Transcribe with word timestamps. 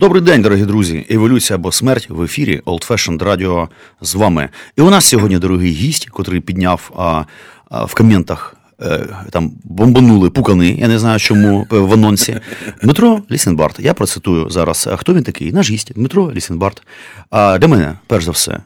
Добрий 0.00 0.22
день, 0.22 0.42
дорогі 0.42 0.62
друзі. 0.62 1.06
Еволюція 1.10 1.54
або 1.56 1.72
смерть 1.72 2.06
в 2.10 2.22
ефірі 2.22 2.60
Old 2.66 2.88
Fashioned 2.88 3.18
Radio 3.18 3.68
з 4.00 4.14
вами. 4.14 4.48
І 4.76 4.80
у 4.82 4.90
нас 4.90 5.04
сьогодні 5.04 5.38
дорогий 5.38 5.70
гість, 5.72 6.08
котрий 6.10 6.40
підняв 6.40 6.90
а, 6.96 7.24
а, 7.70 7.84
в 7.84 7.94
коментах. 7.94 8.56
е, 8.82 9.06
Там 9.30 9.52
бомбанули 9.64 10.30
пукани, 10.30 10.70
я 10.70 10.88
не 10.88 10.98
знаю, 10.98 11.18
чому 11.18 11.66
е, 11.72 11.78
в 11.78 11.92
анонсі. 11.92 12.40
Дмитро 12.82 13.22
Лісенбарт. 13.30 13.80
Я 13.80 13.94
процитую 13.94 14.50
зараз. 14.50 14.88
Хто 14.96 15.14
він 15.14 15.22
такий? 15.22 15.52
Наш 15.52 15.70
гість 15.70 15.92
Дмитро 15.94 16.32
Лісенбарт. 16.32 16.82
А 17.30 17.58
для 17.58 17.68
мене, 17.68 17.94
перш 18.06 18.24
за 18.24 18.30
все, 18.30 18.58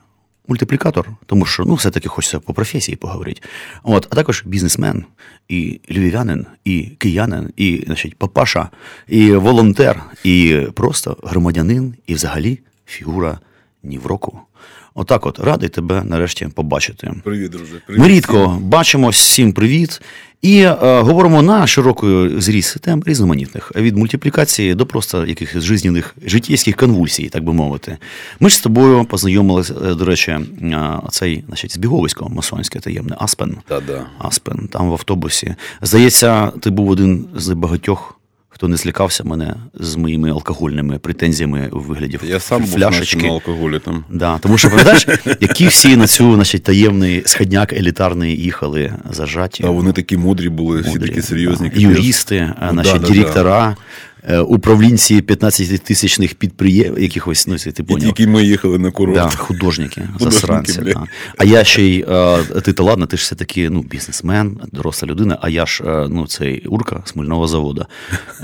мультиплікатор, 0.48 1.08
тому 1.26 1.46
що 1.46 1.64
ну, 1.64 1.74
все-таки 1.74 2.08
хочеться 2.08 2.40
по 2.40 2.54
професії 2.54 2.96
поговорити. 2.96 3.42
От, 3.82 4.08
а 4.10 4.14
також 4.14 4.42
бізнесмен, 4.46 5.04
і 5.48 5.80
львів'янин, 5.90 6.46
і 6.64 6.82
киянин, 6.82 7.52
і 7.56 7.82
значить, 7.86 8.18
папаша, 8.18 8.68
і 9.08 9.32
волонтер, 9.32 10.02
і 10.24 10.66
просто 10.74 11.16
громадянин, 11.22 11.94
і 12.06 12.14
взагалі 12.14 12.58
фігура 12.86 13.38
Нівроку. 13.82 14.40
Отак 14.94 15.26
от 15.26 15.38
радий 15.38 15.68
тебе 15.68 16.02
нарешті 16.04 16.48
побачити. 16.54 17.12
Привіт, 17.24 17.50
друже. 17.50 17.82
Ми 17.88 18.08
рідко 18.08 18.58
бачимось, 18.60 19.16
всім 19.16 19.52
привіт. 19.52 20.00
І 20.42 20.60
е, 20.60 20.76
говоримо 21.00 21.42
на 21.42 21.66
широкою 21.66 22.40
зріз 22.40 22.76
тем 22.80 23.02
різноманітних 23.06 23.72
від 23.76 23.96
мультиплікації 23.96 24.74
до 24.74 24.86
просто 24.86 25.26
якихось 25.26 25.64
жизненних 25.64 26.14
життєвських 26.26 26.76
конвульсій, 26.76 27.28
так 27.28 27.44
би 27.44 27.52
мовити. 27.52 27.98
Ми 28.40 28.48
ж 28.48 28.56
з 28.56 28.60
тобою 28.60 29.04
познайомилися, 29.04 29.74
е, 29.84 29.94
до 29.94 30.04
речі, 30.04 30.30
е, 30.30 30.98
цей 31.10 31.44
значить, 31.46 31.74
збіговисько 31.74 32.28
масонське 32.28 32.80
таємне 32.80 33.16
Аспен. 33.18 33.56
Та-да. 33.68 34.06
Аспен, 34.18 34.68
там 34.68 34.90
в 34.90 34.92
автобусі. 34.92 35.54
Здається, 35.82 36.46
ти 36.46 36.70
був 36.70 36.90
один 36.90 37.26
з 37.36 37.52
багатьох. 37.52 38.18
Хто 38.54 38.68
не 38.68 38.76
злякався 38.76 39.24
мене 39.24 39.54
з 39.74 39.96
моїми 39.96 40.30
алкогольними 40.30 40.98
претензіями 40.98 41.68
у 41.72 41.78
вигляді 41.80 42.18
Я 42.22 42.40
сам 42.40 42.64
фляшечки. 42.66 43.16
був 43.16 43.26
на 43.26 43.32
алкоголі 43.32 43.78
там. 43.78 44.04
Да, 44.10 44.38
тому 44.38 44.58
що 44.58 44.68
пам'ятаєш, 44.70 45.06
які 45.40 45.66
всі 45.66 45.96
на 45.96 46.06
цю 46.06 46.34
значить, 46.34 46.62
таємний 46.62 47.22
сходняк 47.26 47.72
елітарний 47.72 48.36
їхали 48.36 48.92
зажаті. 49.10 49.64
А 49.66 49.70
вони 49.70 49.92
такі 49.92 50.16
мудрі 50.16 50.48
були, 50.48 50.80
всі 50.80 50.98
такі 50.98 51.22
серйозні. 51.22 51.70
да. 51.74 51.80
юристи, 51.80 52.52
Ну, 52.66 52.72
наші 52.72 52.92
да, 52.92 52.98
да, 52.98 53.06
директора, 53.08 53.70
е, 53.70 53.76
управлінці 54.30 55.20
15-тисячних 55.20 56.34
підприємств, 56.34 57.02
якихось, 57.02 57.46
ну, 57.46 57.56
ти 57.56 57.82
поняв. 57.82 58.02
тільки 58.02 58.26
ми 58.26 58.44
їхали 58.44 58.78
на 58.78 58.90
курорт. 58.90 59.16
Да, 59.16 59.28
художники, 59.28 60.02
засранці. 60.20 60.80
Да. 60.80 61.04
А 61.38 61.44
я 61.44 61.64
ще 61.64 61.82
й, 61.82 62.04
е, 62.08 62.38
ти 62.42 62.72
то 62.72 62.84
ладно, 62.84 63.06
ти 63.06 63.16
ж 63.16 63.22
все-таки 63.22 63.70
ну, 63.70 63.82
бізнесмен, 63.82 64.60
доросла 64.72 65.08
людина, 65.08 65.38
а 65.42 65.48
я 65.48 65.66
ж 65.66 65.84
е, 65.84 66.08
ну, 66.10 66.26
цей 66.26 66.66
урка 66.66 67.02
з 67.04 67.16
мильного 67.16 67.48
заводу. 67.48 67.86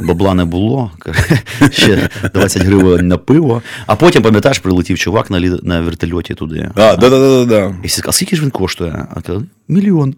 Бабла 0.03 0.35
не 0.35 0.45
було, 0.45 0.93
ще 1.71 2.09
20 2.35 2.63
гривень 2.63 3.09
на 3.09 3.19
пиво. 3.19 3.63
А 3.87 3.97
потім, 3.97 4.23
пам'ятаєш, 4.23 4.59
прилетів 4.59 4.99
чувак 4.99 5.31
на, 5.31 5.41
лі- 5.41 5.61
на 5.63 5.81
вертольоті 5.81 6.35
туди. 6.35 6.71
А, 6.75 6.97
да-да-да-да. 6.97 7.75
І 7.85 7.87
всі 7.87 7.97
сказали, 7.97 8.11
а 8.11 8.13
скільки 8.13 8.37
ж 8.37 8.43
він 8.43 8.51
коштує? 8.51 9.07
А 9.15 9.21
мільйон. 9.69 10.15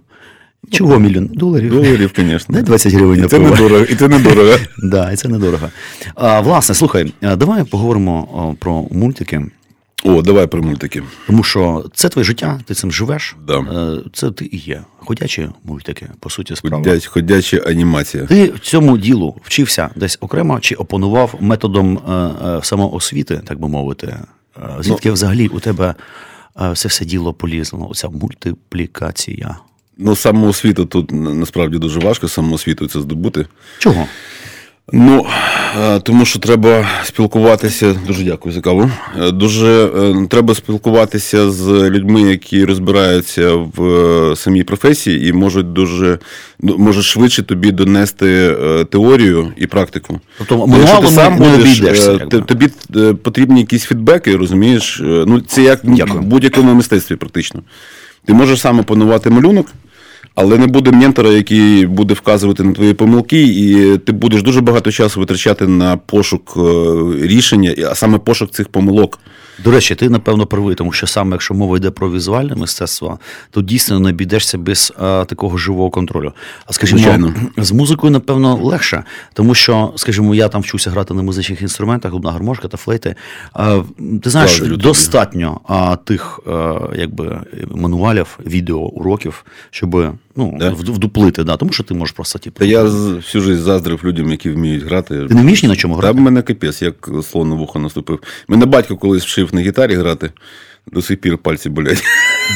Чого 0.70 0.98
мільйон? 0.98 1.26
Доларів. 1.26 1.70
Доларів, 1.72 2.12
звісно. 2.16 2.52
Дай 2.54 2.62
20 2.62 2.92
гривень 2.92 3.20
на 3.20 3.26
І 3.26 3.28
це 3.28 3.38
пиво. 3.38 3.50
недорого, 3.50 3.84
і 3.84 3.94
це 3.94 4.08
недорого. 4.08 4.56
Да, 4.82 5.12
і 5.12 5.16
це 5.16 5.28
недорого. 5.28 5.68
А, 6.14 6.40
власне, 6.40 6.74
слухай, 6.74 7.12
давай 7.22 7.64
поговоримо 7.64 8.56
про 8.60 8.84
мультики. 8.90 9.42
О, 10.04 10.22
давай 10.22 10.46
про 10.46 10.62
мультики. 10.62 11.02
Тому 11.26 11.42
що 11.42 11.84
це 11.94 12.08
твоє 12.08 12.24
життя, 12.24 12.60
ти 12.66 12.74
цим 12.74 12.92
живеш. 12.92 13.36
Да. 13.46 13.58
Е, 13.58 13.98
Це 14.12 14.30
ти 14.30 14.48
і 14.52 14.56
є. 14.56 14.82
Ходячі 14.98 15.48
мультики, 15.64 16.06
по 16.20 16.30
суті, 16.30 16.56
справа. 16.56 16.76
Ходять, 16.76 17.06
ходяча 17.06 17.56
анімація. 17.56 18.26
Ти 18.26 18.44
в 18.50 18.58
цьому 18.58 18.98
ділу 18.98 19.36
вчився 19.44 19.90
десь 19.96 20.18
окремо 20.20 20.60
чи 20.60 20.74
опанував 20.74 21.34
методом 21.40 21.98
е, 21.98 22.12
е, 22.12 22.60
самоосвіти, 22.62 23.40
так 23.46 23.60
би 23.60 23.68
мовити. 23.68 24.16
Звідки 24.80 25.08
Ну. 25.08 25.14
взагалі 25.14 25.48
у 25.48 25.60
тебе 25.60 25.94
це 26.74 26.88
все 26.88 27.04
діло 27.04 27.32
полізло, 27.34 27.88
оця 27.90 28.08
мультиплікація? 28.08 29.56
Ну, 30.02 30.16
самоосвіту 30.16 30.84
тут 30.84 31.12
насправді 31.12 31.78
дуже 31.78 32.00
важко 32.00 32.28
самоосвіту 32.28 32.86
це 32.86 33.00
здобути. 33.00 33.46
Чого? 33.78 34.06
Ну, 34.92 35.26
е, 35.80 36.00
тому 36.00 36.24
що 36.24 36.38
треба 36.38 36.88
спілкуватися. 37.04 37.96
Дуже 38.06 38.24
дякую 38.24 38.54
за 38.54 38.60
каву. 38.60 38.90
Е, 39.20 39.30
Дуже 39.30 39.84
е, 39.84 40.26
треба 40.30 40.54
спілкуватися 40.54 41.50
з 41.50 41.66
людьми, 41.68 42.22
які 42.22 42.64
розбираються 42.64 43.54
в 43.54 44.36
самій 44.36 44.62
професії 44.62 45.28
і 45.28 45.32
можуть 45.32 45.72
дуже 45.72 46.18
ну, 46.60 46.78
можуть 46.78 47.04
швидше 47.04 47.42
тобі 47.42 47.72
донести 47.72 48.56
теорію 48.90 49.52
і 49.56 49.66
практику. 49.66 50.20
Тобто 50.38 50.66
Бо 50.66 50.76
якщо 50.76 51.00
ти 51.00 51.06
сам 51.06 51.38
не 51.38 51.48
будеш, 51.48 51.80
якби. 51.80 52.40
тобі 52.40 52.68
потрібні 53.14 53.60
якісь 53.60 53.84
фідбеки, 53.84 54.36
розумієш? 54.36 55.00
Ну, 55.02 55.40
це 55.40 55.62
як 55.62 55.80
Дякую. 55.82 56.20
в 56.20 56.24
будь-якому 56.24 56.74
мистецтві, 56.74 57.16
практично. 57.16 57.62
Ти 58.24 58.34
можеш 58.34 58.60
сам 58.60 58.78
опанувати 58.78 59.30
малюнок. 59.30 59.66
Але 60.34 60.58
не 60.58 60.66
буде 60.66 60.90
ментора, 60.90 61.30
який 61.30 61.86
буде 61.86 62.14
вказувати 62.14 62.62
на 62.62 62.72
твої 62.72 62.94
помилки, 62.94 63.42
і 63.42 63.98
ти 63.98 64.12
будеш 64.12 64.42
дуже 64.42 64.60
багато 64.60 64.92
часу 64.92 65.20
витрачати 65.20 65.66
на 65.66 65.96
пошук 65.96 66.54
е, 66.56 66.60
рішення, 67.26 67.74
а 67.90 67.94
саме 67.94 68.18
пошук 68.18 68.50
цих 68.50 68.68
помилок. 68.68 69.18
До 69.64 69.70
речі, 69.70 69.94
ти 69.94 70.08
напевно 70.08 70.46
правий, 70.46 70.74
тому 70.74 70.92
що 70.92 71.06
саме 71.06 71.32
якщо 71.32 71.54
мова 71.54 71.76
йде 71.76 71.90
про 71.90 72.10
візуальне 72.10 72.54
мистецтво, 72.54 73.18
то 73.50 73.62
дійсно 73.62 74.00
не 74.00 74.08
обійдешся 74.08 74.58
без 74.58 74.92
а, 74.98 75.24
такого 75.24 75.56
живого 75.56 75.90
контролю. 75.90 76.32
А 76.66 76.72
скажімо, 76.72 76.98
Звичайно. 77.00 77.34
з 77.56 77.72
музикою, 77.72 78.10
напевно, 78.10 78.56
легше, 78.56 79.04
тому 79.32 79.54
що, 79.54 79.92
скажімо, 79.96 80.34
я 80.34 80.48
там 80.48 80.60
вчуся 80.60 80.90
грати 80.90 81.14
на 81.14 81.22
музичних 81.22 81.62
інструментах, 81.62 82.12
губна 82.12 82.32
гармошка 82.32 82.68
та 82.68 82.76
флейти. 82.76 83.14
А, 83.52 83.82
ти 84.22 84.30
знаєш, 84.30 84.50
Заздрю 84.50 84.76
достатньо 84.76 85.60
а, 85.68 85.96
тих 85.96 86.40
а, 86.46 86.78
якби, 86.96 87.40
мануалів, 87.74 88.38
відео, 88.46 88.78
уроків, 88.78 89.44
щоб 89.70 90.14
ну, 90.36 90.56
Да? 90.58 90.70
вдуплити, 90.70 91.44
да, 91.44 91.56
тому 91.56 91.72
що 91.72 91.84
ти 91.84 91.94
можеш 91.94 92.14
просто 92.14 92.38
типу. 92.38 92.64
Я 92.64 92.82
всю 92.84 93.42
життя 93.42 93.62
заздрив 93.62 94.00
людям, 94.04 94.30
які 94.30 94.50
вміють 94.50 94.82
грати. 94.84 95.26
Ти 95.28 95.34
не 95.34 95.40
вмієш 95.42 95.62
ні 95.62 95.68
на 95.68 95.76
чому 95.76 95.94
Та 95.94 96.00
грати? 96.00 96.18
в 96.18 96.20
мене 96.20 96.42
капець, 96.42 96.82
як 96.82 97.08
слон 97.30 97.48
на 97.48 97.54
вухо 97.54 97.78
наступив. 97.78 98.20
Мене 98.48 98.66
батько 98.66 98.96
колись 98.96 99.24
вчив 99.24 99.54
на 99.54 99.60
гітарі 99.60 99.94
грати, 99.94 100.30
до 100.92 101.02
сих 101.02 101.20
пір 101.20 101.38
пальці 101.38 101.68
болять. 101.68 102.02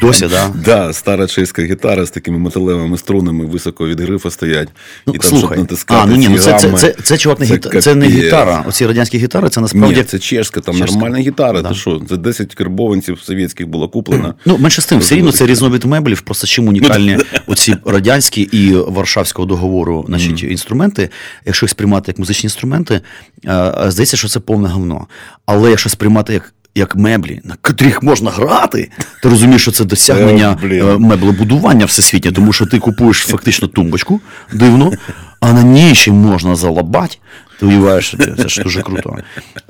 Досі, 0.01 0.27
да? 0.27 0.53
Да, 0.65 0.93
стара 0.93 1.27
чеська 1.27 1.63
гітара 1.63 2.07
з 2.07 2.11
такими 2.11 2.39
металевими 2.39 2.99
струнами 2.99 3.47
високо 3.47 3.89
від 3.89 4.01
грифа 4.01 4.31
стоять. 4.31 4.69
Ну, 5.07 5.15
і 5.15 5.19
там 5.19 5.31
слухай, 5.31 5.49
щоб 5.49 5.59
натискати. 5.59 6.01
а, 6.05 6.07
ну 6.07 6.17
ні, 6.17 6.27
ці 6.27 6.33
ну 6.33 6.39
це, 6.39 6.59
це, 6.59 6.73
це, 6.77 6.95
це, 7.03 7.19
чувак, 7.19 7.41
не, 7.41 7.47
гіта... 7.47 7.81
це 7.81 7.95
не 7.95 8.07
капець. 8.07 8.25
гітара. 8.25 8.65
Оці 8.69 8.87
радянські 8.87 9.19
гітари, 9.19 9.49
це 9.49 9.61
насправді. 9.61 9.97
Ні, 9.97 10.03
це 10.03 10.19
чешська, 10.19 10.61
там 10.61 10.75
Чешська. 10.75 10.93
нормальна 10.93 11.19
гітара. 11.19 11.63
Да. 11.63 11.69
Ти 11.69 11.75
що? 11.75 12.03
За 12.09 12.17
10 12.17 12.55
карбованців 12.55 13.21
совєтських 13.23 13.69
була 13.69 13.89
куплена. 13.89 14.35
Ну, 14.45 14.59
менше 14.59 14.83
з 14.83 14.87
тим, 14.87 14.99
все 14.99 15.15
рівно 15.15 15.33
це 15.33 15.47
різновид 15.47 15.85
меблів, 15.85 16.21
просто 16.21 16.47
чим 16.47 16.69
унікальні 16.69 17.19
оці 17.47 17.77
радянські 17.85 18.43
і 18.43 18.75
Варшавського 18.75 19.47
договору 19.47 20.05
значить, 20.09 20.43
інструменти. 20.43 21.09
Якщо 21.47 21.67
їх 21.67 21.71
сприймати 21.71 22.05
як 22.11 22.19
музичні 22.19 22.47
інструменти, 22.47 23.01
е, 23.47 23.73
здається, 23.89 24.17
що 24.17 24.29
це 24.29 24.41
повне 24.41 24.69
говно. 24.69 25.07
Але 25.47 25.71
якщо 25.71 25.89
сприймати 25.89 26.33
як. 26.33 26.55
Як 26.75 26.97
меблі, 26.97 27.41
на 27.45 27.55
котрих 27.63 28.03
можна 28.03 28.31
грати, 28.31 28.91
ти 29.23 29.29
розумієш, 29.29 29.63
що 29.63 29.71
це 29.71 29.85
досягнення 29.85 30.59
Е, 30.63 30.67
блін. 30.67 30.89
е, 30.89 30.99
меблебудування 30.99 31.85
всесвітнє, 31.87 32.33
тому 32.33 32.53
що 32.53 32.67
ти 32.67 32.79
купуєш 32.79 33.17
фактично 33.19 33.69
тумбочку 33.69 34.21
дивну, 34.53 34.93
а 35.41 35.53
на 35.53 35.63
ній 35.63 35.95
ще 35.95 36.13
можна 36.13 36.55
залабати. 36.55 37.17
Ти 37.61 37.67
уявляєш 37.67 38.15
це 38.37 38.49
ж 38.49 38.63
дуже 38.63 38.83
круто. 38.83 39.17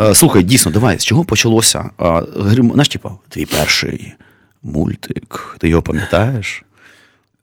Е, 0.01 0.15
Слухай, 0.15 0.43
дійсно, 0.43 0.73
давай, 0.73 0.99
з 0.99 1.05
чого 1.05 1.25
почалося? 1.25 1.91
А, 1.99 2.23
Грим, 2.41 2.71
знаєш, 2.73 2.89
типу, 2.89 3.11
твій 3.29 3.47
перший 3.47 4.13
мультик, 4.63 5.57
ти 5.61 5.69
його 5.69 5.83
пам'ятаєш? 5.83 6.63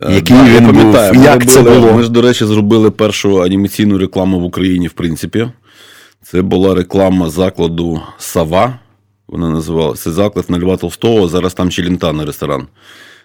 Який 0.10 0.38
Да, 0.38 0.48
я 0.50 0.62
пам'ятаю, 0.62 1.14
був? 1.14 1.22
ми 1.22 1.26
Як 1.28 1.46
це 1.50 1.62
було? 1.62 1.94
Ми 1.94 2.04
ж, 2.04 2.10
до 2.10 2.22
речі, 2.22 2.46
зробили 2.46 2.92
першу 2.92 3.42
анімаційну 3.44 3.98
рекламу 3.98 4.40
в 4.40 4.44
Україні, 4.44 4.88
в 4.88 4.92
принципі. 4.94 5.48
Це 6.24 6.42
була 6.42 6.76
реклама 6.76 7.30
закладу 7.30 8.02
Сава. 8.18 8.80
Вона 9.32 9.50
називалася. 9.50 10.04
Це 10.04 10.12
заклад 10.12 10.46
на 10.50 10.60
Льва 10.60 10.78
Толстого, 10.78 11.28
зараз 11.28 11.54
там 11.54 11.70
Челентано 11.70 12.26
ресторан. 12.26 12.68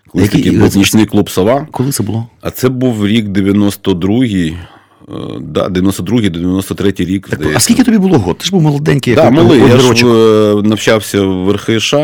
Колись 0.08 0.28
такий 0.28 0.58
був 0.58 0.76
нічний 0.76 1.06
клуб 1.06 1.30
Сова. 1.30 1.66
Коли 1.70 1.92
це 1.92 2.02
було? 2.02 2.26
А 2.40 2.50
це 2.50 2.68
був 2.68 3.06
рік 3.06 3.26
92-й. 3.26 4.48
е, 4.48 4.56
Да, 5.40 5.68
92-й, 5.68 6.28
93-й 6.28 7.04
рік. 7.04 7.28
Так, 7.28 7.38
здається. 7.38 7.56
а 7.56 7.60
скільки 7.60 7.84
тобі 7.84 7.98
було 7.98 8.18
год? 8.18 8.38
Ти 8.38 8.44
ж 8.44 8.50
був 8.50 8.62
молоденький, 8.62 9.14
як 9.14 9.24
Да, 9.24 9.30
малий, 9.30 9.60
я 9.60 9.78
ж 9.78 10.06
е, 10.06 10.62
навчався 10.62 11.22
в 11.22 11.52
РХШ. 11.52 11.94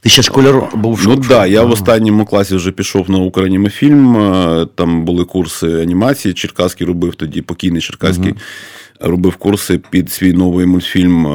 Ти 0.00 0.08
ще 0.08 0.22
школяр 0.22 0.68
був 0.74 1.00
Ну 1.04 1.16
так, 1.16 1.26
да, 1.26 1.46
я 1.46 1.62
в 1.62 1.70
останньому 1.70 2.24
класі 2.24 2.56
вже 2.56 2.70
пішов 2.70 3.10
на 3.10 3.18
Українімофільм, 3.18 4.16
е, 4.16 4.66
там 4.74 5.04
були 5.04 5.24
курси 5.24 5.82
анімації. 5.82 6.34
Черкаський 6.34 6.86
робив 6.86 7.14
тоді, 7.14 7.42
покійний 7.42 7.80
Черкаський, 7.80 8.32
uh-huh. 8.32 9.08
робив 9.08 9.36
курси 9.36 9.80
під 9.90 10.12
свій 10.12 10.32
новий 10.32 10.66
мультфільм 10.66 11.26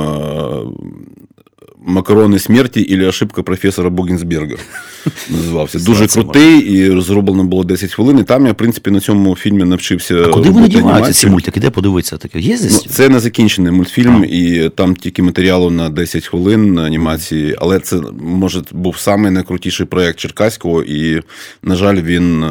Макарони 1.88 2.39
смерті 2.39 2.81
і 2.81 3.06
ошибка 3.06 3.44
професора 3.44 3.89
Богінсберга. 3.89 4.56
Називався. 5.30 5.80
Дуже 5.80 6.07
крутий, 6.07 6.60
і 6.60 7.01
зроблено 7.01 7.44
було 7.44 7.63
10 7.63 7.94
хвилин. 7.94 8.19
І 8.19 8.24
там 8.24 8.45
я, 8.45 8.51
в 8.51 8.56
принципі, 8.56 8.92
на 8.92 9.00
цьому 9.00 9.36
фільмі 9.36 9.63
навчився. 9.63 10.24
А 10.24 10.28
куди 10.28 10.50
вони 10.50 10.68
діваються 10.68 11.13
ці 11.13 11.28
мультики? 11.28 11.60
Де 11.60 11.69
подивитися 11.69 12.18
таке? 12.18 12.39
Є 12.39 12.57
здесь? 12.57 12.86
Ну, 12.86 12.92
Це 12.92 13.10
незакінчений 13.10 13.72
мультфільм, 13.72 14.22
а. 14.22 14.25
і 14.25 14.69
там 14.69 14.95
тільки 14.95 15.24
матеріалу 15.24 15.69
на 15.69 15.89
10 15.89 16.28
хвилин 16.28 16.80
анімації. 16.80 17.56
Але 17.60 17.80
це, 17.80 18.01
може, 18.22 18.62
був 18.72 18.98
самий 18.98 19.31
найкрутіший 19.31 19.86
проєкт 19.86 20.19
Черкаського, 20.19 20.84
і, 20.84 21.22
на 21.63 21.75
жаль, 21.75 22.01
він 22.01 22.45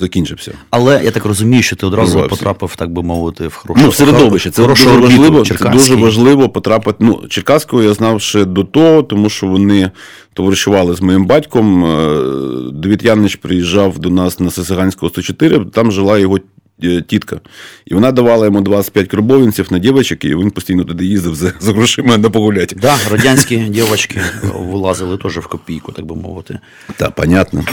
закінчився. 0.00 0.52
Але 0.70 1.04
я 1.04 1.10
так 1.10 1.24
розумію, 1.24 1.62
що 1.62 1.76
ти 1.76 1.86
одразу 1.86 2.12
Вирвався. 2.12 2.36
потрапив, 2.36 2.76
так 2.76 2.92
би 2.92 3.02
мовити, 3.02 3.46
в 3.46 3.54
хороше 3.54 3.84
ну, 3.84 3.92
середовище. 3.92 4.50
Це 4.50 4.66
дуже 4.66 4.90
важливо. 4.90 5.44
Це 5.44 5.68
дуже 5.68 5.94
важливо 5.94 6.48
потрапити. 6.48 6.96
Ну, 7.00 7.24
Черкаського 7.28 7.82
я 7.82 7.94
знав 7.94 8.20
ще 8.20 8.44
до 8.44 8.64
того, 8.64 9.02
тому 9.02 9.30
що 9.30 9.46
вони 9.46 9.90
товаришували 10.34 10.94
з 10.94 11.00
моїм 11.00 11.26
батьком. 11.26 11.84
Е, 11.84 12.98
Янич 13.02 13.36
приїжджав 13.36 13.98
до 13.98 14.10
нас 14.10 14.40
на 14.40 14.50
Сесиганського 14.50 15.10
104, 15.10 15.64
там 15.64 15.92
жила 15.92 16.18
його. 16.18 16.38
Е, 16.84 17.02
тітка. 17.02 17.40
І 17.86 17.94
вона 17.94 18.12
давала 18.12 18.44
йому 18.44 18.60
25 18.60 19.08
крабовинців 19.08 19.72
на 19.72 19.78
дівчатки, 19.78 20.28
і 20.28 20.36
він 20.36 20.50
постійно 20.50 20.84
туди 20.84 21.04
їздив 21.06 21.34
за, 21.34 21.52
за 21.60 21.72
грошима 21.72 22.18
на 22.18 22.30
погуляти. 22.30 22.74
Так, 22.74 22.80
да, 22.80 23.16
радянські 23.16 23.56
дівчатки 23.68 24.20
вилазили 24.54 25.18
теж 25.18 25.38
в 25.38 25.46
копійку, 25.46 25.92
так 25.92 26.04
би 26.04 26.16
мовити. 26.16 26.58
Так, 26.96 27.14
понятно. 27.14 27.64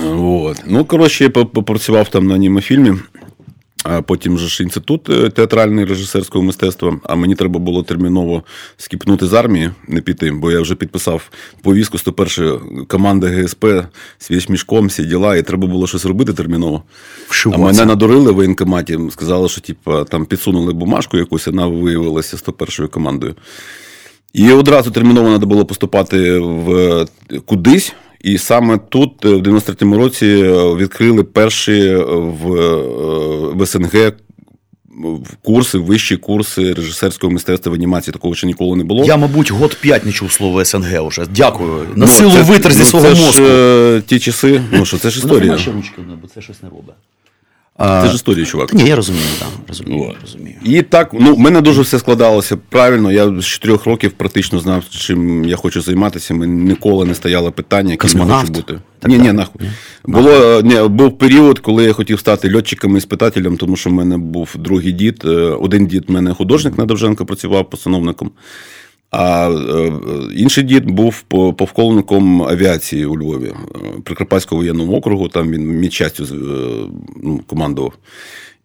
Вот. 0.00 0.56
Ну, 0.66 0.84
коротше, 0.84 1.24
я 1.24 1.30
попрацював 1.30 2.08
там 2.08 2.26
на 2.26 2.34
анімофільмі. 2.34 2.92
А 3.84 4.02
потім 4.02 4.38
же 4.38 4.48
ж 4.48 4.62
інститут 4.62 5.08
е, 5.10 5.30
театрального 5.30 5.86
режисерського 5.86 6.44
мистецтва. 6.44 7.00
А 7.04 7.14
мені 7.14 7.34
треба 7.34 7.58
було 7.58 7.82
терміново 7.82 8.42
скіпнути 8.76 9.26
з 9.26 9.32
армії, 9.32 9.70
не 9.88 10.00
піти, 10.00 10.32
бо 10.32 10.50
я 10.50 10.60
вже 10.60 10.74
підписав 10.74 11.30
повістку 11.62 11.98
101 11.98 12.86
команда 12.88 13.28
ГСП 13.28 13.66
свіч 14.18 14.48
мішком, 14.48 14.86
всі 14.86 15.04
діла, 15.04 15.36
і 15.36 15.42
треба 15.42 15.66
було 15.66 15.86
щось 15.86 16.04
робити 16.04 16.32
терміново. 16.32 16.82
А 17.52 17.58
мене 17.58 17.84
надурили 17.84 18.32
в 18.32 18.34
воєнкоматі, 18.34 18.98
сказали, 19.10 19.48
що 19.48 19.60
типу, 19.60 20.04
там 20.04 20.26
підсунули 20.26 20.72
бумажку 20.72 21.18
якусь, 21.18 21.46
вона 21.46 21.66
виявилася 21.66 22.38
101 22.38 22.88
командою. 22.88 23.34
І 24.32 24.52
одразу 24.52 24.90
терміново 24.90 25.28
треба 25.28 25.46
було 25.46 25.64
поступати 25.64 26.38
в 26.38 27.06
кудись. 27.46 27.94
І 28.22 28.38
саме 28.38 28.78
тут, 28.88 29.24
е, 29.24 29.28
в 29.28 29.42
93-му 29.42 29.96
році, 29.96 30.26
е, 30.26 30.76
відкрили 30.76 31.24
перші 31.24 31.72
е, 31.72 31.96
в, 32.04 32.46
в 33.54 33.66
СНГ. 33.66 34.12
Курси, 35.42 35.78
вищі 35.78 36.16
курси 36.16 36.72
режисерського 36.72 37.32
мистецтва 37.32 37.72
в 37.72 37.74
анімації 37.74 38.12
такого 38.12 38.34
ще 38.34 38.46
ніколи 38.46 38.76
не 38.76 38.84
було. 38.84 39.04
Я, 39.04 39.16
мабуть, 39.16 39.50
год 39.50 39.78
п'ять 39.80 40.06
не 40.06 40.12
чув 40.12 40.32
слово 40.32 40.64
СНГ 40.64 41.06
уже. 41.06 41.26
Дякую. 41.30 41.86
На 41.94 42.06
ну, 42.06 42.06
силу 42.06 42.30
витер 42.30 42.72
зі 42.72 42.78
ну, 42.78 42.84
свого 42.84 43.08
мозку. 43.08 43.32
Ж, 43.32 44.02
ті 44.06 44.18
часи, 44.18 44.62
ну 44.72 44.84
що 44.84 44.98
це 44.98 45.10
ж 45.10 45.18
історія. 45.18 45.58
ще 45.58 45.72
ручки, 45.72 46.02
бо 46.22 46.28
це 46.28 46.40
щось 46.40 46.62
не 46.62 46.68
робить. 46.68 46.94
Це 47.78 48.06
ж 48.08 48.14
історія, 48.14 48.46
чувак. 48.46 48.74
Ні, 48.74 48.84
я 48.84 48.96
розумію, 48.96 49.24
так. 49.38 49.48
Розумію, 49.68 50.14
розумію. 50.22 50.56
І 50.64 50.82
так, 50.82 51.10
ну, 51.12 51.34
в 51.34 51.38
мене 51.38 51.60
дуже 51.60 51.82
все 51.82 51.98
складалося 51.98 52.56
правильно. 52.68 53.12
Я 53.12 53.40
з 53.40 53.44
чотирьох 53.44 53.86
років 53.86 54.12
практично 54.12 54.58
знав, 54.58 54.84
чим 54.90 55.44
я 55.44 55.56
хочу 55.56 55.80
займатися. 55.80 56.34
Мені 56.34 56.62
ніколи 56.62 57.04
не 57.04 57.14
стояло 57.14 57.52
питання, 57.52 57.90
яким 57.90 58.20
я 58.20 58.36
хочу 58.36 58.52
бути. 58.52 58.80
Так, 58.98 59.10
ні, 59.10 59.18
ні, 59.18 59.32
нахуй. 59.32 59.62
Було, 60.06 60.60
ні, 60.62 60.88
був 60.88 61.18
період, 61.18 61.58
коли 61.58 61.84
я 61.84 61.92
хотів 61.92 62.20
стати 62.20 62.54
льотчиком 62.56 62.96
і 62.96 63.00
спитателем, 63.00 63.56
тому 63.56 63.76
що 63.76 63.90
в 63.90 63.92
мене 63.92 64.18
був 64.18 64.50
другий 64.58 64.92
дід. 64.92 65.22
Е, 65.24 65.28
один 65.38 65.86
дід 65.86 66.04
в 66.08 66.12
мене 66.12 66.34
художник 66.34 66.78
на 66.78 66.84
Довженко 66.84 67.26
працював 67.26 67.70
постановником. 67.70 68.30
А 69.12 69.50
е, 69.50 69.92
інший 70.34 70.64
дід 70.64 70.90
був 70.90 71.22
повколником 71.56 72.42
авіації 72.42 73.06
у 73.06 73.18
Львові, 73.18 73.52
е, 73.74 73.78
Прикарпатського 74.04 74.60
воєнного 74.60 74.96
округу, 74.96 75.28
там 75.28 75.50
він 75.50 75.80
медчастю 75.80 76.24
е, 76.24 76.36
ну, 77.22 77.40
командував. 77.46 77.92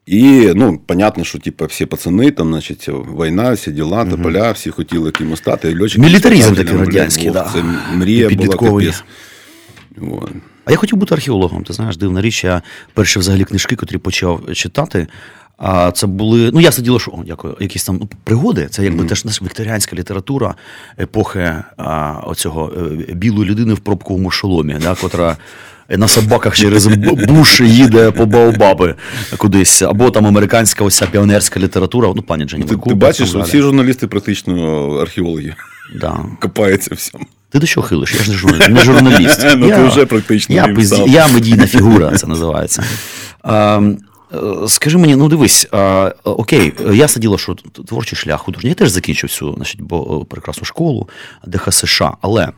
І, 0.06 0.52
ну, 0.56 0.80
понятно, 0.86 1.24
що 1.24 1.40
типу, 1.40 1.66
всі 1.66 1.86
пацани, 1.86 2.32
там, 2.32 2.48
значить, 2.48 2.90
війна, 3.20 3.52
всі 3.52 3.72
діла, 3.72 4.02
угу. 4.02 4.12
тополя, 4.12 4.52
всі 4.52 4.70
хотіли 4.70 5.12
кимось 5.12 5.40
стати. 5.40 5.80
Льотчики, 5.82 6.02
Мілітаризм 6.02 6.56
такий 6.56 6.78
радянський, 6.78 7.30
да. 7.30 7.50
Це 7.54 7.64
мрія 7.94 8.30
була 8.30 8.58
капець. 8.58 9.04
А 10.66 10.72
я 10.72 10.78
хотів 10.78 10.98
бути 10.98 11.16
археологом. 11.16 11.64
Ти 11.64 11.74
знаєш, 11.74 11.98
дивна 11.98 12.22
річ, 12.22 12.44
я 12.44 12.62
перші 12.94 13.20
взагалі 13.20 13.44
книжки, 13.44 13.76
котрі 13.76 13.98
почав 13.98 14.54
читати. 14.54 15.08
А 15.58 15.92
це 15.92 16.08
були, 16.08 16.52
ну 16.54 16.60
я 16.60 16.72
сиділо, 16.72 17.00
що 17.00 17.12
о, 17.12 17.24
дякую, 17.28 17.58
якісь 17.60 17.84
там 17.84 18.10
пригоди. 18.24 18.68
Це 18.72 18.84
якби 18.84 19.04
mm-hmm. 19.04 19.08
теж 19.08 19.26
наша 19.26 19.46
вікторіанська 19.46 19.96
література 19.96 20.56
епохи 21.00 21.56
а, 21.78 22.14
оцього 22.24 22.74
е, 22.78 23.14
білої 23.14 23.50
людини 23.50 23.74
в 23.74 23.80
пробковому 23.80 24.32
шоломі, 24.32 24.76
да, 24.82 24.96
котра 24.96 25.38
на 25.90 26.08
собаках 26.08 26.56
через 26.56 26.88
буш 27.28 27.62
їде 27.62 28.12
по 28.12 28.26
Баобаби 28.26 28.96
кудись, 29.38 29.82
або 29.82 30.12
там 30.12 30.26
американська 30.26 30.84
ось 30.84 31.04
піонерська 31.12 31.60
література. 31.60 32.14
Ну, 32.16 32.22
пані 32.22 32.46
Джені, 32.46 32.64
ти, 32.64 32.76
ти 32.76 32.94
бачиш, 32.94 33.36
всі 33.36 33.62
журналісти 33.62 34.08
практично 34.08 34.90
археологи. 35.02 35.56
Да. 35.96 36.18
Копаються 36.40 36.96
всьому. 36.96 37.26
Ти 37.50 37.60
до 37.60 37.68
чого 37.68 37.88
хилиш? 37.88 38.16
Я 38.16 38.22
ж 38.22 38.32
не 38.70 38.80
журналіст. 38.80 39.46
Ну, 39.58 39.70
ти 39.70 39.84
вже 39.84 40.06
практично. 40.06 40.56
Я 41.08 41.28
медійна 41.28 41.68
фігура, 41.68 42.12
це 42.12 42.28
називається. 42.28 42.84
Ем, 43.44 43.98
Е, 43.98 44.07
скажи 44.68 44.98
мені, 44.98 45.16
ну 45.16 45.30
дивись, 45.30 45.68
а, 45.72 46.14
окей, 46.24 46.74
ясне 46.94 47.20
діло, 47.22 47.38
що 47.38 47.56
творчий 47.88 48.18
шлях 48.18 48.42
художній. 48.42 48.70
Я 48.70 48.76
теж 48.76 48.90
закінчив 48.90 49.30
цю 49.30 49.54
значить, 49.54 49.82
бо, 49.82 50.26
прекрасну 50.26 50.66
школу 50.66 51.10
ДХ 51.48 51.74
США. 51.74 52.18
Але 52.22 52.50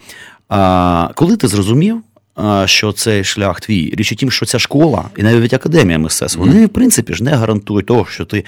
а, 0.50 1.10
коли 1.16 1.38
ти 1.38 1.48
зрозумів, 1.48 2.02
а, 2.36 2.68
що 2.68 2.92
цей 2.92 3.24
шлях 3.24 3.62
твій, 3.62 3.94
річ 3.96 4.12
у 4.12 4.16
тім, 4.16 4.32
що 4.32 4.46
ця 4.46 4.60
школа 4.60 5.06
і 5.18 5.24
навіть 5.24 5.54
академія 5.54 6.00
мистецтв, 6.00 6.40
вони, 6.40 6.66
в 6.66 6.70
принципі, 6.70 7.14
ж 7.14 7.24
не 7.24 7.32
гарантують 7.32 7.86
того, 7.86 8.06
що 8.06 8.26
ти 8.26 8.46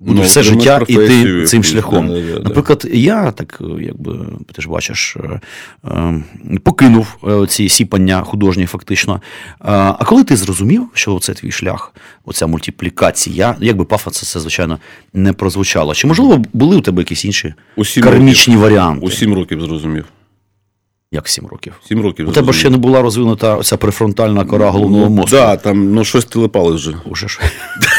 будеш 0.00 0.20
ну, 0.20 0.26
все 0.26 0.42
життя 0.42 0.80
іти 0.88 1.44
цим 1.44 1.64
шляхом. 1.64 2.08
Да, 2.08 2.20
да, 2.20 2.40
Наприклад, 2.40 2.86
я 2.92 3.30
так, 3.30 3.60
якби 3.80 4.18
ти 4.52 4.62
ж 4.62 4.68
бачиш, 4.68 5.16
е, 5.16 5.40
е, 5.84 6.22
покинув 6.62 7.16
е, 7.24 7.46
ці 7.46 7.68
сіпання 7.68 8.22
художні, 8.22 8.66
фактично. 8.66 9.20
А 9.58 10.04
коли 10.04 10.24
ти 10.24 10.36
зрозумів, 10.36 10.88
що 10.94 11.18
це 11.18 11.34
твій 11.34 11.50
шлях, 11.50 11.92
оця 12.24 12.46
мультиплікація, 12.46 13.56
якби 13.60 13.84
пафос 13.84 14.20
це, 14.20 14.40
звичайно, 14.40 14.78
не 15.12 15.32
прозвучало. 15.32 15.94
Чи 15.94 16.06
можливо 16.06 16.44
були 16.52 16.76
у 16.76 16.80
тебе 16.80 17.02
якісь 17.02 17.24
інші 17.24 17.54
кармічні 18.02 18.54
років. 18.54 18.62
варіанти? 18.62 19.06
У 19.06 19.10
сім 19.10 19.34
років 19.34 19.60
зрозумів. 19.60 20.04
Як 21.12 21.28
сім 21.28 21.46
років? 21.46 21.72
Сім 21.88 22.02
років. 22.02 22.28
У 22.28 22.32
тебе 22.32 22.52
ще 22.52 22.70
не 22.70 22.76
була 22.76 23.02
розвинута 23.02 23.56
оця 23.56 23.76
префронтальна 23.76 24.44
кора 24.44 24.70
головного 24.70 25.04
ну, 25.04 25.10
мозку. 25.10 25.30
Так, 25.30 25.48
да, 25.48 25.56
там 25.56 25.94
ну, 25.94 26.04
щось 26.04 26.24
телепали 26.24 26.74
вже. 26.74 26.94
Уже 27.04 27.28
ж. 27.28 27.40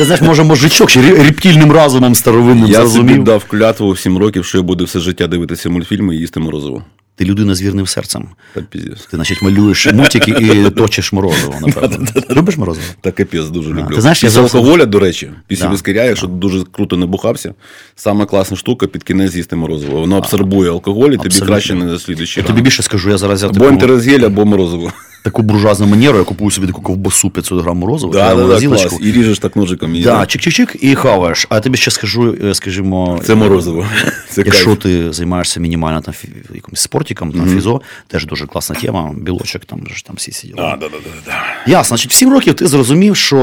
Це 0.00 0.04
знаєш, 0.06 0.22
може, 0.22 0.44
мозжечок 0.44 0.90
чи 0.90 1.00
рептильним 1.00 1.72
разумом 1.72 2.14
старовинним 2.14 2.66
я 2.66 2.80
зрозумів. 2.80 3.08
Я 3.08 3.14
собі 3.14 3.24
дав 3.24 3.44
клятву 3.44 3.90
в 3.90 3.98
7 3.98 4.18
років, 4.18 4.44
що 4.44 4.58
я 4.58 4.62
буду 4.62 4.84
все 4.84 5.00
життя 5.00 5.26
дивитися 5.26 5.70
мультфільми 5.70 6.16
і 6.16 6.18
їсти 6.18 6.40
морозиво. 6.40 6.84
Ти 7.16 7.24
людина 7.24 7.54
з 7.54 7.62
вірним 7.62 7.86
серцем. 7.86 8.28
Та 8.54 8.60
піздець. 8.60 9.06
Ти, 9.06 9.16
значить, 9.16 9.42
малюєш 9.42 9.92
мультики 9.92 10.30
і 10.30 10.70
точиш 10.70 11.12
морозиво, 11.12 11.54
напевно. 11.66 12.06
Любиш 12.30 12.56
морозиво? 12.56 12.86
Та 13.00 13.10
капець 13.10 13.46
дуже 13.46 13.70
люблю. 13.70 13.94
Ти 13.94 14.00
знаєш, 14.00 14.20
Після 14.20 14.40
алкоголя, 14.40 14.86
до 14.86 14.98
речі, 14.98 15.30
після 15.46 15.68
вискаря, 15.68 16.04
якщо 16.04 16.26
дуже 16.26 16.64
круто 16.72 16.96
не 16.96 17.06
бухався, 17.06 17.54
сама 17.94 18.26
класна 18.26 18.56
штука 18.56 18.86
під 18.86 19.02
кінець 19.02 19.32
з'їсти 19.32 19.56
морозиво. 19.56 20.00
Воно 20.00 20.16
абсорбує 20.16 20.70
алкоголь 20.70 21.10
і 21.10 21.16
тобі 21.16 21.40
краще 21.40 21.74
не 21.74 21.86
дослідуючи. 21.86 22.40
Я 22.40 22.46
тобі 22.46 22.62
більше 22.62 22.82
скажу, 22.82 23.10
я 23.10 23.18
зараз 23.18 23.44
Або 23.44 23.66
ентергазель, 23.66 24.20
або 24.20 24.44
морозиво 24.44 24.92
таку 25.22 25.42
буржуазну 25.42 25.86
манеру, 25.86 26.18
я 26.18 26.24
купую 26.24 26.50
собі 26.50 26.66
таку 26.66 26.82
ковбасу 26.82 27.30
500 27.30 27.62
грам 27.62 27.76
морозива, 27.76 28.12
да, 28.12 28.34
да, 28.34 28.60
да, 28.60 28.66
клас. 28.66 28.98
і 29.00 29.12
ріжеш 29.12 29.38
так 29.38 29.56
ножиком. 29.56 29.96
І, 29.96 30.02
да, 30.02 30.20
чик-чик-чик 30.20 30.76
і 30.76 30.94
хаваєш. 30.94 31.46
А 31.50 31.54
я 31.54 31.60
тобі 31.60 31.76
ще 31.76 31.90
скажу, 31.90 32.36
е, 32.44 32.54
скажімо, 32.54 33.20
це 33.24 33.34
морозиво. 33.34 33.86
Це 34.30 34.42
якщо 34.46 34.64
кайф. 34.64 34.78
ти 34.78 35.12
займаєшся 35.12 35.60
мінімально 35.60 36.00
там 36.00 36.14
якимось 36.54 36.80
спортиком, 36.80 37.32
там 37.32 37.40
mm-hmm. 37.40 37.54
фізо, 37.54 37.80
теж 38.06 38.26
дуже 38.26 38.46
класна 38.46 38.76
тема, 38.76 39.14
білочок, 39.16 39.64
там 39.64 39.86
ж 39.94 40.04
там 40.04 40.16
всі 40.16 40.32
сиділи. 40.32 40.56
Да, 40.56 40.76
да, 40.80 40.88
да, 40.88 40.96
да. 41.26 41.32
Ясно, 41.66 41.96
значить, 41.96 42.10
в 42.10 42.14
7 42.14 42.32
років 42.32 42.54
ти 42.54 42.66
зрозумів, 42.66 43.16
що 43.16 43.38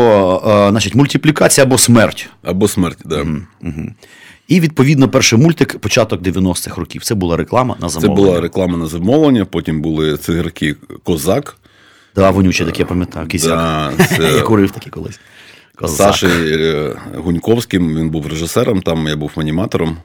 е, 0.48 0.70
значить, 0.72 0.96
мультиплікація 0.96 1.66
або 1.66 1.78
смерть. 1.78 2.30
Або 2.44 2.68
смерть, 2.68 2.98
так. 2.98 3.10
Да. 3.10 3.22
Угу. 3.62 3.90
І 4.48 4.60
відповідно 4.60 5.10
перший 5.10 5.40
мультик 5.40 5.80
початок 5.80 6.22
90-х 6.22 6.78
років. 6.78 7.04
Це 7.04 7.16
була 7.16 7.38
реклама 7.38 7.76
на 7.80 7.90
замовлення. 7.90 8.16
Це 8.16 8.24
була 8.24 8.42
реклама 8.42 8.78
на 8.78 8.88
замовлення. 8.88 9.46
Потім 9.46 9.82
були 9.82 10.18
цигарки 10.18 10.76
Козак. 11.04 11.58
Да, 12.18 12.32
вонючий 12.32 12.66
таке, 12.66 12.80
я 12.80 12.86
пам'ятаю, 12.86 13.28
кисяк. 13.28 13.94
Я 14.20 14.42
курив 14.42 14.72
такі 14.72 14.90
колись. 14.90 15.20
Саші 15.88 16.28
е, 16.28 16.96
Гуньковським, 17.16 17.98
він 17.98 18.10
був 18.10 18.28
режисером, 18.28 18.82
там 18.82 19.08
я 19.08 19.16
був 19.16 19.32
аніматором. 19.36 19.98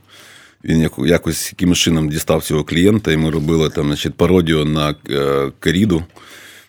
Він 0.64 0.90
якось 0.99 1.52
якимось 1.52 1.78
чином 1.78 2.09
дістав 2.09 2.42
цього 2.42 2.64
клієнта, 2.64 3.12
і 3.12 3.16
ми 3.16 3.31
робили 3.31 3.71
там, 3.71 3.87
значить, 3.87 4.14
пародію 4.14 4.64
на 4.64 4.95
е, 5.11 5.50
Каріду 5.61 6.02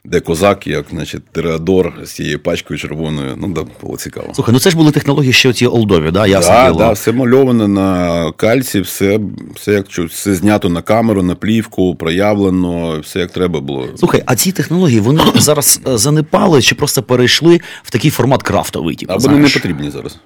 де 0.05 0.19
козак, 0.19 0.67
як 0.67 0.86
значить, 0.89 1.25
Тереадор 1.31 1.93
з 2.03 2.12
цією 2.12 2.39
пачкою 2.39 2.79
червоною. 2.79 3.33
Ну, 3.38 3.48
да, 3.48 3.65
було 3.81 3.98
цікаво. 3.98 4.27
Слухай, 4.33 4.53
ну 4.53 4.60
це 4.60 4.69
ж 4.69 4.77
були 4.77 4.91
технології 4.91 5.33
ще 5.33 5.53
ці 5.53 5.67
олдові, 5.67 6.12
да? 6.12 6.27
Ясно 6.27 6.53
да, 6.53 6.72
да, 6.72 6.91
все 6.91 7.12
мальоване 7.12 7.67
на 7.67 8.31
кальці, 8.31 8.81
все 8.81 9.19
все 9.55 9.74
як 9.74 9.89
все 9.89 10.36
знято 10.36 10.69
на 10.69 10.81
камеру, 10.81 11.24
на 11.24 11.36
плівку, 11.36 11.95
проявлено, 11.95 13.00
все 13.00 13.19
як 13.19 13.31
треба 13.31 13.60
було. 13.60 13.88
Слухай, 13.95 14.24
а 14.25 14.36
ці 14.36 14.51
технології 14.51 15.00
вони 15.00 15.22
зараз 15.36 15.81
е, 15.88 15.98
занепали 15.98 16.62
чи 16.62 16.75
просто 16.75 17.03
перейшли 17.03 17.62
в 17.83 17.91
такий 17.91 18.12
формат 18.12 18.43
крафтовий? 18.43 18.95
Типу, 18.95 19.13
а 19.13 19.17
вони 19.17 19.38
не 19.38 19.50
потрібні 19.50 19.89
зараз. 19.89 20.17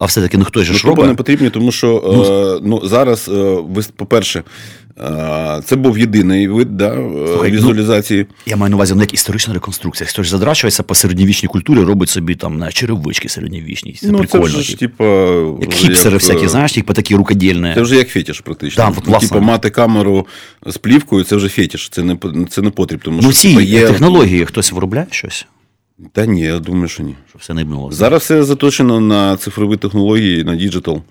А 0.00 0.06
все-таки 0.06 0.38
ну 0.38 0.44
хтось 0.44 0.64
же 0.64 0.72
ну, 0.72 0.78
ж 0.78 0.86
робить? 0.86 1.06
не 1.06 1.14
потрібні, 1.14 1.50
тому 1.50 1.72
що 1.72 2.02
ну, 2.06 2.56
е, 2.56 2.60
ну 2.62 2.88
зараз, 2.88 3.28
е, 3.28 3.56
по-перше, 3.96 4.42
е, 5.00 5.62
це 5.64 5.76
був 5.76 5.98
єдиний 5.98 6.48
вид 6.48 6.76
да, 6.76 6.94
Слухай, 7.26 7.50
візуалізації. 7.50 8.26
Ну, 8.28 8.36
я 8.46 8.56
маю 8.56 8.70
на 8.70 8.76
увазі 8.76 8.94
ну, 8.94 9.00
як 9.00 9.14
історична 9.14 9.54
реконструкція. 9.54 10.08
Хтось 10.08 10.28
задрачується 10.28 10.82
по 10.82 10.94
середньовічній 10.94 11.48
культурі, 11.48 11.80
робить 11.80 12.08
собі 12.08 12.34
там 12.34 12.58
на 12.58 12.72
черевички 12.72 13.28
середньовічні. 13.28 13.92
Це 13.92 14.06
ну, 14.06 14.18
прикольно. 14.18 14.48
Це 14.48 14.62
ж, 14.62 14.78
типу, 14.78 15.04
як 15.60 15.72
хіпсери 15.72 16.12
як, 16.12 16.22
всякі, 16.22 16.48
знаєш, 16.48 16.72
типу 16.72 16.92
такі 16.92 17.14
рукодільні. 17.14 17.72
Це 17.74 17.80
вже 17.80 17.96
як 17.96 18.08
фетіш, 18.08 18.40
практично. 18.40 18.84
Да, 18.84 19.02
ну, 19.06 19.18
типу, 19.18 19.40
мати 19.40 19.70
камеру 19.70 20.26
з 20.66 20.76
плівкою, 20.76 21.24
це 21.24 21.36
вже 21.36 21.48
фетіш, 21.48 21.88
це 21.88 22.02
не 22.02 22.16
це 22.50 22.62
не 22.62 22.70
потріб. 22.70 23.00
Тому 23.04 23.20
ну, 23.22 23.32
що 23.32 23.40
ці 23.40 23.48
типу, 23.48 23.60
є... 23.60 23.86
технології 23.86 24.44
хтось 24.44 24.72
виробляє 24.72 25.06
щось. 25.10 25.46
Та 26.12 26.26
ні, 26.26 26.40
я 26.40 26.58
думаю, 26.58 26.88
що 26.88 27.02
ні. 27.02 27.14
Щоб 27.28 27.40
все 27.40 27.54
не 27.54 27.64
було. 27.64 27.92
Зараз 27.92 28.22
все 28.22 28.42
заточено 28.44 29.00
на 29.00 29.36
цифрові 29.36 29.76
технології, 29.76 30.44
на 30.44 30.56
digital. 30.56 31.02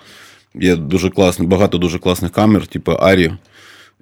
Є 0.55 0.75
дуже 0.75 1.10
класні, 1.10 1.48
багато 1.48 1.77
дуже 1.77 2.00
класних 2.00 2.31
камер, 2.31 2.67
типу 2.67 2.91
Арі 2.91 3.31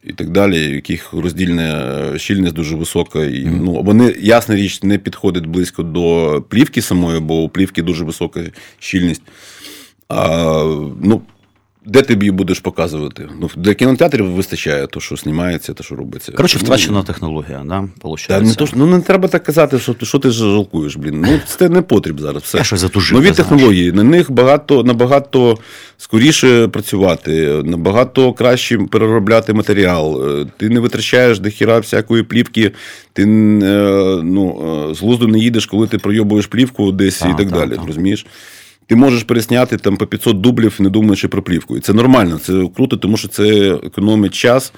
і 0.03 0.13
так 0.13 0.29
далі, 0.29 0.59
яких 0.59 1.13
роздільна 1.13 1.93
щільність 2.17 2.55
дуже 2.55 2.75
висока. 2.75 3.25
І, 3.25 3.45
mm-hmm. 3.45 3.59
ну, 3.61 3.83
Вони, 3.83 4.15
ясна 4.19 4.55
річ, 4.55 4.83
не 4.83 4.97
підходять 4.97 5.45
близько 5.45 5.83
до 5.83 6.43
плівки 6.49 6.81
самої, 6.81 7.19
бо 7.19 7.43
у 7.43 7.49
плівки 7.49 7.81
дуже 7.81 8.03
висока 8.03 8.43
щільність. 8.79 9.21
А, 10.09 10.63
ну, 11.01 11.21
де 11.87 12.01
ти 12.01 12.13
її 12.13 12.31
будеш 12.31 12.59
показувати? 12.59 13.29
Ну, 13.41 13.49
Для 13.55 13.73
кінотеатрів 13.73 14.31
вистачає 14.31 14.87
то, 14.87 14.99
що 14.99 15.15
знімається, 15.15 15.73
то, 15.73 15.83
що 15.83 15.95
робиться. 15.95 16.31
Коротше, 16.31 16.57
втрачена 16.57 17.03
технологія, 17.03 17.63
да? 17.65 17.87
Та, 18.27 18.41
не 18.41 18.55
то, 18.55 18.67
ну 18.75 18.85
не 18.85 19.01
треба 19.01 19.27
так 19.27 19.43
казати, 19.43 19.79
що 19.79 19.95
що 20.03 20.19
ти 20.19 20.29
жалкуєш, 20.29 20.95
блін. 20.95 21.21
Ну, 21.21 21.39
це 21.47 21.69
не 21.69 21.81
потріб 21.81 22.19
зараз. 22.19 22.43
Все. 22.43 22.57
Я 22.57 22.63
щось 22.63 22.79
затужив, 22.79 23.17
Нові 23.17 23.31
технології, 23.31 23.91
на 23.91 24.03
них 24.03 24.31
багато, 24.31 24.83
набагато 24.83 25.57
скоріше 25.97 26.67
працювати, 26.67 27.61
набагато 27.63 28.33
краще 28.33 28.77
переробляти 28.77 29.53
матеріал. 29.53 30.29
Е, 30.41 30.45
ти 30.57 30.69
не 30.69 30.79
витрачаєш 30.79 31.39
до 31.39 31.49
хіра 31.49 31.79
всякої 31.79 32.23
плівки, 32.23 32.71
ти 33.13 33.23
е, 33.23 33.27
ну, 34.23 34.87
е, 34.91 34.95
з 34.95 35.01
глузду 35.01 35.27
не 35.27 35.39
їдеш, 35.39 35.65
коли 35.65 35.87
ти 35.87 35.97
пройобуєш 35.97 36.47
плівку 36.47 36.91
десь 36.91 37.21
а, 37.21 37.25
і 37.25 37.29
так, 37.29 37.37
так 37.37 37.51
далі. 37.51 37.69
Так. 37.69 37.87
розумієш? 37.87 38.25
Ти 38.87 38.95
можеш 38.95 39.23
пересняти 39.23 39.77
там 39.77 39.97
по 39.97 40.07
500 40.07 40.41
дублів, 40.41 40.75
не 40.79 40.89
думаючи 40.89 41.27
про 41.27 41.41
плівку. 41.41 41.77
І 41.77 41.79
це 41.79 41.93
нормально, 41.93 42.39
це 42.45 42.69
круто, 42.75 42.97
тому 42.97 43.17
що 43.17 43.27
це 43.27 43.69
економить 43.83 44.33
час. 44.33 44.73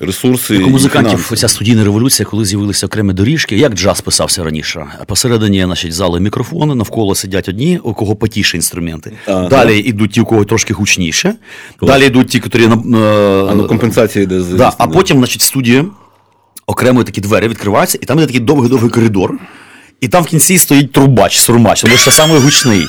Ресурси 0.00 0.54
Як 0.54 0.66
у 0.66 0.70
музикантів 0.70 1.32
ця 1.36 1.48
студійна 1.48 1.84
революція, 1.84 2.26
коли 2.26 2.44
з'явилися 2.44 2.86
окремі 2.86 3.12
доріжки, 3.12 3.56
як 3.56 3.74
джаз 3.74 4.00
писався 4.00 4.44
раніше. 4.44 4.86
Посередині 5.06 5.64
значить, 5.64 5.92
зали 5.92 6.20
мікрофони, 6.20 6.74
навколо 6.74 7.14
сидять 7.14 7.48
одні, 7.48 7.78
у 7.82 7.94
кого 7.94 8.16
потіше 8.16 8.56
інструменти. 8.56 9.12
Ага. 9.26 9.48
Далі 9.48 9.78
йдуть 9.78 10.12
ті, 10.12 10.20
у 10.20 10.24
кого 10.24 10.44
трошки 10.44 10.74
гучніше. 10.74 11.34
Клас. 11.76 11.92
Далі 11.92 12.06
йдуть 12.06 12.28
ті, 12.28 12.42
які 12.44 12.66
на 12.68 12.74
а, 12.74 13.54
ну, 13.54 13.66
компенсація 13.66 14.22
йде 14.22 14.40
да, 14.40 14.72
А 14.78 14.86
потім, 14.86 15.18
значить, 15.18 15.42
студія 15.42 15.84
окремо 16.66 17.04
такі 17.04 17.20
двері 17.20 17.48
відкриваються, 17.48 17.98
і 18.02 18.06
там 18.06 18.18
є 18.18 18.26
такий 18.26 18.40
довгий-довгий 18.40 18.90
коридор. 18.90 19.38
І 20.00 20.08
там 20.08 20.22
в 20.22 20.26
кінці 20.26 20.58
стоїть 20.58 20.92
трубач, 20.92 21.38
сурмач, 21.38 21.82
тому 21.82 21.96
що 21.96 22.10
самий 22.10 22.38
гучний. 22.38 22.86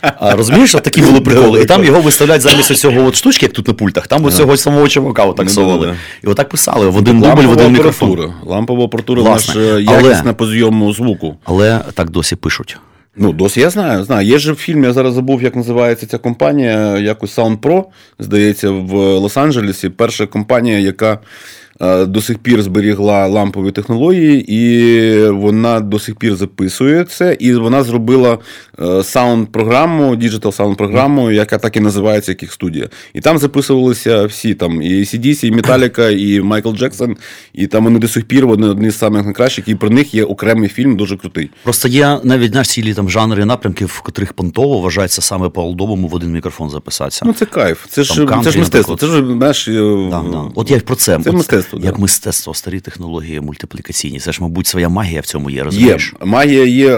А, 0.00 0.36
Розумієш, 0.36 0.74
от 0.74 0.82
такі 0.82 1.02
були 1.02 1.20
приколи. 1.20 1.62
І 1.62 1.64
там 1.64 1.84
його 1.84 2.00
виставляють 2.00 2.42
замість 2.42 2.76
цього 2.76 3.04
от 3.04 3.16
штучки, 3.16 3.46
як 3.46 3.52
тут 3.52 3.68
на 3.68 3.74
пультах, 3.74 4.06
там 4.06 4.24
ось 4.24 4.36
цього 4.36 4.56
самого 4.56 4.88
чувака 4.88 5.24
отак 5.24 5.46
ну, 5.46 5.52
совали. 5.52 5.94
І 6.24 6.26
отак 6.26 6.48
писали 6.48 6.88
в 6.88 6.96
один 6.96 7.20
дубль, 7.20 7.42
в 7.42 7.50
один 7.50 7.72
мікрофон. 7.72 8.32
Лампова 8.46 8.84
апаратура, 8.84 9.22
вона 9.22 9.38
ж 9.38 9.82
якісна 9.82 10.32
по 10.34 10.46
зйому 10.46 10.92
звуку. 10.92 11.36
Але 11.44 11.80
так 11.94 12.10
досі 12.10 12.36
пишуть. 12.36 12.78
Ну, 13.16 13.32
досі 13.32 13.60
я 13.60 13.70
знаю. 13.70 14.04
знаю. 14.04 14.26
Є 14.26 14.38
ж 14.38 14.54
фільм, 14.54 14.84
я 14.84 14.92
зараз 14.92 15.14
забув, 15.14 15.42
як 15.42 15.56
називається 15.56 16.06
ця 16.06 16.18
компанія, 16.18 16.98
якось 16.98 17.38
Sound 17.38 17.58
Pro, 17.58 17.84
здається, 18.18 18.70
в 18.70 18.94
Лос-Анджелесі. 18.94 19.88
Перша 19.88 20.26
компанія, 20.26 20.78
яка 20.78 21.12
Е, 21.12 21.67
до 22.06 22.20
сих 22.22 22.38
пір 22.38 22.62
зберігла 22.62 23.26
лампові 23.26 23.70
технології, 23.70 24.54
і 24.54 25.28
вона 25.28 25.80
до 25.80 25.98
сих 25.98 26.16
пір 26.16 26.36
записує 26.36 27.04
це. 27.04 27.36
І 27.40 27.54
вона 27.54 27.82
зробила 27.82 28.38
е, 28.80 29.02
саунд-програму, 29.02 30.16
digital 30.16 30.52
саунд-програму, 30.52 31.30
яка 31.32 31.58
так 31.58 31.76
і 31.76 31.80
називається 31.80 32.32
як 32.32 32.42
їх 32.42 32.52
студія. 32.52 32.88
І 33.14 33.20
там 33.20 33.38
записувалися 33.38 34.24
всі 34.24 34.54
там 34.54 34.82
і 34.82 35.00
ACDC, 35.00 35.44
і 35.44 35.50
Металіка, 35.50 36.10
і 36.10 36.40
Майкл 36.40 36.72
Джексон. 36.72 37.16
І 37.52 37.66
там 37.66 37.84
вони 37.84 37.98
до 37.98 38.08
сих 38.08 38.24
пір 38.24 38.46
вони 38.46 38.66
одні 38.66 38.90
з 38.90 38.98
самих 38.98 39.24
найкращих, 39.24 39.68
і 39.68 39.74
про 39.74 39.90
них 39.90 40.14
є 40.14 40.24
окремий 40.24 40.68
фільм, 40.68 40.96
дуже 40.96 41.16
крутий. 41.16 41.50
Просто 41.62 41.88
є 41.88 42.18
навіть 42.24 42.54
наш 42.54 42.68
цілі 42.68 42.94
там 42.94 43.10
жанри 43.10 43.44
напрямки, 43.44 43.84
в 43.84 44.00
котрих 44.00 44.32
понтово 44.32 44.80
вважається 44.80 45.22
саме 45.22 45.48
по-олдовому 45.48 46.08
в 46.08 46.14
один 46.14 46.32
мікрофон 46.32 46.70
записатися. 46.70 47.24
Ну 47.24 47.32
це 47.32 47.46
кайф. 47.46 47.86
Це 47.88 48.02
ж 48.02 48.26
це 48.44 48.50
ж 48.50 48.58
мистецтво. 48.58 48.96
Це 48.96 49.06
ж 49.06 49.24
знаєш, 49.26 49.68
е, 49.68 49.72
да, 50.10 50.24
да. 50.32 50.44
От 50.54 50.70
я 50.70 50.80
про 50.80 50.96
це. 50.96 51.20
Це 51.24 51.32
мистецтво 51.32 51.67
мистецтво. 51.76 51.86
Як 51.86 51.98
мистецтво, 51.98 52.54
старі 52.54 52.80
технології 52.80 53.40
мультиплікаційні. 53.40 54.20
Це 54.20 54.32
ж, 54.32 54.42
мабуть, 54.42 54.66
своя 54.66 54.88
магія 54.88 55.20
в 55.20 55.26
цьому 55.26 55.50
є. 55.50 55.62
розумієш? 55.62 56.14
Є. 56.20 56.26
Магія 56.26 56.64
є 56.64 56.94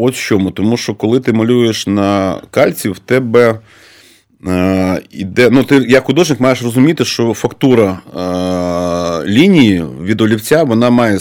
от 0.00 0.14
в 0.14 0.18
чому. 0.18 0.50
Тому 0.50 0.76
що 0.76 0.94
коли 0.94 1.20
ти 1.20 1.32
малюєш 1.32 1.86
на 1.86 2.40
кальці, 2.50 2.88
в 2.88 2.98
тебе. 2.98 3.60
Е, 4.46 5.02
іде, 5.10 5.50
ну, 5.50 5.64
Ти 5.64 5.76
як 5.88 6.04
художник 6.04 6.40
маєш 6.40 6.62
розуміти, 6.62 7.04
що 7.04 7.34
фактура 7.34 7.98
е, 8.16 9.28
лінії 9.30 9.84
від 10.02 10.20
олівця 10.20 10.62
вона 10.62 10.90
має, 10.90 11.18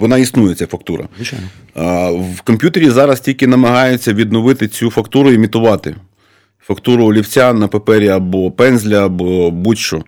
вона 0.00 0.18
існує, 0.18 0.54
ця 0.54 0.66
фактура. 0.66 1.08
Звичайно. 1.16 1.46
Е, 1.76 2.10
в 2.36 2.40
комп'ютері 2.40 2.90
зараз 2.90 3.20
тільки 3.20 3.46
намагаються 3.46 4.12
відновити 4.12 4.68
цю 4.68 4.90
фактуру 4.90 5.32
імітувати. 5.32 5.94
Фактуру 6.66 7.04
олівця 7.04 7.52
на 7.52 7.68
папері 7.68 8.08
або 8.08 8.50
пензля, 8.50 9.06
або 9.06 9.50
будь-що. 9.50 10.02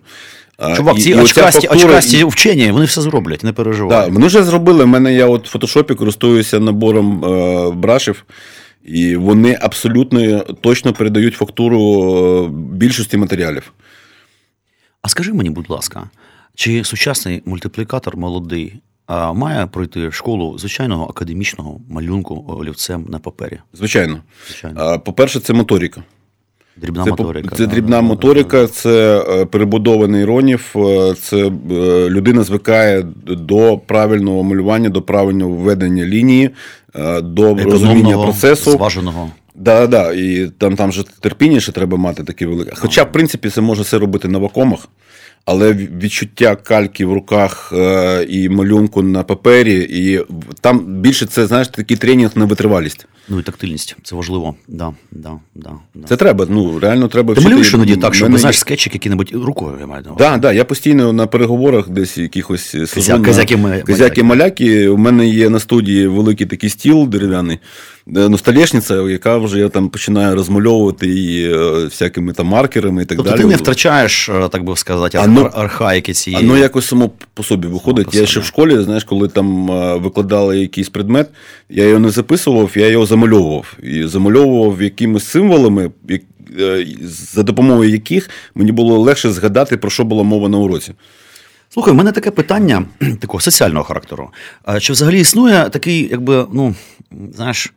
Чувак, 0.75 0.99
ці 0.99 1.09
і, 1.09 1.13
очкасті, 1.13 1.67
фактура... 1.67 1.89
очкасті 1.89 2.23
вчені, 2.23 2.71
вони 2.71 2.85
все 2.85 3.01
зроблять, 3.01 3.43
не 3.43 3.53
переживай. 3.53 4.05
Так, 4.05 4.13
Вони 4.13 4.27
вже 4.27 4.43
зробили. 4.43 4.83
У 4.83 4.87
мене 4.87 5.13
я 5.13 5.25
от 5.25 5.47
в 5.47 5.51
фотошопі 5.51 5.95
користуюся 5.95 6.59
набором 6.59 7.25
е, 7.25 7.71
брашів, 7.71 8.25
і 8.85 9.15
вони 9.15 9.57
абсолютно 9.61 10.39
точно 10.39 10.93
передають 10.93 11.33
фактуру 11.33 11.79
е, 12.45 12.49
більшості 12.75 13.17
матеріалів. 13.17 13.73
А 15.01 15.09
скажи 15.09 15.33
мені, 15.33 15.49
будь 15.49 15.69
ласка, 15.69 16.09
чи 16.55 16.83
сучасний 16.83 17.41
мультиплікатор 17.45 18.17
молодий 18.17 18.81
а, 19.07 19.33
має 19.33 19.67
пройти 19.67 20.11
школу 20.11 20.57
звичайного 20.57 21.05
академічного 21.05 21.79
малюнку 21.89 22.45
олівцем 22.59 23.05
на 23.09 23.19
папері? 23.19 23.59
Звичайно. 23.73 24.21
Звичайно. 24.47 24.99
По-перше, 24.99 25.39
це 25.39 25.53
моторика. 25.53 26.03
Дрібна 26.77 27.03
це, 27.03 27.09
моторика. 27.09 27.55
Це 27.55 27.67
дрібна 27.67 28.01
моторика, 28.01 28.67
це 28.67 29.23
е, 29.29 29.45
перебудований 29.45 30.25
ронів, 30.25 30.73
е, 30.75 31.13
це 31.21 31.37
е, 31.37 31.51
людина 32.09 32.43
звикає 32.43 33.05
до 33.27 33.77
правильного 33.77 34.43
малювання, 34.43 34.89
до 34.89 35.01
правильного 35.01 35.51
введення 35.51 36.05
лінії, 36.05 36.49
до 37.21 37.55
розуміння 37.55 38.17
процесу. 38.17 38.71
Зваженого. 38.71 39.29
Да, 39.55 39.87
да, 39.87 40.13
і 40.13 40.51
там 40.57 40.75
там 40.75 40.91
же 40.91 41.03
терпіння 41.19 41.59
ще 41.59 41.71
треба 41.71 41.97
мати 41.97 42.23
такі 42.23 42.45
велике. 42.45 42.71
Хоча, 42.75 43.03
в 43.03 43.11
принципі, 43.11 43.49
це 43.49 43.61
може 43.61 43.81
все 43.81 43.97
робити 43.97 44.27
на 44.27 44.37
вакомах 44.37 44.87
але 45.45 45.73
відчуття 45.73 46.55
кальки 46.55 47.05
в 47.05 47.13
руках 47.13 47.73
е, 47.75 48.25
і 48.29 48.49
малюнку 48.49 49.01
на 49.01 49.23
папері, 49.23 49.87
і 49.89 50.21
там 50.61 50.79
більше 50.85 51.25
це 51.25 51.47
знаєш 51.47 51.67
такий 51.67 51.97
тренінг 51.97 52.31
на 52.35 52.45
витривалість. 52.45 53.07
Ну 53.29 53.39
і 53.39 53.43
тактильність, 53.43 53.95
це 54.03 54.15
важливо. 54.15 54.55
Да, 54.67 54.93
да, 55.11 55.31
да, 55.55 55.71
да. 55.95 56.07
Це 56.07 56.15
треба. 56.17 56.47
Ну 56.49 56.79
реально 56.79 57.07
треба 57.07 57.35
Ти 57.35 57.41
малюєш 57.41 57.73
іноді 57.73 57.95
так, 57.95 58.15
що 58.15 58.37
знаєш 58.37 58.59
скетчик 58.59 58.93
який-небудь 58.93 59.31
рукою 59.33 59.77
я 59.79 59.87
маю. 59.87 60.03
Так, 60.03 60.15
да, 60.17 60.37
да, 60.37 60.53
я 60.53 60.65
постійно 60.65 61.13
на 61.13 61.27
переговорах 61.27 61.89
десь 61.89 62.17
якихось 62.17 62.75
казяки 63.85 64.23
маляки. 64.23 64.87
У 64.87 64.97
мене 64.97 65.27
є 65.27 65.49
на 65.49 65.59
студії 65.59 66.07
великий 66.07 66.47
такий 66.47 66.69
стіл 66.69 67.07
дерев'яний 67.07 67.59
ну, 68.07 68.37
столешниця, 68.37 68.95
яка 68.95 69.37
вже 69.37 69.59
я 69.59 69.69
там 69.69 69.89
починаю 69.89 70.35
розмальовувати 70.35 71.07
і 71.07 71.51
е, 71.53 71.85
всякими 71.85 72.33
там 72.33 72.47
маркерами 72.47 73.01
і 73.01 73.05
так 73.05 73.17
тобто 73.17 73.31
далі. 73.31 73.41
Ти 73.41 73.47
не 73.47 73.55
втрачаєш, 73.55 74.29
е, 74.29 74.49
так 74.51 74.63
би 74.63 74.77
сказати, 74.77 75.17
ар- 75.17 75.29
ну, 75.29 75.49
архаїки 75.53 76.13
цієї. 76.13 76.45
Воно 76.47 76.59
якось 76.59 76.87
само 76.87 77.11
по 77.33 77.43
собі 77.43 77.67
виходить. 77.67 78.11
По 78.11 78.17
я 78.17 78.25
ще 78.25 78.39
в 78.39 78.45
школі, 78.45 78.83
знаєш, 78.83 79.03
коли 79.03 79.27
там 79.27 79.71
е, 79.71 79.95
викладали 79.95 80.59
якийсь 80.59 80.89
предмет, 80.89 81.29
я 81.69 81.83
його 81.83 81.99
не 81.99 82.09
записував, 82.09 82.71
я 82.75 82.87
його 82.87 83.05
замальовував. 83.05 83.73
І 83.83 84.03
замальовував 84.03 84.81
якимись 84.81 85.25
символами, 85.25 85.91
е, 86.59 86.87
за 87.01 87.43
допомогою 87.43 87.89
яких 87.89 88.29
мені 88.55 88.71
було 88.71 88.99
легше 88.99 89.31
згадати, 89.31 89.77
про 89.77 89.89
що 89.89 90.03
була 90.03 90.23
мова 90.23 90.49
на 90.49 90.57
уроці. 90.57 90.93
Слухай, 91.69 91.93
у 91.93 91.97
мене 91.97 92.11
таке 92.11 92.31
питання 92.31 92.85
такого 93.19 93.41
соціального 93.41 93.83
характеру. 93.83 94.29
А 94.63 94.79
Чи 94.79 94.93
взагалі 94.93 95.19
існує 95.19 95.69
такий, 95.69 96.07
якби, 96.11 96.45
ну, 96.53 96.75
знаєш, 97.35 97.73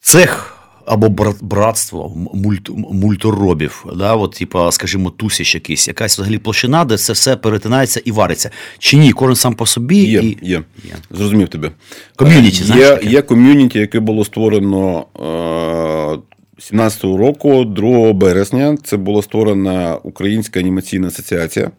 цех 0.00 0.56
або 0.86 1.34
братство 1.40 2.12
мульт, 2.34 2.70
мульторобів, 2.76 3.86
да, 3.96 4.14
от, 4.14 4.32
типа, 4.32 4.72
скажімо, 4.72 5.10
тусіч 5.10 5.54
якийсь, 5.54 5.88
якась 5.88 6.14
взагалі 6.18 6.38
площина, 6.38 6.84
де 6.84 6.96
це 6.96 7.12
все 7.12 7.36
перетинається 7.36 8.00
і 8.04 8.12
вариться. 8.12 8.50
Чи 8.78 8.96
ні? 8.96 9.12
Кожен 9.12 9.36
сам 9.36 9.54
по 9.54 9.66
собі 9.66 9.96
є, 9.96 10.20
і... 10.20 10.38
є. 10.42 10.62
є. 10.84 10.96
Зрозумів 11.10 11.48
тебе. 11.48 11.70
Ком'юніті, 12.16 12.64
знаєш? 12.64 12.84
Є, 12.84 12.94
таке? 12.96 13.10
є 13.10 13.22
ком'юніті, 13.22 13.78
яке 13.78 14.00
було 14.00 14.24
створено. 14.24 15.06
Е- 16.16 16.30
17-го 16.72 17.16
року, 17.18 17.64
2 17.64 18.12
березня, 18.12 18.76
це 18.84 18.96
була 18.96 19.22
створена 19.22 19.96
Українська 20.02 20.60
анімаційна 20.60 21.08
асоціація 21.08 21.70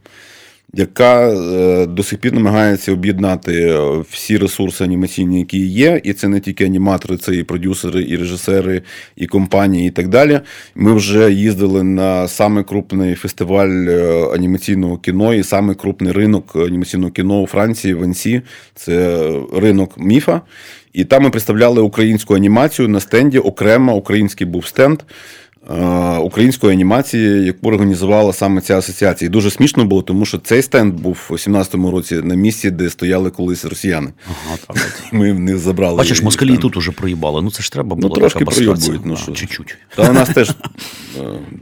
яка 0.74 1.30
е, 1.30 1.86
до 1.86 2.04
сих 2.04 2.20
пір 2.20 2.34
намагається 2.34 2.92
об'єднати 2.94 3.54
е, 3.54 4.04
всі 4.10 4.38
ресурси 4.38 4.84
анімаційні, 4.84 5.40
які 5.40 5.66
є, 5.66 6.02
і 6.04 6.14
це 6.14 6.28
не 6.28 6.40
тільки 6.40 6.66
аніматори, 6.66 7.18
це 7.18 7.36
і 7.36 7.44
продюсери, 7.44 8.06
і 8.10 8.18
режисери, 8.18 8.82
і 9.16 9.28
компанії, 9.28 9.88
і 9.88 9.92
так 9.92 10.08
далі. 10.08 10.40
Ми 10.76 10.94
вже 10.94 11.32
їздили 11.34 11.84
на 11.84 12.28
саме 12.28 12.64
крупний 12.64 13.16
фестиваль 13.16 13.86
е, 13.88 14.28
анімаційного 14.34 14.98
кіно 14.98 15.34
і 15.34 15.44
саме 15.44 15.76
крупний 15.76 16.12
ринок 16.12 16.56
анімаційного 16.56 17.12
кіно 17.12 17.42
у 17.42 17.48
Франції, 17.48 17.94
в 17.94 18.04
Ансі. 18.04 18.42
Це 18.76 19.30
ринок 19.54 20.00
міфа. 20.00 20.42
І 20.94 21.06
там 21.06 21.24
ми 21.24 21.30
представляли 21.30 21.82
українську 21.82 22.36
анімацію 22.36 22.88
на 22.88 23.00
стенді. 23.00 23.40
Окремо 23.40 23.96
український 23.96 24.48
був 24.48 24.66
стенд. 24.66 25.00
Е, 25.70 26.18
української 26.18 26.74
анімації, 26.74 27.46
яку 27.46 27.68
організувала 27.68 28.34
саме 28.34 28.62
ця 28.62 28.78
асоціація. 28.78 29.28
І 29.28 29.32
дуже 29.32 29.52
смішно 29.52 29.86
було, 29.86 30.02
тому 30.02 30.26
що 30.26 30.38
цей 30.38 30.62
стенд 30.62 30.94
був 30.94 31.28
у 31.30 31.34
17-му 31.34 31.92
році 31.92 32.16
на 32.16 32.36
місці, 32.36 32.72
де 32.72 32.90
стояли 32.90 33.30
колись 33.30 33.66
росіяни. 33.66 34.14
Ага, 34.28 34.58
так. 34.68 35.04
Ми 35.12 35.34
в 35.34 35.40
них 35.40 35.58
забрали. 35.58 35.98
Бачиш, 35.98 36.22
москалі 36.22 36.58
тут 36.58 36.78
уже 36.78 36.92
проїбали. 36.92 37.42
Ну 37.42 37.52
це 37.52 37.64
ж 37.64 37.72
треба 37.72 37.96
було. 37.96 38.10
Ну, 38.10 38.16
трошки 38.16 38.46
проїбують. 38.46 39.02
Ну, 39.06 39.18
що. 39.18 39.32
Чуть-чуть. 39.32 39.78
Та 39.96 40.10
у 40.10 40.14
нас 40.14 40.30
теж 40.30 40.50
е, 40.50 40.56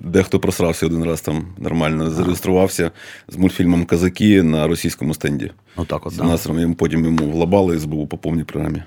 дехто 0.03 0.39
просрався 0.39 0.85
один 0.85 1.03
раз 1.03 1.21
там 1.21 1.45
нормально 1.57 2.09
зареєструвався 2.09 2.91
з 3.27 3.37
мультфільмом 3.37 3.85
Казаки 3.85 4.43
на 4.43 4.67
російському 4.67 5.13
стенді. 5.13 5.51
Отак 5.75 6.05
от, 6.07 6.13
З 6.13 6.17
нас 6.17 6.47
потім 6.77 7.05
йому 7.05 7.31
влабали 7.31 7.75
і 7.75 7.79
збув 7.79 8.09
по 8.09 8.17
повній 8.17 8.43
програмі. 8.43 8.83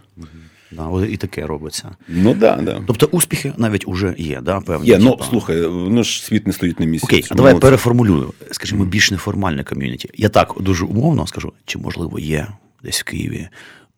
Да, 0.73 1.07
І 1.07 1.17
таке 1.17 1.47
робиться. 1.47 1.91
Ну 2.09 2.35
да, 2.35 2.57
да. 2.57 2.83
Тобто 2.87 3.07
успіхи 3.07 3.53
навіть 3.57 3.89
уже 3.89 4.15
є, 4.19 4.41
да, 4.43 4.61
певні. 4.61 4.89
Є, 4.89 4.99
ну 4.99 5.19
слухай, 5.31 5.61
ну 5.71 6.05
ж 6.05 6.25
світ 6.25 6.47
не 6.47 6.53
стоїть 6.53 6.81
на 6.81 6.87
місці. 6.87 7.07
Окей, 7.07 7.27
а 7.31 7.35
давай 7.35 7.59
переформулюю. 7.59 8.33
Скажімо, 8.51 8.85
більш 8.85 9.11
неформальне 9.11 9.65
ком'юніті. 9.65 10.11
Я 10.15 10.29
так 10.29 10.55
дуже 10.61 10.85
умовно 10.85 11.27
скажу, 11.27 11.53
чи 11.65 11.79
можливо 11.79 12.19
є 12.19 12.47
десь 12.83 13.01
в 13.01 13.05
Києві 13.05 13.49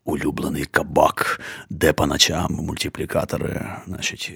улюблений 0.05 0.65
кабак, 0.65 1.41
де 1.69 1.93
по 1.93 2.07
ночам 2.07 2.53
мультиплікатори, 2.53 3.61
значить, 3.87 4.33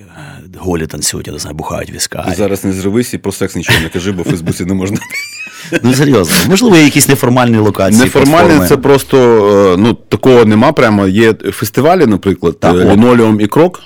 голі 0.57 0.87
танцюють, 0.87 1.27
я 1.27 1.33
не 1.33 1.39
знаю, 1.39 1.55
бухають 1.55 1.91
віска. 1.91 2.23
Ти 2.23 2.35
зараз 2.35 2.65
не 2.65 2.73
зривись 2.73 3.13
і 3.13 3.17
про 3.17 3.31
секс 3.31 3.55
нічого 3.55 3.79
не 3.79 3.89
кажи, 3.89 4.11
бо 4.11 4.21
в 4.21 4.25
Фейсбуці 4.25 4.65
не 4.65 4.73
можна. 4.73 4.97
Ну 5.83 5.93
серйозно, 5.93 6.35
можливо, 6.49 6.75
є 6.77 6.83
якісь 6.83 7.09
неформальні 7.09 7.57
локації. 7.57 8.03
Неформальні 8.03 8.67
це 8.67 8.77
просто 8.77 9.17
е, 9.73 9.81
ну 9.81 9.93
такого 9.93 10.45
нема. 10.45 10.71
Прямо 10.71 11.07
є 11.07 11.33
фестивалі, 11.33 12.05
наприклад, 12.05 12.59
так, 12.59 12.75
лінолеум 12.75 13.41
і 13.41 13.47
крок. 13.47 13.81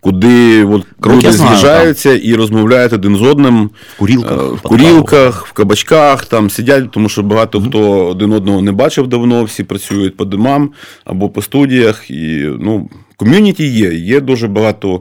Куди 0.00 0.64
от 0.64 0.86
люди 1.06 1.32
з'їжджаються 1.32 2.14
і 2.14 2.34
розмовляють 2.34 2.92
один 2.92 3.16
з 3.16 3.22
одним 3.22 3.70
в 3.96 3.98
курілках, 3.98 4.32
е, 4.32 4.54
в, 4.54 4.60
курілках, 4.60 5.46
в 5.46 5.52
кабачках, 5.52 6.26
там 6.26 6.50
сидять, 6.50 6.90
тому 6.90 7.08
що 7.08 7.22
багато 7.22 7.58
mm-hmm. 7.58 7.68
хто 7.68 8.06
один 8.06 8.32
одного 8.32 8.62
не 8.62 8.72
бачив 8.72 9.06
давно, 9.06 9.44
всі 9.44 9.64
працюють 9.64 10.16
по 10.16 10.24
домам 10.24 10.70
або 11.04 11.28
по 11.28 11.42
студіях. 11.42 12.10
І 12.10 12.48
ну, 12.60 12.90
ком'юніті 13.16 13.66
є. 13.66 13.94
Є 13.94 14.20
дуже 14.20 14.48
багато 14.48 15.00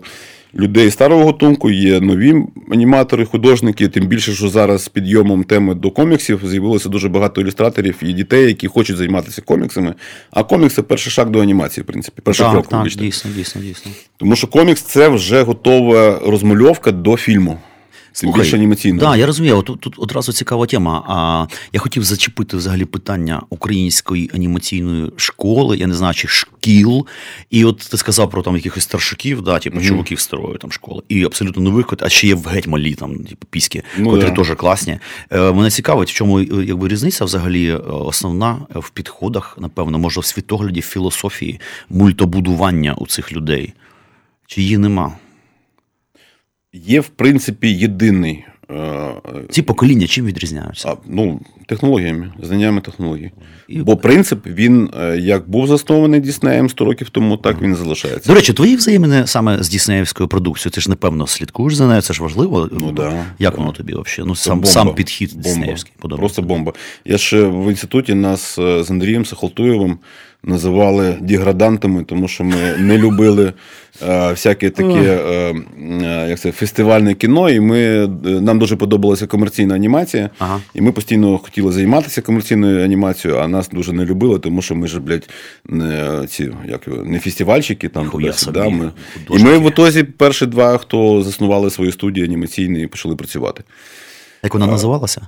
людей 0.55 0.91
старого 0.91 1.25
гатунку, 1.25 1.69
є 1.69 1.99
нові 1.99 2.35
аніматори, 2.71 3.25
художники. 3.25 3.87
Тим 3.87 4.05
більше, 4.05 4.33
що 4.33 4.49
зараз 4.49 4.83
з 4.83 4.89
підйомом 4.89 5.43
теми 5.43 5.75
до 5.75 5.91
коміксів 5.91 6.41
з'явилося 6.45 6.89
дуже 6.89 7.09
багато 7.09 7.41
ілюстраторів 7.41 7.95
і 8.01 8.13
дітей, 8.13 8.47
які 8.47 8.67
хочуть 8.67 8.97
займатися 8.97 9.41
коміксами. 9.41 9.95
А 10.31 10.43
комікс 10.43 10.75
це 10.75 10.81
перший 10.81 11.11
шаг 11.11 11.29
до 11.29 11.41
анімації, 11.41 11.83
в 11.83 11.87
принципі. 11.87 12.21
Перший 12.23 12.45
так, 12.45 12.53
крок. 12.53 12.67
Так, 12.67 12.87
дійсно, 12.87 13.31
дійсно, 13.35 13.61
дійсно. 13.61 13.91
Тому 14.17 14.35
що 14.35 14.47
комікс 14.47 14.81
це 14.81 15.09
вже 15.09 15.41
готова 15.41 16.19
розмальовка 16.25 16.91
до 16.91 17.17
фільму. 17.17 17.57
Тим 18.13 18.27
Слухай, 18.27 18.41
більше 18.41 18.57
анімаційно. 18.57 18.99
Так, 18.99 19.09
да, 19.09 19.17
я 19.17 19.25
розумію. 19.25 19.61
Тут, 19.61 19.79
тут 19.79 19.95
одразу 19.97 20.33
цікава 20.33 20.65
тема. 20.65 21.03
А 21.07 21.45
я 21.73 21.79
хотів 21.79 22.03
зачепити 22.03 22.57
взагалі 22.57 22.85
питання 22.85 23.41
української 23.49 24.31
анімаційної 24.33 25.11
школи, 25.15 25.77
я 25.77 25.87
не 25.87 25.93
знаю, 25.93 26.13
чи 26.13 26.27
шкіл. 26.27 27.07
І 27.49 27.65
от 27.65 27.77
ти 27.77 27.97
сказав 27.97 28.29
про 28.29 28.41
там 28.41 28.55
якихось 28.55 28.83
старшаків, 28.83 29.41
да, 29.41 29.59
типу 29.59 29.77
mm-hmm. 29.77 29.87
чуваків 29.87 30.19
старої 30.19 30.57
там 30.57 30.71
школи. 30.71 31.03
І 31.09 31.23
абсолютно 31.23 31.63
нових, 31.63 31.93
а 31.99 32.09
ще 32.09 32.27
є 32.27 32.35
в 32.35 32.45
геть 32.45 32.67
малі, 32.67 32.93
там, 32.93 33.15
типу, 33.15 33.47
піськи, 33.49 33.83
ну, 33.97 34.09
котрі 34.09 34.29
да. 34.29 34.35
теж 34.35 34.55
класні. 34.55 34.99
Е, 35.29 35.51
Мене 35.51 35.69
цікавить, 35.69 36.09
в 36.09 36.13
чому 36.13 36.41
якби 36.41 36.87
різниця 36.87 37.25
взагалі 37.25 37.69
е, 37.69 37.77
основна 37.77 38.57
в 38.75 38.89
підходах, 38.89 39.57
напевно, 39.61 39.99
може, 39.99 40.19
в 40.19 40.25
світогляді, 40.25 40.79
в 40.79 40.83
філософії 40.83 41.59
мультобудування 41.89 42.93
у 42.93 43.07
цих 43.07 43.33
людей. 43.33 43.73
Чи 44.47 44.61
її 44.61 44.77
нема? 44.77 45.13
Є, 46.85 46.99
в 46.99 47.07
принципі, 47.07 47.67
єдиний. 47.67 48.45
Ці 49.49 49.61
покоління 49.61 50.07
чим 50.07 50.25
відрізняються? 50.25 50.89
А, 50.89 50.95
ну, 51.07 51.39
Технологіями, 51.67 52.33
знаннями 52.41 52.81
технологій. 52.81 53.31
І... 53.67 53.81
Бо 53.81 53.97
принцип 53.97 54.47
він 54.47 54.89
як 55.19 55.49
був 55.49 55.67
заснований 55.67 56.19
Діснеєм 56.19 56.69
100 56.69 56.85
років 56.85 57.09
тому, 57.09 57.37
так 57.37 57.61
він 57.61 57.75
залишається. 57.75 58.29
До 58.29 58.35
речі, 58.35 58.53
твої 58.53 58.75
взаємини 58.75 59.27
саме 59.27 59.63
з 59.63 59.69
Діснеївською 59.69 60.29
продукцією. 60.29 60.71
Ти 60.71 60.81
ж 60.81 60.89
напевно 60.89 61.27
слідкуєш 61.27 61.75
за 61.75 61.87
нею, 61.87 62.01
це 62.01 62.13
ж 62.13 62.23
важливо. 62.23 62.69
Ну, 62.71 62.91
да, 62.91 63.25
Як 63.39 63.53
да. 63.53 63.57
воно 63.57 63.71
тобі 63.71 63.93
взагалі? 63.93 64.27
Ну, 64.27 64.35
сам 64.35 64.65
сам 64.65 64.95
підхід 64.95 65.33
бомба. 65.33 65.49
Діснеївський 65.49 65.93
подобається. 65.99 66.21
Просто 66.21 66.41
бомба. 66.41 66.73
Я 67.05 67.17
ще 67.17 67.43
в 67.43 67.69
інституті 67.69 68.13
нас 68.13 68.55
з 68.55 68.91
Андрієм 68.91 69.25
Сахалтуєвим 69.25 69.97
називали 70.43 71.17
деградантами, 71.21 72.03
тому 72.03 72.27
що 72.27 72.43
ми 72.43 72.77
не 72.77 72.97
любили 72.97 73.53
е, 74.01 74.31
всяке 74.31 74.69
таке 74.69 75.19
е, 75.25 75.55
як 76.29 76.39
це, 76.39 76.51
фестивальне 76.51 77.13
кіно, 77.13 77.49
і 77.49 77.59
ми, 77.59 78.07
нам 78.23 78.59
дуже 78.59 78.75
подобалася 78.75 79.27
комерційна 79.27 79.75
анімація, 79.75 80.29
ага. 80.39 80.59
і 80.73 80.81
ми 80.81 80.91
постійно 80.91 81.37
хотіли 81.37 81.71
займатися 81.71 82.21
комерційною 82.21 82.83
анімацією, 82.83 83.39
а 83.39 83.47
нас 83.47 83.69
дуже 83.69 83.93
не 83.93 84.05
любили, 84.05 84.39
тому 84.39 84.61
що 84.61 84.75
ми 84.75 84.87
ж, 84.87 84.99
блядь, 84.99 85.29
не 85.65 86.21
ці 86.27 86.51
як 86.69 86.87
не 87.05 87.19
фестивальщики 87.19 87.89
там 87.89 88.09
туди 88.09 88.33
сюди. 88.33 88.59
Ми. 88.59 88.91
І 89.31 89.43
ми 89.43 89.57
в 89.57 89.65
отозі 89.65 90.03
перші 90.03 90.45
два, 90.45 90.77
хто 90.77 91.23
заснували 91.23 91.69
свої 91.69 91.91
студії 91.91 92.25
анімаційні 92.25 92.81
і 92.81 92.87
почали 92.87 93.15
працювати. 93.15 93.63
Як 94.43 94.53
вона 94.53 94.67
називалася? 94.67 95.27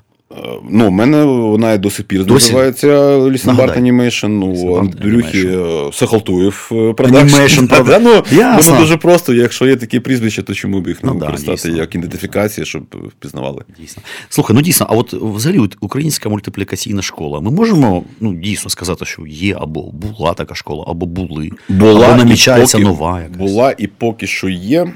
Ну, 0.69 0.87
в 0.87 0.91
мене 0.91 1.23
вона 1.23 1.77
до 1.77 1.89
сих 1.89 2.05
пір 2.05 2.25
називається 2.31 3.17
Ліснабарт 3.29 3.77
Анімейшн. 3.77 4.27
Ну, 4.27 4.75
Андрюхи 4.79 5.57
Сахалтуєв 5.93 6.71
продакшн. 6.97 7.35
Ну, 8.01 8.21
воно 8.69 8.79
дуже 8.79 8.97
просто. 8.97 9.33
Якщо 9.33 9.65
є 9.67 9.75
такі 9.75 9.99
прізвища, 9.99 10.41
то 10.41 10.53
чому 10.53 10.81
б 10.81 10.87
їх 10.87 11.03
не 11.03 11.09
Ну, 11.11 11.17
використати 11.19 11.51
дійсно. 11.55 11.77
як 11.77 11.95
ідентифікація, 11.95 12.65
щоб 12.65 12.83
впізнавали? 13.09 13.63
Дійсно. 13.79 14.03
Слухай, 14.29 14.55
ну 14.55 14.61
дійсно, 14.61 14.87
а 14.89 14.93
от 14.95 15.13
взагалі 15.13 15.59
от 15.59 15.77
українська 15.79 16.29
мультиплікаційна 16.29 17.01
школа. 17.01 17.39
Ми 17.39 17.51
можемо 17.51 18.03
ну, 18.19 18.33
дійсно 18.33 18.69
сказати, 18.69 19.05
що 19.05 19.27
є 19.27 19.55
або 19.59 19.91
була 19.91 20.33
така 20.33 20.55
школа, 20.55 20.85
або 20.87 21.05
були. 21.05 21.49
Була 21.69 22.07
або 22.07 22.17
намічається 22.17 22.77
поки- 22.77 22.87
нова 22.89 23.21
якась. 23.21 23.37
Була 23.37 23.75
і 23.77 23.87
поки 23.87 24.27
що 24.27 24.49
є. 24.49 24.87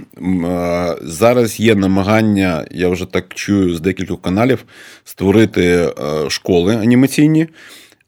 Е, 0.46 0.96
Зараз 1.04 1.60
є 1.60 1.76
намагання, 1.76 2.66
я 2.72 2.90
вже 2.90 3.06
так 3.06 3.26
чую 3.36 3.76
з 3.76 3.82
декількох 3.82 4.22
каналів, 4.22 4.66
створити 5.20 5.64
е, 5.64 6.30
школи 6.30 6.76
анімаційні. 6.76 7.48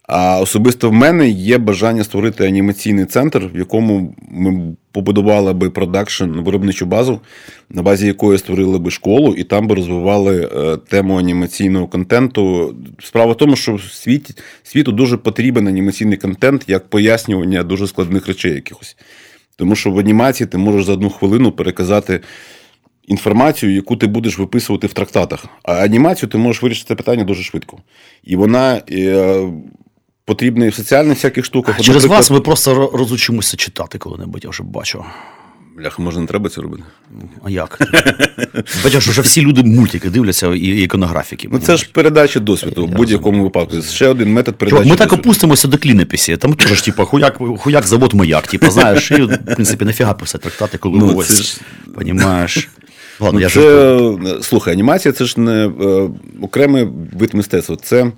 А 0.07 0.39
особисто 0.39 0.89
в 0.89 0.93
мене 0.93 1.29
є 1.29 1.57
бажання 1.57 2.03
створити 2.03 2.47
анімаційний 2.47 3.05
центр, 3.05 3.49
в 3.53 3.57
якому 3.57 4.15
ми 4.29 4.75
побудували 4.91 5.53
би 5.53 5.69
продакшн, 5.69 6.25
виробничу 6.25 6.85
базу, 6.85 7.19
на 7.69 7.81
базі 7.81 8.07
якої 8.07 8.37
створили 8.37 8.79
би 8.79 8.91
школу, 8.91 9.35
і 9.37 9.43
там 9.43 9.67
би 9.67 9.75
розвивали 9.75 10.49
е, 10.55 10.77
тему 10.77 11.19
анімаційного 11.19 11.87
контенту. 11.87 12.75
Справа 13.03 13.31
в 13.31 13.37
тому, 13.37 13.55
що 13.55 13.75
в 13.75 13.81
світу 14.63 14.91
дуже 14.91 15.17
потрібен 15.17 15.67
анімаційний 15.67 16.17
контент 16.17 16.63
як 16.67 16.87
пояснювання 16.87 17.63
дуже 17.63 17.87
складних 17.87 18.27
речей 18.27 18.53
якихось. 18.53 18.97
Тому 19.55 19.75
що 19.75 19.91
в 19.91 19.99
анімації 19.99 20.47
ти 20.47 20.57
можеш 20.57 20.85
за 20.85 20.93
одну 20.93 21.09
хвилину 21.09 21.51
переказати 21.51 22.19
інформацію, 23.07 23.73
яку 23.75 23.95
ти 23.95 24.07
будеш 24.07 24.39
виписувати 24.39 24.87
в 24.87 24.93
трактатах. 24.93 25.45
А 25.63 25.73
анімацію 25.73 26.29
ти 26.29 26.37
можеш 26.37 26.63
вирішити 26.63 26.87
це 26.87 26.95
питання 26.95 27.23
дуже 27.23 27.43
швидко. 27.43 27.77
І 28.23 28.35
вона 28.35 28.81
е, 28.91 29.41
потрібна 30.25 30.65
і 30.65 30.69
в 30.69 30.75
соціальних 30.75 31.17
всяких 31.17 31.45
штуках. 31.45 31.75
Через 31.75 31.87
наприклад, 32.03 32.19
вас 32.19 32.31
ми 32.31 32.39
просто 32.39 32.91
розучимося 32.93 33.57
читати 33.57 33.97
коли-небудь, 33.97 34.43
я 34.43 34.49
вже 34.49 34.63
бачу. 34.63 35.05
Бляха, 35.77 36.01
може, 36.03 36.19
не 36.19 36.27
треба 36.27 36.49
це 36.49 36.61
робити. 36.61 36.83
А 37.43 37.49
як? 37.49 37.79
Бачиш, 38.83 39.07
вже 39.07 39.21
всі 39.21 39.41
люди 39.41 39.63
мультики 39.63 40.09
дивляться 40.09 40.47
і 40.47 40.59
іконографіки. 40.83 41.49
Ну 41.51 41.59
це 41.59 41.77
ж 41.77 41.89
передача 41.93 42.39
досвіду 42.39 42.85
в 42.85 42.89
будь-якому 42.89 43.43
випадку. 43.43 43.81
Ще 43.81 44.07
один 44.07 44.33
метод 44.33 44.55
передачі. 44.55 44.83
Чувак, 44.83 44.99
ми 44.99 45.05
так 45.05 45.19
опустимося 45.19 45.67
до 45.67 45.77
клінописі. 45.77 46.37
Там 46.37 46.53
теж, 46.53 46.81
типу, 46.81 47.05
хуяк, 47.05 47.37
хуяк 47.57 47.87
завод 47.87 48.13
маяк, 48.13 48.47
типу, 48.47 48.71
знаєш, 48.71 49.11
і, 49.11 49.21
в 49.21 49.37
принципі, 49.55 49.85
нафіга 49.85 50.13
писати 50.13 50.43
трактати, 50.43 50.77
коли 50.77 50.99
Ну, 50.99 51.15
ось, 51.15 51.41
ж- 51.41 51.61
понімаєш. 51.95 52.69
Ладно, 53.19 53.39
Ну, 53.39 53.45
я 53.45 53.49
це, 53.49 53.61
жартую. 53.61 54.37
е, 54.39 54.43
слухай, 54.43 54.73
анімація 54.73 55.11
це 55.11 55.25
ж 55.25 55.39
не 55.39 55.65
е, 55.67 56.09
окремий 56.41 56.87
вид 57.13 57.33
мистецтва. 57.33 57.75
Це 57.83 58.11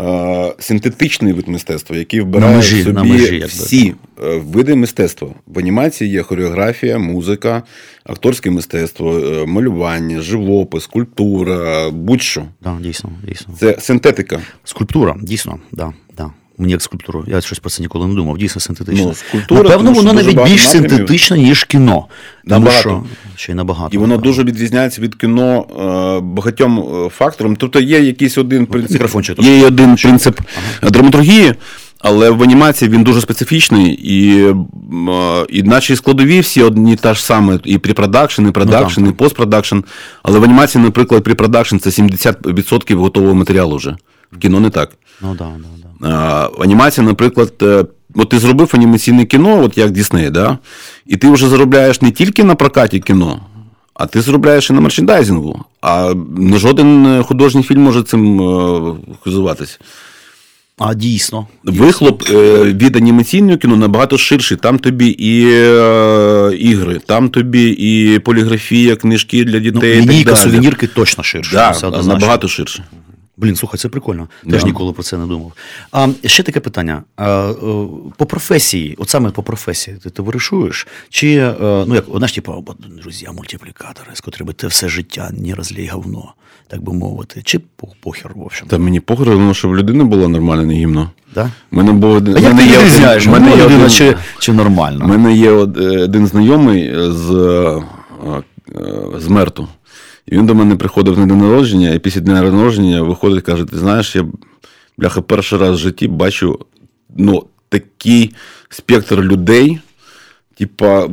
е, 0.00 0.54
синтетичний 0.58 1.32
вид 1.32 1.48
мистецтва, 1.48 1.96
який 1.96 2.20
вбирає 2.20 2.56
межі, 2.56 2.80
в 2.80 2.84
собі 2.84 2.94
на 2.94 3.02
межі, 3.04 3.44
всі 3.46 3.94
е, 4.24 4.36
види 4.36 4.74
мистецтва. 4.74 5.28
В 5.46 5.58
анімації 5.58 6.10
є 6.10 6.22
хореографія, 6.22 6.98
музика, 6.98 7.62
акторське 8.04 8.50
мистецтво, 8.50 9.18
е, 9.18 9.46
малювання, 9.46 10.20
живопис, 10.20 10.82
скульптура, 10.84 11.90
будь-що. 11.90 12.44
Да, 12.62 12.76
дійсно, 12.80 13.10
дійсно. 13.28 13.54
Це 13.58 13.76
синтетика. 13.80 14.40
Скульптура, 14.64 15.16
дійсно, 15.22 15.58
да, 15.72 15.92
да. 16.16 16.30
Мені 16.60 16.72
як 16.72 16.82
скульптуру. 16.82 17.24
Я 17.26 17.40
щось 17.40 17.58
про 17.58 17.70
це 17.70 17.82
ніколи 17.82 18.06
не 18.06 18.14
думав. 18.14 18.38
Дійсно 18.38 18.60
синтетично. 18.60 19.06
Ну, 19.06 19.14
скульптура, 19.14 19.62
Напевно, 19.62 19.92
воно 19.92 20.12
навіть 20.12 20.44
більш 20.44 20.68
синтетичне, 20.68 21.38
ніж 21.38 21.64
кіно. 21.64 22.06
Тому 22.48 22.70
що 22.70 23.04
ще 23.36 23.52
й 23.52 23.54
набагато. 23.54 23.94
І 23.94 23.98
воно 23.98 24.08
напевно. 24.08 24.30
дуже 24.30 24.44
відрізняється 24.44 25.02
від 25.02 25.14
кіно 25.14 25.66
е, 26.18 26.20
багатьом 26.20 26.78
е, 26.78 27.08
факторам. 27.08 27.56
Тобто 27.56 27.80
є 27.80 28.00
якийсь 28.00 28.38
один 28.38 28.66
принцип. 28.66 29.02
Є 29.38 29.66
один 29.66 29.96
принцип 29.96 30.40
драматургії, 30.82 31.54
але 31.98 32.30
в 32.30 32.42
анімації 32.42 32.90
він 32.90 33.02
дуже 33.04 33.20
специфічний, 33.20 33.92
і, 33.92 34.44
е, 34.44 34.54
і 35.48 35.62
наші 35.62 35.96
складові 35.96 36.40
всі 36.40 36.62
одні 36.62 36.96
та 36.96 37.14
ж 37.14 37.24
саме, 37.24 37.58
і 37.64 37.78
препродакшн, 37.78 38.48
і 38.48 38.50
продакшн, 38.50 39.02
Ну, 39.02 39.08
і 39.08 39.12
постпродакшн. 39.12 39.78
Але 40.22 40.38
в 40.38 40.44
анімації, 40.44 40.84
наприклад, 40.84 41.24
препродакшн 41.24 41.76
це 41.76 41.90
70% 41.90 42.94
готового 42.94 43.34
матеріалу 43.34 43.76
вже. 43.76 43.96
В 44.32 44.38
кіно 44.38 44.60
не 44.60 44.70
так. 44.70 44.90
Ну 45.22 45.34
да, 45.34 45.44
да, 45.44 45.68
да. 45.82 45.89
Анімація, 46.60 47.06
наприклад, 47.06 47.52
е, 47.62 47.84
от 48.14 48.28
ти 48.28 48.38
зробив 48.38 48.70
анімаційне 48.74 49.24
кіно, 49.24 49.62
от 49.64 49.78
як 49.78 49.90
Дісней, 49.90 50.30
да? 50.30 50.58
і 51.06 51.16
ти 51.16 51.30
вже 51.30 51.48
заробляєш 51.48 52.02
не 52.02 52.10
тільки 52.10 52.44
на 52.44 52.54
прокаті 52.54 53.00
кіно, 53.00 53.40
а 53.94 54.06
ти 54.06 54.20
заробляєш 54.20 54.70
і 54.70 54.72
на 54.72 54.80
мерчендайзингу. 54.80 55.64
А 55.80 56.14
не 56.36 56.58
жоден 56.58 57.06
е, 57.06 57.22
художній 57.22 57.62
фільм 57.62 57.80
може 57.82 58.02
цим 58.02 58.40
е, 58.40 58.94
хизуватися. 59.24 59.78
А 60.78 60.94
дійсно. 60.94 61.46
Вихлоп 61.64 62.22
від 62.64 62.96
анімаційного 62.96 63.58
кіно 63.58 63.76
набагато 63.76 64.18
ширший. 64.18 64.56
Там 64.56 64.78
тобі 64.78 65.16
і 65.18 65.40
ігри, 66.70 67.00
там 67.06 67.28
тобі 67.28 67.68
і 67.78 68.18
поліграфія, 68.18 68.96
книжки 68.96 69.44
для 69.44 69.52
Ну, 69.58 69.60
дітей. 69.60 70.02
і 70.04 70.06
так 70.06 70.24
далі. 70.24 70.36
сувенірки 70.36 70.86
точно 70.86 71.24
ширше. 71.24 71.52
Да, 71.82 72.02
набагато 72.02 72.48
ширше. 72.48 72.84
Блін, 73.40 73.56
слухай, 73.56 73.78
це 73.78 73.88
прикольно. 73.88 74.28
Теж 74.50 74.60
Да. 74.60 74.66
ніколи 74.66 74.92
про 74.92 75.02
це 75.02 75.18
не 75.18 75.26
думав. 75.26 75.52
А 75.92 76.08
ще 76.24 76.42
таке 76.42 76.60
питання. 76.60 77.02
А, 77.16 77.50
е, 77.50 77.54
по 78.16 78.26
професії, 78.26 78.94
от 78.98 79.08
саме 79.08 79.30
по 79.30 79.42
професії, 79.42 79.96
ти 80.02 80.10
товаришуєш? 80.10 80.86
Чи, 81.08 81.34
е, 81.36 81.54
ну 81.86 81.94
як, 81.94 82.04
знаєш, 82.14 82.32
типу, 82.32 82.64
«От, 82.66 82.76
друзі, 83.02 83.28
мультиплікатори, 83.36 84.10
з 84.14 84.20
котрими 84.20 84.52
ти 84.52 84.66
все 84.66 84.88
життя 84.88 85.30
не 85.32 85.54
розлій 85.54 85.86
говно, 85.92 86.34
так 86.68 86.82
би 86.82 86.92
мовити. 86.92 87.42
Чи 87.44 87.58
по- 87.58 87.88
похер, 88.00 88.32
в 88.34 88.42
общем. 88.42 88.68
Та 88.68 88.78
мені 88.78 89.00
похер, 89.00 89.28
ну, 89.28 89.54
щоб 89.54 89.70
в 89.70 89.76
людини 89.76 90.04
було 90.04 90.28
нормальне 90.28 90.74
гімно. 90.74 91.10
Да? 91.34 91.50
Мене 91.70 91.92
був 91.92 92.10
один. 92.12 92.36
А 92.36 92.40
як 92.40 92.50
ти 92.50 92.56
в 92.56 93.28
мене 93.32 93.50
є 93.50 93.56
людина 93.56 93.76
один- 93.76 93.90
чи, 93.90 94.16
чи 94.38 94.52
нормально? 94.52 95.04
У 95.04 95.08
мене 95.08 95.34
є 95.36 95.50
е, 95.50 95.52
один 96.04 96.26
знайомий 96.26 96.94
з, 97.10 97.26
з 99.18 99.28
Мерту. 99.28 99.68
І 100.30 100.36
він 100.36 100.46
до 100.46 100.54
мене 100.54 100.76
приходив 100.76 101.18
на 101.18 101.26
день 101.26 101.38
народження, 101.38 101.90
і 101.90 101.98
після 101.98 102.20
дня 102.20 102.42
народження 102.42 103.02
виходить 103.02 103.44
каже: 103.44 103.64
Ти 103.64 103.78
знаєш, 103.78 104.16
я 104.16 104.24
бляха 104.98 105.22
перший 105.22 105.58
раз 105.58 105.74
в 105.74 105.78
житті 105.78 106.08
бачу 106.08 106.58
ну, 107.16 107.46
такий 107.68 108.34
спектр 108.68 109.20
людей. 109.20 109.80
Типа, 110.54 111.08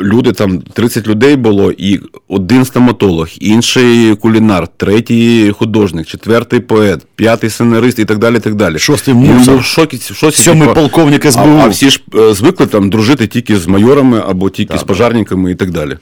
люди 0.00 0.32
там 0.32 0.60
30 0.60 1.08
людей 1.08 1.36
було, 1.36 1.72
і 1.72 2.00
один 2.28 2.64
стоматолог, 2.64 3.28
інший 3.40 4.14
кулінар, 4.14 4.68
третій 4.68 5.52
художник, 5.58 6.06
четвертий 6.06 6.60
поет, 6.60 7.06
п'ятий 7.16 7.50
сценарист 7.50 7.98
і 7.98 8.04
так 8.04 8.18
далі. 8.18 8.38
так 8.38 8.54
далі. 8.54 8.78
Шостий 8.78 9.14
мусор. 9.14 9.64
шокі, 9.64 9.96
в 9.96 10.34
Сьомий 10.34 10.68
типа, 10.68 10.80
полковник 10.80 11.24
а, 11.24 11.32
СБУ. 11.32 11.58
а 11.62 11.68
всі 11.68 11.90
ж 11.90 12.00
е, 12.14 12.34
звикли 12.34 12.66
там 12.66 12.90
дружити 12.90 13.26
тільки 13.26 13.56
з 13.56 13.66
майорами 13.66 14.22
або 14.26 14.50
тільки 14.50 14.78
з 14.78 14.82
пожарниками 14.82 15.50
і 15.52 15.54
так 15.54 15.70
далі. 15.70 15.98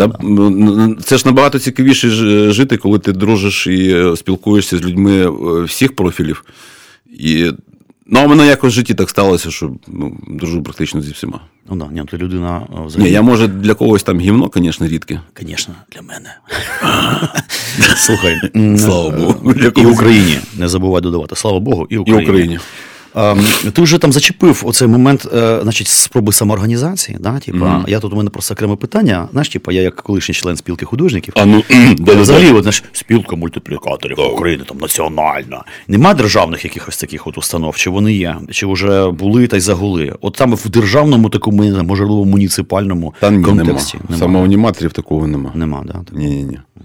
М, 0.00 0.12
м, 0.22 0.96
Це 1.04 1.18
ж 1.18 1.22
набагато 1.26 1.58
цікавіше 1.58 2.10
жити, 2.52 2.76
коли 2.76 2.98
ти 2.98 3.12
дружиш 3.12 3.66
і 3.66 3.90
е, 3.94 4.16
спілкуєшся 4.16 4.78
з 4.78 4.82
людьми 4.82 5.26
е, 5.26 5.30
всіх 5.64 5.96
профілів. 5.96 6.44
І, 7.18 7.50
ну, 8.06 8.20
а 8.20 8.26
мене 8.26 8.46
якось 8.46 8.72
в 8.72 8.76
житті 8.76 8.94
так 8.94 9.10
сталося, 9.10 9.50
що 9.50 9.72
ну, 9.86 10.18
дружу 10.28 10.62
практично 10.62 11.02
зі 11.02 11.12
всіма. 11.12 11.40
Ну 11.70 11.76
да, 11.76 11.86
ні, 11.92 12.02
ти 12.10 12.16
людина 12.16 12.66
е, 12.72 12.86
взагалі. 12.86 13.08
Ні, 13.08 13.14
я 13.14 13.22
може 13.22 13.48
для 13.48 13.74
когось 13.74 14.02
там 14.02 14.20
гівно, 14.20 14.50
звісно, 14.54 14.88
рідке. 14.88 15.20
Звісно, 15.40 15.74
для 15.92 16.02
мене. 16.02 16.36
Слухай, 17.96 18.40
Слава 18.78 19.10
Богу. 19.10 19.54
І. 19.76 19.86
Україні. 19.86 20.38
Не 20.58 20.68
забувай 20.68 21.02
додавати. 21.02 21.36
Слава 21.36 21.60
Богу, 21.60 21.86
і 21.90 21.94
І 21.94 21.98
Україні. 21.98 22.58
А, 23.14 23.36
ти 23.72 23.82
вже 23.82 23.98
там 23.98 24.12
зачепив 24.12 24.62
оцей 24.66 24.88
момент, 24.88 25.28
е, 25.34 25.60
значить, 25.62 25.88
спроби 25.88 26.32
самоорганізації. 26.32 27.18
Да? 27.20 27.38
Типа, 27.38 27.58
Мгм. 27.58 27.84
Я 27.88 28.00
тут 28.00 28.12
у 28.12 28.16
мене 28.16 28.30
просто 28.30 28.54
окреме 28.54 28.76
питання. 28.76 29.28
Знаєш, 29.32 29.48
типа, 29.48 29.72
я 29.72 29.82
як 29.82 29.96
колишній 29.96 30.34
член 30.34 30.56
спілки 30.56 30.86
художників. 30.86 31.34
А 31.36 31.44
ну, 31.44 31.62
взагалі, 31.98 32.50
от, 32.52 32.62
знаєш, 32.62 32.84
спілка 32.92 33.36
мультиплікаторів 33.36 34.20
України, 34.34 34.64
там 34.68 34.78
національна. 34.78 35.64
Нема 35.88 36.14
державних 36.14 36.64
якихось 36.64 36.96
таких 36.96 37.26
от 37.26 37.38
установ, 37.38 37.76
чи 37.76 37.90
вони 37.90 38.12
є, 38.12 38.36
чи 38.50 38.66
вже 38.66 39.10
були 39.10 39.46
та 39.46 39.56
й 39.56 39.60
загули. 39.60 40.14
От 40.20 40.34
там 40.34 40.54
в 40.54 40.68
державному 40.68 41.28
такому, 41.28 41.62
можливо, 41.82 42.24
муніципальному 42.24 43.14
Та 43.20 43.30
ні, 43.30 43.38
нема. 43.38 43.48
контексті. 43.48 43.98
Саме 44.18 44.40
у 44.40 44.44
аніматорів 44.44 44.92
такого 44.92 45.26
нема. 45.26 45.50
Нема, 45.54 45.82
да. 45.86 46.00
Ні, 46.12 46.26
ні, 46.26 46.44
ні. 46.44 46.58
Та 46.76 46.80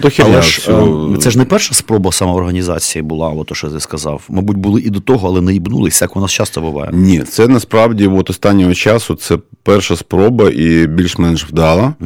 то 0.00 0.10
херня, 0.10 0.32
Але 0.32 0.42
ж 0.42 0.58
всього- 0.60 1.14
е, 1.14 1.18
це 1.18 1.30
ж 1.30 1.38
не 1.38 1.44
перша 1.44 1.74
спроба 1.74 2.12
самоорганізації 2.12 3.02
була, 3.02 3.28
от 3.28 3.56
що 3.56 3.68
ти 3.68 3.80
сказав. 3.80 4.22
Мабуть, 4.28 4.56
були 4.56 4.80
і 4.80 4.90
до 4.90 5.00
того, 5.00 5.28
але 5.28 5.40
не 5.40 5.52
їбнулись, 5.52 6.02
як 6.02 6.16
у 6.16 6.20
нас 6.20 6.30
часто 6.32 6.60
буває. 6.60 6.90
Ні, 6.94 7.18
це 7.20 7.48
насправді 7.48 8.06
от 8.06 8.30
останнього 8.30 8.74
часу 8.74 9.14
це 9.14 9.38
перша 9.62 9.96
спроба 9.96 10.50
і 10.50 10.86
більш-менш 10.86 11.44
вдала. 11.46 11.94
А 12.00 12.04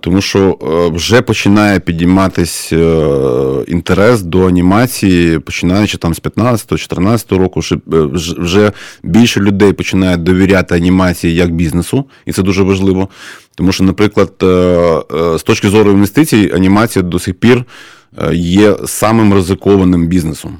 тому 0.00 0.20
що 0.20 0.58
е, 0.62 0.96
вже 0.96 1.22
починає 1.22 1.80
підійматись 1.80 2.72
е, 2.72 3.06
інтерес 3.68 4.22
до 4.22 4.46
анімації, 4.46 5.38
починаючи 5.38 5.98
там 5.98 6.14
з 6.14 6.20
15-14 6.20 7.36
року, 7.38 7.60
е, 7.72 7.76
вже- 8.38 8.72
більше 9.02 9.40
людей 9.40 9.72
починають 9.72 10.22
довіряти 10.22 10.74
анімації 10.74 11.34
як 11.34 11.54
бізнесу, 11.54 12.04
і 12.26 12.32
це 12.32 12.42
дуже 12.42 12.62
важливо. 12.62 13.08
Тому 13.54 13.72
що, 13.72 13.84
наприклад, 13.84 14.32
з 15.38 15.42
точки 15.44 15.68
зору 15.68 15.90
інвестицій, 15.90 16.52
анімація 16.54 17.02
до 17.02 17.18
сих 17.18 17.34
пір 17.34 17.64
є 18.32 18.76
самим 18.86 19.34
ризикованим 19.34 20.06
бізнесом. 20.06 20.58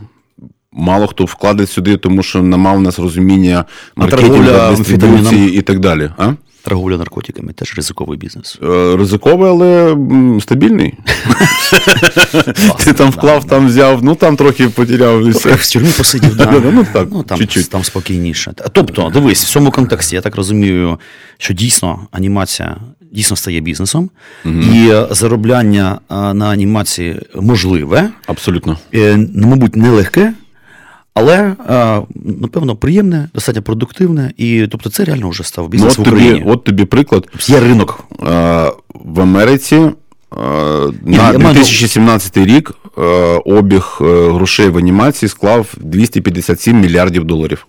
Мало 0.72 1.06
хто 1.06 1.24
вкладить 1.24 1.70
сюди, 1.70 1.96
тому 1.96 2.22
що 2.22 2.42
нема 2.42 2.72
в 2.72 2.80
нас 2.80 2.98
розуміння 2.98 3.64
маркетингу, 3.96 4.36
дистрибуції 4.76 5.58
і 5.58 5.62
так 5.62 5.78
далі. 5.80 6.10
А? 6.18 6.32
Торговля 6.62 6.96
наркотиками 6.96 7.52
теж 7.52 7.74
ризиковий 7.76 8.18
бізнес. 8.18 8.58
Е, 8.62 8.96
Ризиковий, 8.96 9.50
але 9.50 9.96
стабільний. 10.40 10.94
Ти 12.84 12.92
там 12.92 13.10
вклав, 13.10 13.44
там 13.44 13.66
взяв, 13.66 14.02
ну 14.02 14.14
там 14.14 14.36
трохи 14.36 14.68
потеряв. 14.68 15.22
В 15.30 15.72
тюрмі 15.72 15.88
посидів. 15.96 16.36
Ну, 16.72 16.86
так, 16.92 17.08
ну, 17.12 17.22
там, 17.70 17.84
спокійніше. 17.84 18.52
Тобто, 18.72 19.10
дивись, 19.14 19.44
в 19.44 19.48
цьому 19.48 19.70
контексті 19.70 20.14
я 20.14 20.20
так 20.20 20.36
розумію, 20.36 20.98
що 21.38 21.54
дійсно 21.54 22.06
анімація 22.10 22.76
дійсно 23.12 23.36
стає 23.36 23.60
бізнесом, 23.60 24.10
і 24.44 24.92
заробляння 25.10 26.00
на 26.10 26.48
анімації 26.50 27.20
можливе, 27.34 28.10
Абсолютно. 28.26 28.78
е, 28.94 29.16
ну, 29.34 29.46
мабуть, 29.48 29.76
нелегке, 29.76 30.32
але 31.14 31.36
е, 31.70 32.02
напевно 32.40 32.76
приємне, 32.76 33.28
достатньо 33.34 33.62
продуктивне, 33.62 34.32
і 34.36 34.66
тобто 34.70 34.90
це 34.90 35.04
реально 35.04 35.28
вже 35.28 35.42
став 35.44 35.64
Ну, 35.64 35.68
бізнес 35.70 35.92
от, 35.92 35.98
в 35.98 36.10
тобі, 36.10 36.16
Україні. 36.16 36.44
от 36.46 36.64
тобі 36.64 36.84
приклад. 36.84 37.28
Є 37.46 37.60
ринок. 37.60 38.04
Е, 38.28 38.72
В 38.94 39.20
Америці 39.20 39.76
е, 39.76 39.90
на 40.32 40.92
я 41.16 41.22
маю- 41.22 41.38
2017 41.38 42.36
рік 42.36 42.72
обіг 43.44 43.96
грошей 44.00 44.68
в 44.68 44.76
анімації 44.78 45.28
склав 45.28 45.74
257 45.80 46.80
мільярдів 46.80 47.24
доларів. 47.24 47.66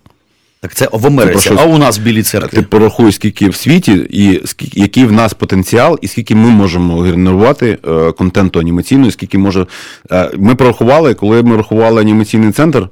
Так 0.62 0.76
це 0.76 0.90
в 0.92 1.08
Америці, 1.08 1.50
Типу, 1.50 1.62
а 1.62 1.66
у 1.66 1.78
нас 1.78 2.00
в 2.00 2.02
Білій 2.02 2.18
Ти 2.18 2.24
церкві. 2.24 2.62
порахуй, 2.62 3.12
скільки 3.12 3.50
в 3.50 3.56
світі, 3.56 3.94
і 4.10 4.42
скільки, 4.46 4.80
який 4.80 5.06
в 5.06 5.12
нас 5.12 5.34
потенціал, 5.34 6.00
і 6.02 6.08
скільки 6.08 6.36
ми 6.36 6.50
можемо 6.50 7.00
генерувати 7.00 7.78
е, 7.88 8.12
контенту 8.12 8.60
анімаційного, 8.60 9.12
скільки 9.12 9.38
може. 9.38 9.66
Е, 10.12 10.32
ми 10.38 10.56
порахували, 10.56 11.14
коли 11.14 11.44
ми 11.44 11.58
рахували 11.58 12.02
анімаційний 12.02 12.52
центр, 12.52 12.90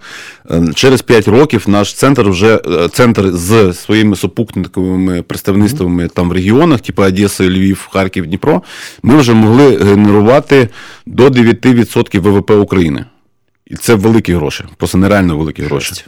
е, 0.52 0.64
через 0.76 1.02
5 1.02 1.28
років 1.28 1.64
наш 1.68 1.94
центр 1.94 2.30
вже 2.30 2.62
е, 2.68 2.90
центр 2.90 3.32
з 3.32 3.74
своїми 3.74 4.16
супутниковими 4.16 5.22
представництвами 5.22 6.08
там 6.08 6.30
в 6.30 6.32
регіонах, 6.32 6.80
типу 6.82 7.04
Одеса, 7.04 7.44
Львів, 7.44 7.88
Харків, 7.92 8.28
Дніпро, 8.28 8.62
ми 9.04 9.18
вже 9.18 9.34
могли 9.34 9.78
генерувати 9.78 10.70
до 11.06 11.28
9% 11.28 12.20
ВВП 12.20 12.52
України. 12.52 13.06
І 13.68 13.76
це 13.76 13.96
великі 13.96 14.34
гроші, 14.34 14.64
просто 14.78 14.98
нереально 14.98 15.38
великі 15.38 15.64
гроші. 15.64 16.06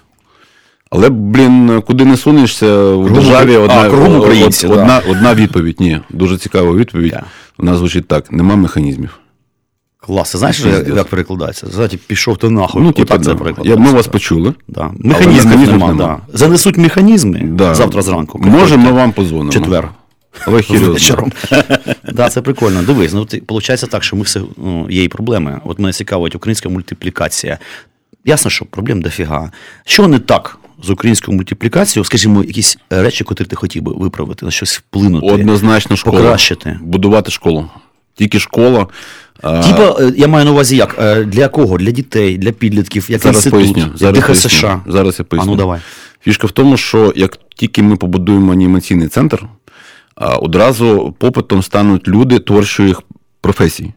Але, 0.92 1.10
блін, 1.10 1.82
куди 1.88 2.06
не 2.06 2.18
сунешся 2.18 2.92
в 2.94 3.14
державі 3.14 3.58
одна, 3.58 3.76
а, 3.76 4.18
українці, 4.18 4.68
од- 4.68 4.74
да. 4.74 4.82
одна, 4.82 5.02
одна 5.10 5.36
відповідь. 5.36 5.80
Ні, 5.80 6.00
дуже 6.10 6.38
цікава 6.38 6.74
відповідь. 6.76 7.16
Вона 7.58 7.76
звучить 7.76 8.08
так: 8.08 8.32
нема 8.32 8.56
механізмів. 8.56 9.20
Клас. 9.98 10.36
Знаєш, 10.36 10.60
Пиздец. 10.60 10.88
як, 10.88 10.98
як 10.98 11.08
перекладається? 11.08 11.68
Знаєте, 11.68 11.98
пішов 12.08 12.38
ти 12.38 12.50
нахуй. 12.50 12.82
Ну, 12.82 12.92
типу, 12.92 13.18
це 13.18 13.34
да. 13.34 13.54
Я, 13.64 13.76
ми 13.76 13.92
вас 13.92 14.08
почули. 14.08 14.54
Да. 14.68 14.92
Механізмів 15.00 15.60
нема, 15.60 15.88
нема. 15.88 15.94
Да. 15.94 16.38
Занесуть 16.38 16.78
механізми 16.78 17.40
Да. 17.44 17.76
завтра 17.76 18.02
зранку. 18.02 18.40
Може, 18.40 18.78
ми 18.78 18.92
вам 18.92 19.12
позвонимо. 19.12 19.52
Четвер. 19.52 19.90
Але. 20.46 20.62
Вечором. 20.70 21.32
да, 22.14 22.30
це 22.30 22.42
прикольно. 22.42 22.84
Дивись, 22.84 23.14
ну 23.14 23.28
виходить 23.50 23.90
так, 23.90 24.04
що 24.04 24.16
ми 24.16 24.22
все 24.22 24.42
ну, 24.58 24.88
є 24.90 25.04
і 25.04 25.08
проблеми. 25.08 25.62
От 25.66 25.80
мене 25.80 25.94
цікавить 25.94 26.36
українська 26.36 26.70
мультиплікація. 26.70 27.58
Ясно, 28.26 28.52
що 28.52 28.66
проблем 28.66 29.02
дофіга. 29.02 29.52
Що 29.86 30.08
не 30.08 30.20
так 30.20 30.58
з 30.84 30.90
українською 30.90 31.36
мультиплікацією? 31.36 32.06
Скажімо, 32.06 32.44
якісь 32.44 32.78
речі, 32.90 33.24
котрі 33.24 33.46
ти 33.46 33.56
хотів 33.56 33.84
би 33.84 33.94
виправити, 33.96 34.46
на 34.46 34.52
щось 34.52 34.78
вплинути. 34.78 35.28
Однозначно 35.28 35.96
школа. 35.96 36.18
Покращити. 36.18 36.80
Будувати 36.82 37.32
школу. 37.32 37.70
Тільки 38.16 38.40
школа. 38.40 38.88
Типа, 39.42 39.96
е, 40.00 40.14
я 40.18 40.28
маю 40.28 40.46
на 40.46 40.52
увазі 40.52 40.76
як? 40.76 40.96
Е, 41.00 41.24
Для 41.24 41.48
кого? 41.48 41.78
Для 41.78 41.92
дітей, 41.92 42.38
для 42.38 42.52
підлітків, 42.52 43.06
як 43.10 43.22
Зараз 43.22 43.36
інститут, 43.36 43.60
поясню. 43.74 43.98
Зараз 43.98 44.20
ДХСШ. 44.20 44.62
поясню. 44.62 44.82
Зараз 44.88 45.16
я 45.20 45.26
поясню. 45.26 45.52
А 45.52 45.52
ну 45.52 45.58
давай. 45.58 45.80
Фішка 46.24 46.48
в 46.48 46.52
тому, 46.52 46.78
що 46.78 47.14
як 47.16 47.38
тільки 47.56 47.84
ми 47.84 47.96
побудуємо 47.96 48.52
анімаційний 48.52 49.08
центр, 49.08 49.44
одразу 50.16 51.16
попитом 51.20 51.64
стануть 51.64 52.08
люди 52.08 52.40
творчої 52.40 52.96
професій. 53.42 53.94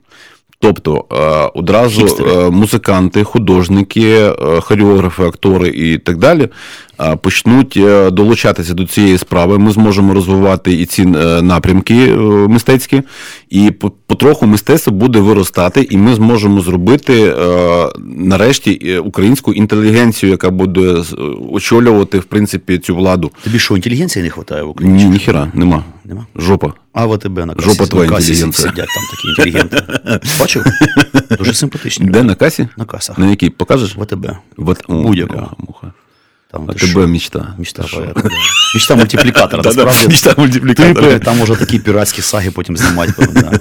Тобто 0.64 1.04
е, 1.12 1.50
одразу 1.54 2.00
Хіпстери. 2.00 2.30
е, 2.32 2.50
музиканти, 2.50 3.24
художники, 3.24 4.10
е, 4.10 4.32
хореографи, 4.60 5.22
актори 5.22 5.68
і 5.68 5.98
так 5.98 6.18
далі 6.18 6.48
почнуть 7.22 7.78
долучатися 8.12 8.74
до 8.74 8.86
цієї 8.86 9.18
справи. 9.18 9.58
Ми 9.58 9.70
зможемо 9.72 10.14
розвивати 10.14 10.72
і 10.72 10.86
ці 10.86 11.04
напрямки 11.42 11.94
мистецькі, 12.48 13.02
і 13.50 13.70
по- 13.70 13.90
потроху 14.06 14.46
мистецтво 14.46 14.92
буде 14.92 15.18
виростати, 15.18 15.86
і 15.90 15.96
ми 15.96 16.14
зможемо 16.14 16.60
зробити 16.60 17.34
нарешті 18.06 18.98
українську 19.04 19.52
інтелігенцію, 19.52 20.30
яка 20.30 20.50
буде 20.50 20.96
очолювати 21.52 22.18
в 22.18 22.24
принципі 22.24 22.78
цю 22.78 22.96
владу. 22.96 23.30
Тобі 23.44 23.58
що, 23.58 23.76
інтелігенції 23.76 24.22
не 24.22 24.28
вистачає 24.28 24.62
в 24.62 24.68
Україні? 24.68 25.04
Ні, 25.04 25.10
ніхіра, 25.10 25.48
нема. 25.54 25.84
Нема? 26.04 26.26
Жопа. 26.36 26.72
А 26.92 27.06
в 27.06 27.12
АТБ 27.12 27.38
на 27.38 27.54
касі, 27.54 27.68
Жопа 27.68 27.86
твоя 27.86 28.10
на 28.10 28.16
касі 28.16 28.34
сидять 28.34 28.74
там 28.76 29.04
такі 29.10 29.28
інтелігенти. 29.28 29.82
Бачив? 30.40 30.64
Дуже 31.38 31.54
симпатичні. 31.54 32.06
Де 32.06 32.22
на 32.22 32.34
касі? 32.34 32.68
На 32.76 32.84
касах. 32.84 33.18
На 33.18 33.30
якій? 33.30 33.50
Покажеш? 33.50 33.96
В 33.96 34.02
АТБ. 34.02 34.26
О, 34.26 34.74
Будь-якого. 34.88 35.40
бляха-муха. 35.40 35.92
Там, 36.50 36.66
А 36.70 36.72
ти 36.72 36.86
тебе 36.86 37.06
мечта. 37.06 37.54
Мечта, 37.58 37.82
Ти 37.82 37.96
да. 37.96 38.22
Мечта 38.74 38.96
мультиплікатора. 38.96 39.62
Насправді, 39.64 40.08
мечта 40.08 40.34
мультиплікатора. 40.38 41.08
Типи, 41.08 41.24
там 41.24 41.36
можна 41.36 41.56
такі 41.56 41.78
піратські 41.78 42.22
саги 42.22 42.50
потім 42.50 42.76
знімати. 42.76 43.12
Да. 43.32 43.60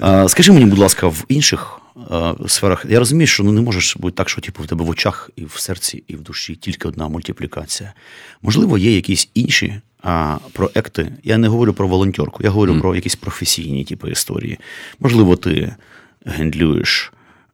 А, 0.00 0.28
Скажи 0.28 0.52
мені, 0.52 0.66
будь 0.66 0.78
ласка, 0.78 1.06
в 1.06 1.24
інших 1.28 1.80
а, 2.10 2.34
сферах, 2.48 2.86
я 2.88 2.98
розумію, 2.98 3.26
що 3.26 3.42
ну, 3.42 3.52
не 3.52 3.60
можеш 3.60 3.96
бути 3.96 4.16
так, 4.16 4.28
що 4.28 4.40
типу, 4.40 4.62
в 4.62 4.66
тебе 4.66 4.84
в 4.84 4.88
очах 4.88 5.30
і 5.36 5.44
в 5.44 5.54
серці, 5.56 6.04
і 6.08 6.16
в 6.16 6.20
душі 6.20 6.54
тільки 6.54 6.88
одна 6.88 7.08
мультиплікація. 7.08 7.92
Можливо, 8.42 8.78
є 8.78 8.94
якісь 8.94 9.28
інші 9.34 9.80
а, 10.02 10.36
проекти. 10.52 11.12
Я 11.24 11.38
не 11.38 11.48
говорю 11.48 11.72
про 11.72 11.88
волонтерку, 11.88 12.42
я 12.42 12.50
говорю 12.50 12.80
про 12.80 12.94
якісь 12.94 13.16
професійні 13.16 13.84
типу, 13.84 14.08
історії. 14.08 14.58
Можливо, 15.00 15.36
ти 15.36 15.74
гендлюєш 16.26 17.12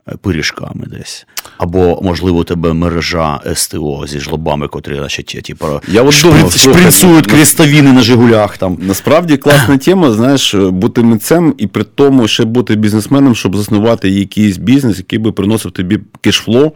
е, 0.08 0.16
пиріжками 0.22 0.87
десь. 0.87 1.26
Або, 1.58 2.00
можливо, 2.02 2.38
у 2.38 2.44
тебе 2.44 2.72
мережа 2.72 3.40
СТО 3.54 4.04
зі 4.06 4.20
жлобами, 4.20 4.68
котрі, 4.68 4.94
значить, 4.94 5.42
типу, 5.44 5.66
Я 5.88 6.02
шприц- 6.02 7.04
ну, 7.04 7.22
крестовіни 7.22 7.92
на 7.92 8.02
Жигулях. 8.02 8.58
Там. 8.58 8.78
Насправді 8.80 9.37
класна 9.37 9.78
тема, 9.84 10.12
знаєш, 10.12 10.54
бути 10.54 11.02
митцем 11.02 11.54
і 11.58 11.66
при 11.66 11.84
тому 11.84 12.28
ще 12.28 12.44
бути 12.44 12.76
бізнесменом, 12.76 13.34
щоб 13.34 13.56
заснувати 13.56 14.11
якийсь 14.11 14.56
бізнес, 14.56 14.98
який 14.98 15.18
би 15.18 15.32
приносив 15.32 15.72
тобі 15.72 15.98
кешфло, 16.20 16.72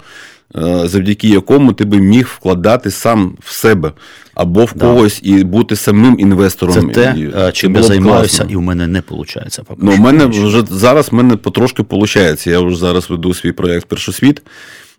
завдяки 0.85 1.29
якому 1.29 1.73
ти 1.73 1.85
би 1.85 1.99
міг 1.99 2.27
вкладати 2.37 2.91
сам 2.91 3.37
в 3.41 3.53
себе 3.53 3.93
або 4.35 4.65
в 4.65 4.73
Да. 4.75 4.87
когось 4.87 5.21
і 5.23 5.45
бути 5.45 5.77
самим 5.77 6.17
інвестором. 6.19 6.75
Це 6.75 6.83
те, 6.83 7.17
е, 7.39 7.53
чим 7.53 7.77
я 7.77 7.83
займаюся, 7.83 8.37
класно. 8.39 8.53
і 8.53 8.57
в 8.57 8.63
мене 8.63 8.87
не 8.87 9.03
виходить. 9.11 9.61
Ну, 9.79 9.93
у 9.93 9.97
мене 9.97 10.27
вже 10.27 10.63
зараз 10.71 11.09
в 11.13 11.15
мене 11.15 11.37
потрошки 11.37 11.85
виходить. 11.91 12.47
Я 12.47 12.61
вже 12.61 12.77
зараз 12.77 13.11
веду 13.11 13.35
свій 13.35 13.53
проєкт 13.53 13.87
Першосвіт. 13.87 14.43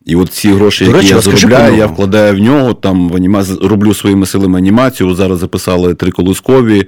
І 0.06 0.16
от 0.16 0.32
ці 0.32 0.54
гроші, 0.54 0.86
До 0.86 0.92
які 0.92 1.02
речі, 1.02 1.14
я 1.14 1.22
заробляю, 1.22 1.78
я 1.78 1.86
вкладаю 1.86 2.36
в 2.36 2.40
нього, 2.40 2.74
там 2.74 3.10
в 3.10 3.16
аніма... 3.16 3.46
роблю 3.62 3.94
своїми 3.94 4.26
силами 4.26 4.58
анімацію. 4.58 5.16
Зараз 5.16 5.40
записали 5.40 5.94
три 5.94 6.12
колискові. 6.12 6.88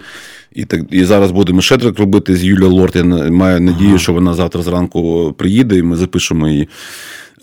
І 0.54 0.66
так 0.66 0.82
і 0.92 1.06
зараз 1.06 1.32
будемо 1.32 1.62
ще 1.62 1.78
трек 1.78 2.00
робити 2.00 2.36
з 2.36 2.44
Юлією 2.44 2.76
Лорд. 2.76 2.96
Я 2.96 3.04
маю 3.32 3.62
надію, 3.62 4.00
що 4.00 4.14
вона 4.14 4.34
завтра 4.34 4.62
зранку 4.62 5.34
приїде, 5.38 5.78
і 5.78 5.84
ми 5.84 5.96
запишемо 5.96 6.48
її. 6.48 6.70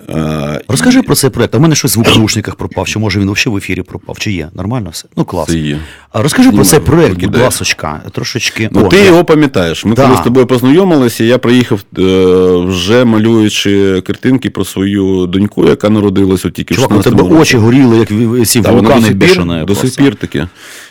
Е, 0.08 0.60
Розкажи 0.68 1.02
про 1.02 1.14
цей 1.14 1.30
проект. 1.30 1.54
А 1.54 1.58
в 1.58 1.60
мене 1.60 1.74
щось 1.74 1.90
звук 1.92 2.08
в 2.08 2.16
наушниках 2.16 2.54
пропав, 2.54 2.88
чи 2.88 2.98
може 2.98 3.20
він 3.20 3.30
взагалі 3.32 3.54
в 3.54 3.56
ефірі 3.56 3.82
пропав, 3.82 4.18
чи 4.18 4.32
є? 4.32 4.48
Нормально 4.54 4.90
все? 4.92 5.04
Ну, 5.16 5.24
клас. 5.24 5.46
Це 5.48 5.56
є. 5.58 5.78
Розкажи 6.12 6.48
про 6.52 6.64
Знімаю, 6.64 6.70
цей 6.70 6.80
проект, 6.80 7.20
будь 7.20 7.36
ласочка, 7.38 8.02
трошечки. 8.12 8.68
Ну, 8.72 8.84
О, 8.84 8.88
ти 8.88 8.96
я- 8.96 9.04
його 9.04 9.24
пам'ятаєш. 9.24 9.84
Ми 9.84 9.94
Да. 9.94 10.04
коли 10.06 10.16
з 10.16 10.20
тобою 10.20 10.46
познайомилися, 10.46 11.24
я 11.24 11.38
приїхав 11.38 11.80
е, 11.98 12.02
вже 12.66 13.04
малюючи 13.04 14.00
картинки 14.06 14.50
про 14.50 14.64
свою 14.64 15.26
доньку, 15.26 15.68
яка 15.68 15.90
народилась 15.90 16.44
от 16.44 16.52
тільки 16.52 16.74
в 16.74 16.76
Чувак, 16.76 16.92
у 16.92 17.02
тебе 17.02 17.22
році. 17.22 17.34
очі 17.34 17.56
горіли, 17.56 17.96
як 17.98 18.08
ці 18.48 18.60
вулкани 18.60 19.10
бешені. 19.10 19.64
до 19.66 19.74
сих 19.74 19.96
пір 19.96 20.14
таке. 20.16 20.48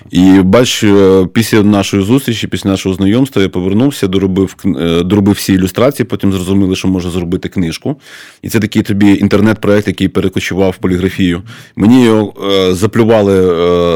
І 0.09 0.41
бач, 0.41 0.83
е, 0.83 1.27
після 1.33 1.63
нашої 1.63 2.03
зустрічі, 2.03 2.47
після 2.47 2.69
нашого 2.69 2.95
знайомства, 2.95 3.41
я 3.41 3.49
повернувся, 3.49 4.07
доробив, 4.07 4.55
е, 4.65 5.03
доробив 5.03 5.35
всі 5.35 5.53
ілюстрації, 5.53 6.05
потім 6.05 6.31
зрозуміли, 6.31 6.75
що 6.75 6.87
можна 6.87 7.11
зробити 7.11 7.49
книжку. 7.49 7.99
І 8.41 8.49
це 8.49 8.59
такий 8.59 8.81
тобі 8.81 9.13
інтернет-проект, 9.13 9.87
який 9.87 10.07
перекочував 10.07 10.71
в 10.71 10.77
поліграфію. 10.77 11.41
Мені 11.75 12.03
його 12.03 12.33
е, 12.51 12.73
заплювали 12.73 13.31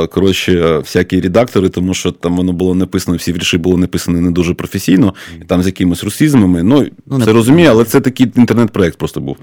коротше, 0.08 0.78
всякі 0.78 1.22
редактори, 1.22 1.70
тому 1.70 1.94
що 1.94 2.12
там 2.12 2.38
воно 2.38 2.54
було 2.54 2.76
написано, 2.76 3.18
всі 3.18 3.34
вірші 3.34 3.58
були 3.58 3.78
написані 3.78 4.22
не 4.22 4.32
дуже 4.32 4.54
професійно, 4.54 5.14
і 5.42 5.46
там 5.46 5.64
з 5.64 5.66
якимись 5.66 6.04
русизмами. 6.04 6.64
Ну, 6.64 6.88
Ну, 7.06 7.22
це 7.22 7.34
розумію, 7.34 7.70
але 7.70 7.84
це 7.84 8.02
такий 8.02 8.32
інтернет-проект 8.36 8.98
просто 8.98 9.20
був. 9.22 9.38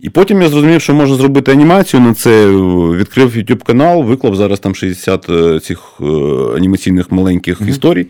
І 0.00 0.10
потім 0.10 0.42
я 0.42 0.48
зрозумів, 0.48 0.80
що 0.80 0.94
можна 0.94 1.16
зробити 1.16 1.52
анімацію 1.52 2.00
на 2.00 2.14
це. 2.14 2.46
Відкрив 2.96 3.36
YouTube 3.36 3.62
канал, 3.64 4.02
виклав 4.02 4.36
зараз 4.36 4.60
там 4.60 4.74
60 4.74 5.30
е, 5.30 5.60
цих 5.60 5.92
е, 6.00 6.04
анімаційних 6.56 7.12
маленьких 7.12 7.60
історій. 7.68 8.06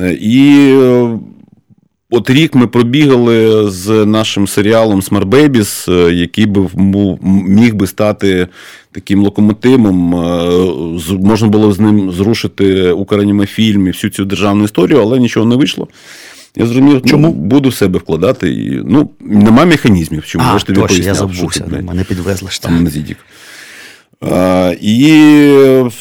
Е, 0.00 0.12
І 0.20 0.68
е, 0.82 1.18
от 2.10 2.30
рік 2.30 2.54
ми 2.54 2.66
пробігали 2.66 3.70
з 3.70 4.04
нашим 4.06 4.46
серіалом 4.48 5.00
Smart 5.00 5.24
Babies, 5.24 5.92
е, 5.92 6.14
який 6.14 6.46
би 6.46 6.68
міг 7.46 7.74
би 7.74 7.86
стати 7.86 8.48
таким 8.92 9.22
локомотивом. 9.22 10.14
е, 10.14 11.18
Можна 11.20 11.48
було 11.48 11.72
з 11.72 11.80
ним 11.80 12.12
зрушити 12.12 12.90
Укранімафільм 12.92 13.86
і 13.86 13.90
всю 13.90 14.10
цю 14.10 14.24
державну 14.24 14.64
історію, 14.64 15.00
але 15.00 15.18
нічого 15.18 15.46
не 15.46 15.56
вийшло. 15.56 15.88
Я 16.56 16.66
зрозумів, 16.66 17.02
Чому? 17.04 17.26
ну, 17.28 17.32
буду 17.34 17.72
себе 17.72 17.98
вкладати. 17.98 18.50
І, 18.52 18.82
ну, 18.84 19.10
нема 19.20 19.64
механізмів. 19.64 20.24
Чому 20.24 20.44
А, 20.48 20.52
я 20.52 20.58
ж 20.58 20.66
тобі 20.66 20.80
точно, 20.80 20.96
я 20.96 21.02
поясняв, 21.04 21.34
забувся. 21.34 21.66
Мене 21.82 22.04
підвезли 22.04 22.48
там. 22.60 22.84
на 22.84 22.90
Зідік. 22.90 23.16
А, 24.30 24.72
і 24.80 24.98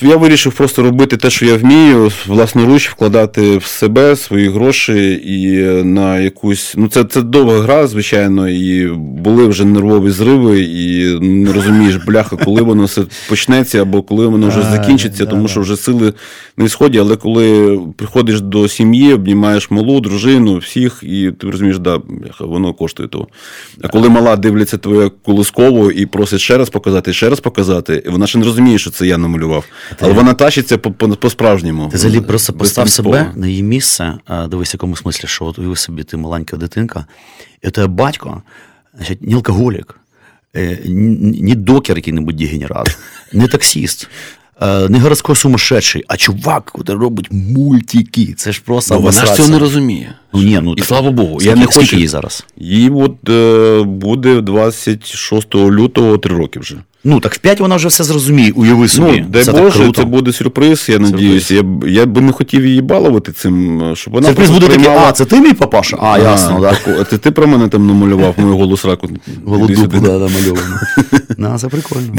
я 0.02 0.18
вирішив 0.18 0.54
просто 0.54 0.84
робити 0.84 1.18
те, 1.18 1.30
що 1.30 1.46
я 1.46 1.58
вмію, 1.58 2.12
власноруч 2.28 2.90
вкладати 2.90 3.58
в 3.58 3.66
себе 3.66 4.16
свої 4.16 4.50
гроші 4.50 5.14
і 5.26 5.62
на 5.84 6.20
якусь. 6.20 6.74
Ну, 6.78 6.88
це, 6.88 7.04
це 7.04 7.22
довга 7.22 7.60
гра, 7.60 7.88
звичайно, 7.88 8.50
і 8.50 8.88
були 8.98 9.48
вже 9.48 9.66
нервові 9.66 10.10
зриви, 10.10 10.62
і 10.62 11.20
не 11.20 11.54
розумієш, 11.54 11.96
бляха, 11.96 12.36
коли 12.36 12.62
воно 12.62 12.84
все 12.84 13.02
почнеться, 13.30 13.82
або 13.82 14.02
коли 14.02 14.28
воно 14.28 14.48
вже 14.48 14.62
закінчиться, 14.62 15.26
тому 15.26 15.48
що 15.48 15.62
вже 15.62 15.78
сили 15.78 16.14
на 16.58 16.70
сході, 16.70 16.98
але 16.98 17.16
коли 17.16 17.80
приходиш 17.98 18.42
до 18.42 18.68
сім'ї, 18.68 19.14
обнімаєш 19.14 19.72
малу, 19.72 20.00
дружину, 20.00 20.58
всіх, 20.58 21.00
і 21.04 21.32
ти 21.32 21.50
розумієш, 21.50 21.80
да, 21.80 21.98
бляха, 21.98 22.46
воно 22.46 22.74
коштує 22.74 23.10
того. 23.10 23.28
А 23.82 23.88
коли 23.88 24.10
мала 24.10 24.36
дивляться 24.36 24.78
твоє 24.78 25.12
колисково 25.26 25.92
і 25.92 26.06
просить 26.06 26.40
ще 26.40 26.58
раз 26.58 26.70
показати, 26.70 27.14
ще 27.14 27.30
раз 27.30 27.40
показати, 27.40 28.04
Вона 28.12 28.28
ще 28.28 28.38
не 28.38 28.46
розуміє, 28.46 28.78
що 28.78 28.90
це 28.90 29.08
я 29.08 29.18
намалював. 29.18 29.66
Але 30.00 30.14
вона 30.14 30.34
тащиться 30.34 30.78
по-справжньому. 30.78 31.90
Ти 31.90 31.98
взагалі 31.98 32.22
просто 32.22 32.54
постав 32.54 32.90
себе 32.90 33.32
на 33.36 33.48
її 33.48 33.64
місце, 33.64 34.14
дивись, 34.50 34.74
в 34.74 34.76
якому 34.76 34.96
смислі, 34.96 35.28
що 35.28 35.46
от 35.46 35.60
уяви 35.60 35.76
собі 35.76 36.04
ти 36.04 36.18
маленька 36.18 36.58
дитинка, 36.58 37.06
і 37.64 37.70
тебе 37.70 37.88
батько, 37.88 38.42
значить, 38.98 39.22
не 39.22 39.36
алкоголік, 39.36 40.00
е, 40.56 40.80
ні 40.86 41.56
докер 41.56 41.98
який-небудь 41.98 42.36
дегенерат, 42.36 42.98
не 43.34 43.48
таксіст. 43.48 44.10
Е, 44.62 44.90
не 44.90 45.00
городський 45.00 45.36
сумасшедший, 45.36 46.04
а 46.08 46.18
чувак, 46.18 46.72
який 46.78 46.96
робить 46.96 47.28
мультики. 47.32 48.34
Це 48.38 48.52
ж 48.52 48.62
просто. 48.66 48.96
Ну, 48.96 49.02
вона 49.02 49.26
ж 49.26 49.36
цього 49.36 49.50
не 49.50 49.60
розуміє. 49.60 50.16
Ну, 50.34 50.42
ні, 50.42 50.60
ну, 50.64 50.74
І 50.74 50.76
так, 50.76 50.86
слава 50.86 51.12
Богу, 51.12 51.38
я 51.42 51.56
не 51.56 51.64
скільки 51.64 51.80
хочу... 51.80 51.98
їй 51.98 52.08
зараз? 52.08 52.46
Їй 52.58 52.90
от 52.90 53.30
е, 53.30 53.84
буде 53.84 54.42
26 54.42 55.56
лютого 55.56 56.18
3 56.18 56.36
роки 56.36 56.60
вже. 56.60 56.76
Ну, 57.04 57.20
так 57.20 57.34
в 57.34 57.38
5 57.38 57.60
вона 57.60 57.76
вже 57.76 57.88
все 57.88 58.04
зрозуміє, 58.04 58.52
уяви 58.56 58.88
собі. 58.88 59.20
Ну, 59.20 59.26
дай 59.30 59.44
це 59.44 59.52
Боже, 59.52 59.64
так 59.66 59.74
круто. 59.74 60.02
це 60.02 60.06
буде 60.06 60.34
сюрприз, 60.34 60.86
я 60.90 61.00
надіюсь. 61.00 61.52
Я, 61.52 61.64
я 61.88 62.06
би 62.06 62.22
не 62.22 62.32
хотів 62.32 62.66
її 62.66 62.82
балувати 62.82 63.32
цим, 63.32 63.82
щоб 63.96 64.14
вона 64.14 64.28
Сюрприз 64.28 64.50
просто 64.50 64.68
буде 64.68 64.78
такий, 64.78 64.98
а, 65.00 65.12
це 65.12 65.26
ти 65.26 65.40
мій 65.42 65.54
папаша? 65.54 65.98
А, 66.02 66.20
ясно, 66.20 66.62
так. 66.62 66.78
так. 66.84 67.10
Це 67.10 67.18
ти 67.18 67.32
про 67.32 67.48
мене 67.48 67.68
там 67.68 67.88
намалював 67.88 68.34
мою 68.38 68.58
голу 68.58 68.78
сраку. 68.78 69.08
Іди 69.08 69.20
Голодупу, 69.46 69.82
сюди. 69.82 70.00
да, 70.00 70.12
намальовано. 70.12 70.80
На, 71.38 71.58
це 71.58 71.68
прикольно. 71.68 72.14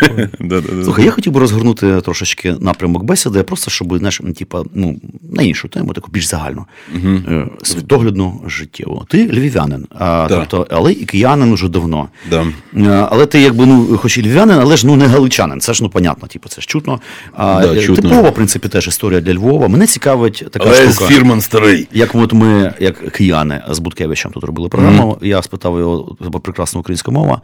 Прикольно. 0.00 0.28
Да, 0.40 0.60
да, 0.60 0.72
да. 0.72 0.84
Слухай, 0.84 1.04
я 1.04 1.10
хотів 1.10 1.32
би 1.32 1.40
розгорнути 1.40 2.00
трошечки 2.00 2.54
напрямок 2.60 3.04
бесіди, 3.04 3.42
просто 3.42 3.70
щоб 3.70 3.98
знаєш, 3.98 4.20
ну, 4.24 4.32
типа, 4.32 4.62
ну, 4.74 4.96
на 5.32 5.42
іншу 5.42 5.68
тему, 5.68 5.92
таку 5.92 6.10
більш 6.10 6.26
загальну, 6.26 6.66
е, 6.94 7.46
світоглядну 7.62 8.40
життєву. 8.46 9.04
Ти 9.08 9.26
львів'янин, 9.26 9.86
а, 9.98 10.26
Так. 10.28 10.46
тобто, 10.48 10.66
але 10.70 10.92
і 10.92 11.04
киянин 11.04 11.52
уже 11.52 11.68
давно. 11.68 12.08
Да. 12.30 12.46
Е, 12.76 13.06
Але 13.10 13.26
ти 13.26 13.40
якби 13.40 13.66
ну, 13.66 13.98
хоч 14.02 14.18
і 14.18 14.22
львів'янин, 14.22 14.58
але 14.60 14.76
ж 14.76 14.86
ну 14.86 14.96
не 14.96 15.06
галичанин. 15.06 15.60
Це 15.60 15.74
ж 15.74 15.82
ну 15.82 15.88
понятно, 15.88 16.28
типу, 16.28 16.48
це 16.48 16.60
ж 16.60 16.66
чутно. 16.66 17.00
А, 17.36 17.60
Да, 17.60 17.74
е, 17.74 17.80
чутно. 17.80 18.10
Типова, 18.10 18.30
в 18.30 18.34
принципі, 18.34 18.68
теж 18.68 18.88
історія 18.88 19.20
для 19.20 19.34
Львова. 19.34 19.68
Мене 19.68 19.86
цікавить 19.86 20.44
така 20.50 20.64
Але 20.68 20.90
штука. 20.92 21.06
фірман 21.06 21.40
старий. 21.40 21.88
Як 21.92 22.14
от 22.14 22.32
ми, 22.32 22.74
як 22.80 23.12
кияни 23.12 23.62
з 23.70 23.78
Буткевичем 23.78 24.30
тут 24.32 24.44
робили 24.44 24.68
програму, 24.68 25.18
я 25.22 25.42
спитав 25.42 25.78
його 25.78 26.16
прекрасна 26.42 26.80
українська 26.80 27.10
мова. 27.10 27.40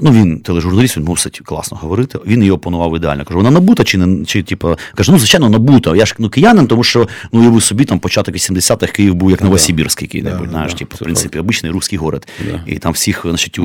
Ну 0.00 0.10
він 0.10 0.40
тележурналіст, 0.40 0.96
він 0.96 1.04
мусить 1.04 1.40
класно 1.44 1.78
говорити. 1.82 2.18
Він 2.26 2.38
її 2.40 2.50
опанував 2.50 2.96
ідеально. 2.96 3.24
Кажу, 3.24 3.38
вона 3.38 3.50
набута 3.50 3.84
чи 3.84 3.98
не 3.98 4.24
чи 4.24 4.42
типу, 4.42 4.76
каже, 4.94 5.12
ну 5.12 5.18
звичайно, 5.18 5.48
набута. 5.48 5.96
Я 5.96 6.06
ж 6.06 6.14
ну 6.18 6.28
киянин, 6.28 6.66
тому 6.66 6.84
що 6.84 7.08
ну 7.32 7.40
уяви 7.40 7.60
собі 7.60 7.84
там 7.84 7.98
початок 7.98 8.34
80-х 8.34 8.92
Київ 8.92 9.14
був 9.14 9.30
як 9.30 9.40
Новосибірськ, 9.46 10.02
який-небудь, 10.02 10.46
Да, 10.46 10.50
знаєш, 10.50 10.72
да, 10.72 10.78
типу, 10.78 10.96
в 10.96 10.98
принципі, 10.98 11.38
обичний 11.38 11.72
русський 11.72 11.98
город. 11.98 12.26
І 12.66 12.78
там 12.78 12.92
всіх, 12.92 13.20
значить, 13.24 13.58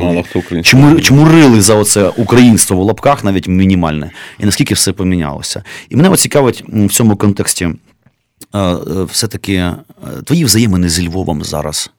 чмурили 1.01 1.61
за 1.61 1.75
оце 1.75 2.07
українство 2.07 2.77
в 2.77 2.81
лапках, 2.81 3.23
навіть 3.23 3.47
мінімальне. 3.47 4.11
І 4.39 4.45
наскільки 4.45 4.73
все 4.73 4.91
помінялося. 4.91 5.63
І 5.89 5.95
мене 5.95 6.17
цікавить 6.17 6.63
в 6.67 6.89
цьому 6.89 7.15
контексті 7.15 7.65
е, 7.65 7.75
все-таки 9.11 9.53
е, 9.53 9.75
твої 10.25 10.45
взаємини 10.45 10.89
з 10.89 11.03
Львовом 11.03 11.43
зараз. 11.43 11.91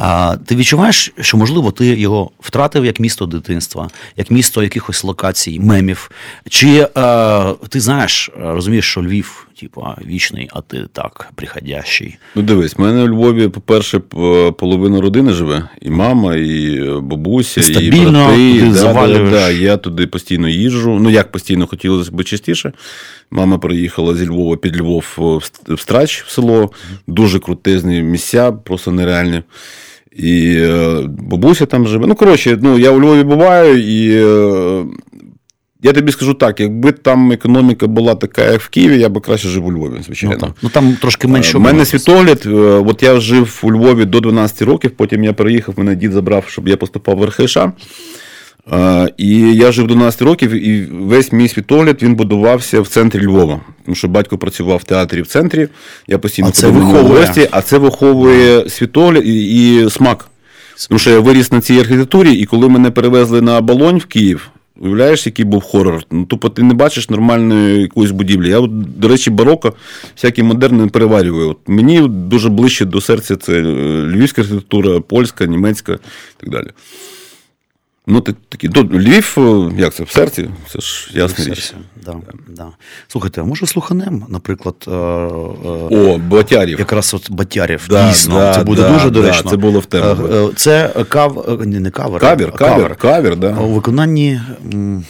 А 0.00 0.36
ти 0.46 0.56
відчуваєш, 0.56 1.12
що 1.20 1.36
можливо 1.36 1.70
ти 1.70 1.86
його 1.86 2.30
втратив 2.40 2.84
як 2.84 3.00
місто 3.00 3.26
дитинства, 3.26 3.90
як 4.16 4.30
місто 4.30 4.62
якихось 4.62 5.04
локацій, 5.04 5.60
мемів? 5.60 6.10
Чи 6.48 6.88
е, 6.96 7.54
ти 7.68 7.80
знаєш, 7.80 8.30
е, 8.36 8.40
розумієш, 8.40 8.90
що 8.90 9.02
Львів, 9.02 9.47
типу, 9.60 9.84
вічний, 10.06 10.48
а 10.52 10.60
ти 10.60 10.84
так, 10.92 11.30
приходящий? 11.34 12.16
Ну 12.34 12.42
дивись, 12.42 12.76
в 12.76 12.80
мене 12.80 13.02
у 13.02 13.08
Львові, 13.08 13.48
по-перше, 13.48 13.98
половина 14.58 15.00
родини 15.00 15.32
живе, 15.32 15.68
і 15.82 15.90
мама, 15.90 16.36
і 16.36 16.80
е, 16.80 17.00
бабуся, 17.00 17.62
Стабільно 17.62 18.34
і 18.34 18.60
брати. 18.60 18.72
да. 18.82 18.92
Да, 19.08 19.30
да, 19.30 19.50
я 19.50 19.76
туди 19.76 20.06
постійно 20.06 20.48
їжджу. 20.48 20.98
Ну 21.00 21.10
як 21.10 21.32
постійно 21.32 21.66
хотілося 21.66 22.10
б 22.12 22.24
частіше. 22.24 22.72
Мама 23.30 23.58
приїхала 23.58 24.14
зі 24.14 24.26
Львова 24.28 24.56
під 24.56 24.80
Львов 24.80 25.04
в 25.66 25.80
Страч 25.80 26.22
в 26.22 26.30
село. 26.30 26.70
Дуже 27.06 27.38
крутезні 27.38 28.02
місця, 28.02 28.52
просто 28.52 28.92
нереальні. 28.92 29.42
І 30.16 30.54
е, 30.56 31.02
бабуся 31.06 31.66
там 31.66 31.86
живе. 31.88 32.06
Ну, 32.06 32.14
коротше, 32.14 32.58
ну, 32.62 32.78
я 32.78 32.90
у 32.90 33.00
Львові 33.00 33.22
буваю, 33.22 33.78
і 33.78 34.10
е, 34.14 34.84
я 35.82 35.92
тобі 35.92 36.12
скажу 36.12 36.34
так: 36.34 36.60
якби 36.60 36.92
там 36.92 37.32
економіка 37.32 37.86
була 37.86 38.14
така, 38.14 38.44
як 38.44 38.60
в 38.60 38.68
Києві, 38.68 38.98
я 39.00 39.08
би 39.08 39.20
краще 39.20 39.48
жив 39.48 39.66
у 39.66 39.72
Львові, 39.72 39.94
звичайно. 40.06 40.36
Ну, 40.40 40.54
ну 40.62 40.68
там 40.68 40.96
трошки 41.00 41.28
менше. 41.28 41.58
У 41.58 41.60
мене 41.60 41.84
світогляд. 41.84 42.42
е, 42.46 42.50
От 42.86 43.02
я 43.02 43.20
жив 43.20 43.60
у 43.62 43.72
Львові 43.72 44.04
до 44.04 44.20
12 44.20 44.62
років, 44.62 44.90
потім 44.90 45.24
я 45.24 45.32
переїхав, 45.32 45.74
мене 45.78 45.94
дід 45.96 46.12
забрав, 46.12 46.44
щоб 46.48 46.68
я 46.68 46.76
поступав 46.76 47.16
в 47.16 47.24
РХШ. 47.24 47.56
Е, 48.72 49.08
І 49.16 49.38
я 49.54 49.72
жив 49.72 49.86
до 49.86 49.94
12 49.94 50.22
років, 50.22 50.50
і 50.52 50.88
весь 50.92 51.32
мій 51.32 51.48
світогляд 51.48 52.02
він 52.02 52.14
будувався 52.14 52.80
в 52.80 52.88
центрі 52.88 53.26
Львова. 53.26 53.60
Тому 53.84 53.94
що 53.94 54.08
батько 54.08 54.38
працював 54.38 54.78
в 54.78 54.84
театрі 54.84 55.22
в 55.22 55.26
центрі. 55.26 55.68
Я 56.08 56.18
постійно 56.18 56.48
А 56.48 56.50
це 56.50 56.68
виховує. 56.68 57.20
гості, 57.20 57.48
а 57.50 57.62
це 57.62 57.78
виховує 57.78 58.68
світогляд 58.70 59.26
і, 59.26 59.74
і 59.84 59.90
смак. 59.90 60.28
Тому 60.88 60.98
що 60.98 61.10
я 61.10 61.20
виріс 61.20 61.52
на 61.52 61.60
цій 61.60 61.78
архітектурі, 61.80 62.32
і 62.32 62.44
коли 62.44 62.68
мене 62.68 62.90
перевезли 62.90 63.40
на 63.40 63.60
Болонь 63.60 63.98
в 63.98 64.04
Київ, 64.04 64.48
уявляєш, 64.78 65.26
який 65.26 65.44
був 65.44 65.62
хорор. 65.62 66.02
Ну, 66.10 66.24
тупо 66.24 66.48
ти 66.48 66.62
не 66.62 66.74
бачиш 66.74 67.10
нормальної 67.10 67.80
якоїсь 67.80 68.10
будівлі. 68.10 68.48
Я, 68.48 68.60
от, 68.60 68.98
до 69.00 69.08
речі, 69.08 69.30
бароко, 69.30 69.74
всякі 70.16 70.42
модерни 70.42 70.86
переварюю. 70.86 71.50
От 71.50 71.58
мені 71.66 72.08
дуже 72.08 72.48
ближче 72.48 72.84
до 72.84 73.00
серця 73.00 73.36
це 73.36 73.52
е, 73.52 73.62
львівська 74.06 74.42
архітектура, 74.42 75.00
польська, 75.00 75.46
німецька 75.46 75.92
і 75.92 76.40
так 76.40 76.50
далі. 76.50 76.68
Ну, 78.10 78.20
так- 78.20 78.36
такі. 78.48 78.70
Ну, 78.74 78.82
Львів, 78.82 79.34
е, 79.38 79.80
як 79.80 79.94
це, 79.94 80.02
в 80.02 80.10
серці? 80.10 80.50
Це 80.72 80.78
ж 80.80 81.10
ясна 81.14 81.44
річ. 81.44 81.54
Серця. 81.54 81.74
Да, 82.06 82.14
да. 82.48 82.66
Слухайте, 83.08 83.40
а 83.40 83.44
може 83.44 83.66
слуханем, 83.66 84.24
наприклад, 84.28 84.74
е, 84.88 84.90
е, 84.90 84.94
О, 84.94 86.18
Батярів. 86.18 86.78
якраз 86.78 87.14
от 87.14 87.30
Батярів. 87.30 87.86
Да, 87.90 88.08
Дійсно, 88.08 88.34
да, 88.34 88.54
це 88.54 88.64
буде 88.64 88.82
да, 88.82 88.88
дуже 88.92 89.04
да, 89.04 89.10
доречно. 89.10 89.50
це 89.50 89.56
було 89.56 89.80
в 89.80 89.86
тему. 89.86 90.50
Це 90.56 90.90
кав... 91.08 91.58
е, 91.62 91.66
не, 91.66 91.80
не 91.80 91.90
кавер, 91.90 92.20
Кавір, 92.20 92.50
а 92.54 92.58
кавір, 92.58 92.96
кавір, 92.96 93.36
да. 93.36 93.54
У 93.56 93.68
виконанні 93.68 94.40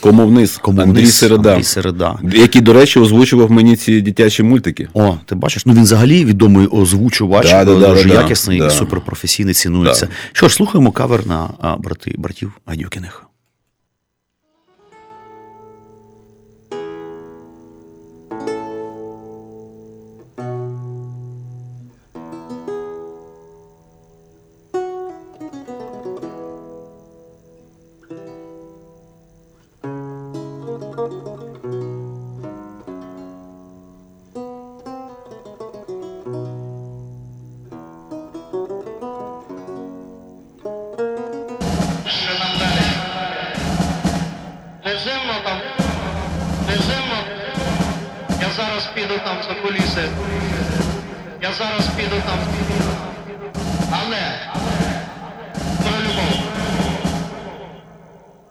Комовниз, 0.01 0.57
Комовниз, 0.57 0.89
Андрій 0.89 1.07
Середа. 1.07 1.51
Андрій 1.53 1.65
Середа. 1.65 2.19
Який, 2.33 2.61
до 2.61 2.73
речі, 2.73 2.99
озвучував 3.01 3.51
мені 3.51 3.77
ці 3.77 4.01
дитячі 4.01 4.43
мультики. 4.43 4.89
О, 4.95 5.15
ти 5.27 5.35
бачиш, 5.35 5.67
ну 5.67 5.73
він 5.73 5.83
взагалі 5.83 6.25
відомий 6.25 6.67
озвучувач, 6.67 7.51
Да, 7.51 7.65
да, 7.65 7.75
дуже 7.75 8.09
да, 8.09 8.15
да. 8.15 8.23
якісний, 8.23 8.59
Да. 8.59 8.71
суперпрофесійний, 8.71 9.55
цінується. 9.55 10.07
Да. 10.07 10.13
Що 10.33 10.49
ж, 10.49 10.55
слухаємо 10.55 10.93
кавер 10.93 11.27
на 11.27 11.49
брати, 11.79 12.15
братів 12.19 12.53
Гадюкіних. 12.67 12.88
Що 12.91 13.28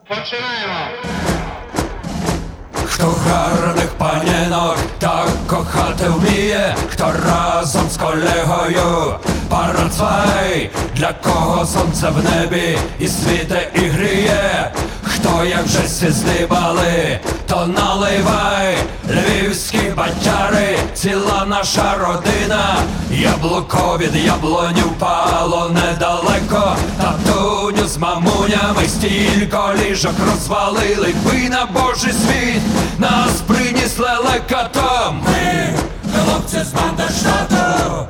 Починаємо. 0.08 0.88
Хто 2.86 3.08
гарних 3.08 3.90
панінок 3.98 4.78
так 5.00 5.28
кохати 5.48 6.10
вміє, 6.10 6.76
хто 6.90 7.14
разом 7.28 7.90
з 7.90 7.98
колегою 7.98 9.16
парацвай, 9.50 10.70
для 10.96 11.14
кого 11.14 11.66
сонце 11.66 12.10
в 12.10 12.24
небі 12.24 12.78
і 13.00 13.08
світе 13.08 13.72
і 13.76 13.80
гріє, 13.80 14.72
хто 15.38 15.46
як 15.46 15.66
вже 15.66 15.80
всі 15.80 16.12
здибали, 16.12 17.20
то 17.48 17.68
наливай, 17.68 18.78
львівські 19.10 19.80
батяри, 19.98 20.78
ціла 20.94 21.46
наша 21.48 21.96
родина, 21.98 22.76
яблуко 23.12 23.98
від 24.02 24.16
яблоні 24.16 24.82
впало 24.82 25.70
недалеко, 25.70 26.76
татуню 27.02 27.88
з 27.88 27.98
мамунями 27.98 28.88
стільки 28.88 29.58
ліжок 29.82 30.14
розвалили, 30.32 31.14
ви 31.24 31.50
на 31.50 31.66
божий 31.66 32.14
світ 32.14 32.62
нас 32.98 33.42
приніс 33.48 34.00
лелекатом. 34.00 35.22
Ми, 35.26 35.70
хлопці 36.14 36.58
з 36.64 36.74
Бандерштату, 36.74 38.08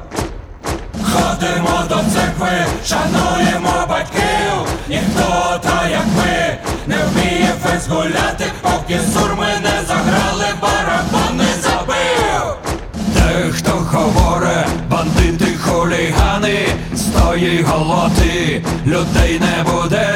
ходимо 1.13 1.83
до 1.89 1.95
церкви, 1.95 2.65
шануємо 2.87 3.87
батьків, 3.89 4.77
ніхто 4.89 5.56
як 5.91 6.05
ми 6.17 6.57
не 6.87 6.95
вміє 6.95 7.53
фест 7.63 7.89
гуляти, 7.89 8.45
поки 8.61 8.99
сурми 9.13 9.47
не 9.63 9.85
заграли, 9.87 10.45
барабан 10.61 11.37
не 11.37 11.61
забив. 11.61 12.57
Дехто 12.97 13.71
говорить, 13.71 14.67
бандити 14.89 15.57
хулігани, 15.57 16.67
стої 16.95 17.63
голоти, 17.63 18.63
людей 18.85 19.39
не 19.39 19.71
буде, 19.71 20.13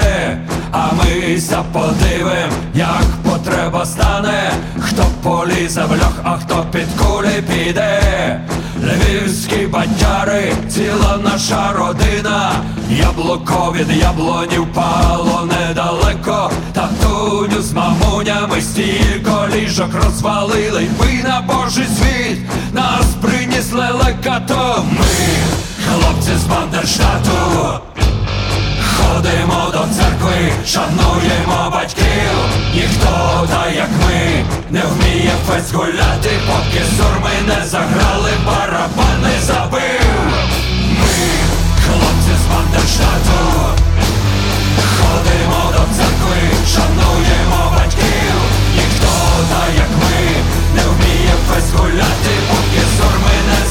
а 0.71 0.89
ми 0.93 1.39
ся 1.39 1.63
подивим, 1.73 2.51
як 2.75 3.03
потреба 3.23 3.85
стане, 3.85 4.51
хто 4.79 5.03
полізе 5.23 5.81
в 5.81 5.91
льох, 5.91 6.13
а 6.23 6.37
хто 6.37 6.65
під 6.71 6.87
кулі 6.99 7.43
піде. 7.47 8.41
Львівські 8.83 9.67
бандяри, 9.67 10.53
ціла 10.69 11.19
наша 11.23 11.73
родина, 11.73 12.51
яблуко 12.89 13.75
від 13.77 13.97
яблонів 13.97 14.67
пало 14.73 15.49
недалеко, 15.51 16.51
татуню 16.73 17.61
з 17.61 17.73
мамунями 17.73 18.61
стілько 18.61 19.47
ліжок 19.55 19.89
розвалили, 20.03 20.87
ви 20.99 21.23
на 21.23 21.41
божий 21.41 21.85
світ 21.85 22.39
нас 22.73 23.05
принесли 23.21 23.87
лекато. 24.05 24.85
Ми, 24.91 25.05
хлопці 25.87 26.31
з 26.37 26.43
Бандерштату, 26.43 27.31
ходимо 29.11 29.71
до 29.71 29.95
церкви, 29.95 30.51
шануємо 30.65 31.69
батьків, 31.71 32.35
ніхто 32.73 33.47
та 33.49 33.69
як 33.69 33.89
ми 33.89 34.45
не 34.69 34.81
вміє 34.81 35.31
фест 35.47 35.73
гуляти, 35.73 36.29
поки 36.47 36.83
сурми 36.97 37.35
не 37.47 37.65
заграли, 37.65 38.31
барабан 38.45 39.21
не 39.21 39.41
забив. 39.41 40.01
Ми, 40.99 41.19
хлопці 41.85 42.33
з 42.41 42.45
Бандерштату, 42.51 43.39
ходимо 44.97 45.61
до 45.71 45.83
церкви, 45.97 46.41
шануємо 46.73 47.73
батьків, 47.75 48.35
ніхто 48.75 49.13
та 49.51 49.63
як 49.83 49.91
ми 50.01 50.21
не 50.75 50.83
вміє 50.91 51.35
фест 51.49 51.75
гуляти, 51.75 52.33
поки 52.49 52.81
сурми 52.97 53.35
не 53.49 53.59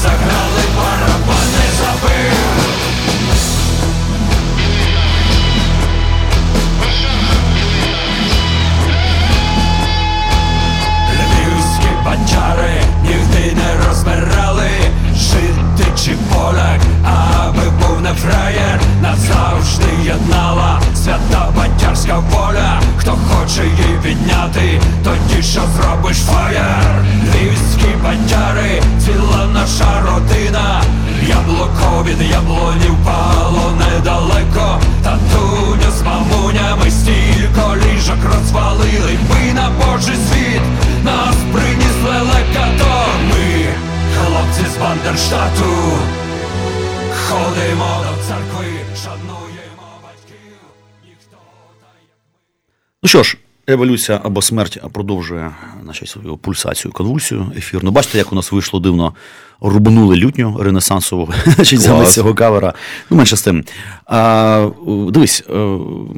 Ну 53.03 53.09
що 53.09 53.23
ж, 53.23 53.37
еволюція 53.67 54.21
або 54.23 54.41
смерть 54.41 54.79
продовжує 54.93 55.51
значить, 55.83 56.09
свою 56.09 56.37
пульсацію, 56.37 56.91
конвульсію 56.91 57.51
ефірну. 57.57 57.91
Бачите, 57.91 58.17
як 58.17 58.31
у 58.31 58.35
нас 58.35 58.51
вийшло 58.51 58.79
дивно. 58.79 59.13
Рубанули 59.61 60.15
лютню 60.15 60.57
ренесансову 60.59 61.33
замість 61.57 62.13
цього 62.13 62.35
кавера. 62.35 62.73
Ну, 63.09 63.17
менше 63.17 63.37
з 63.37 63.41
тим. 63.41 63.63
А, 64.05 64.69
дивись, 65.09 65.43
е, 65.49 65.53
у 65.53 66.15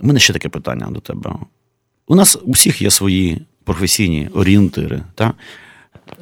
мене 0.00 0.20
ще 0.20 0.32
таке 0.32 0.48
питання 0.48 0.86
до 0.90 1.00
тебе. 1.00 1.32
У 2.06 2.14
нас 2.14 2.38
у 2.42 2.52
всіх 2.52 2.82
є 2.82 2.90
свої 2.90 3.42
професійні 3.64 4.28
орієнтири. 4.34 5.02
Та? 5.14 5.32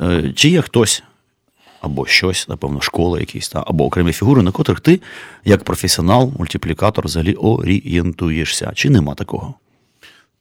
Е, 0.00 0.32
Чи 0.36 0.48
є 0.48 0.62
хтось 0.62 1.02
або 1.80 2.06
щось, 2.06 2.48
напевно, 2.48 2.80
школа 2.80 3.20
якісь, 3.20 3.48
та, 3.48 3.64
або 3.66 3.84
окремі 3.84 4.12
фігури, 4.12 4.42
на 4.42 4.50
котрих 4.50 4.80
ти, 4.80 5.00
як 5.44 5.64
професіонал, 5.64 6.32
мультиплікатор, 6.38 7.04
взагалі 7.04 7.34
орієнтуєшся? 7.34 8.72
Чи 8.74 8.90
нема 8.90 9.14
такого? 9.14 9.54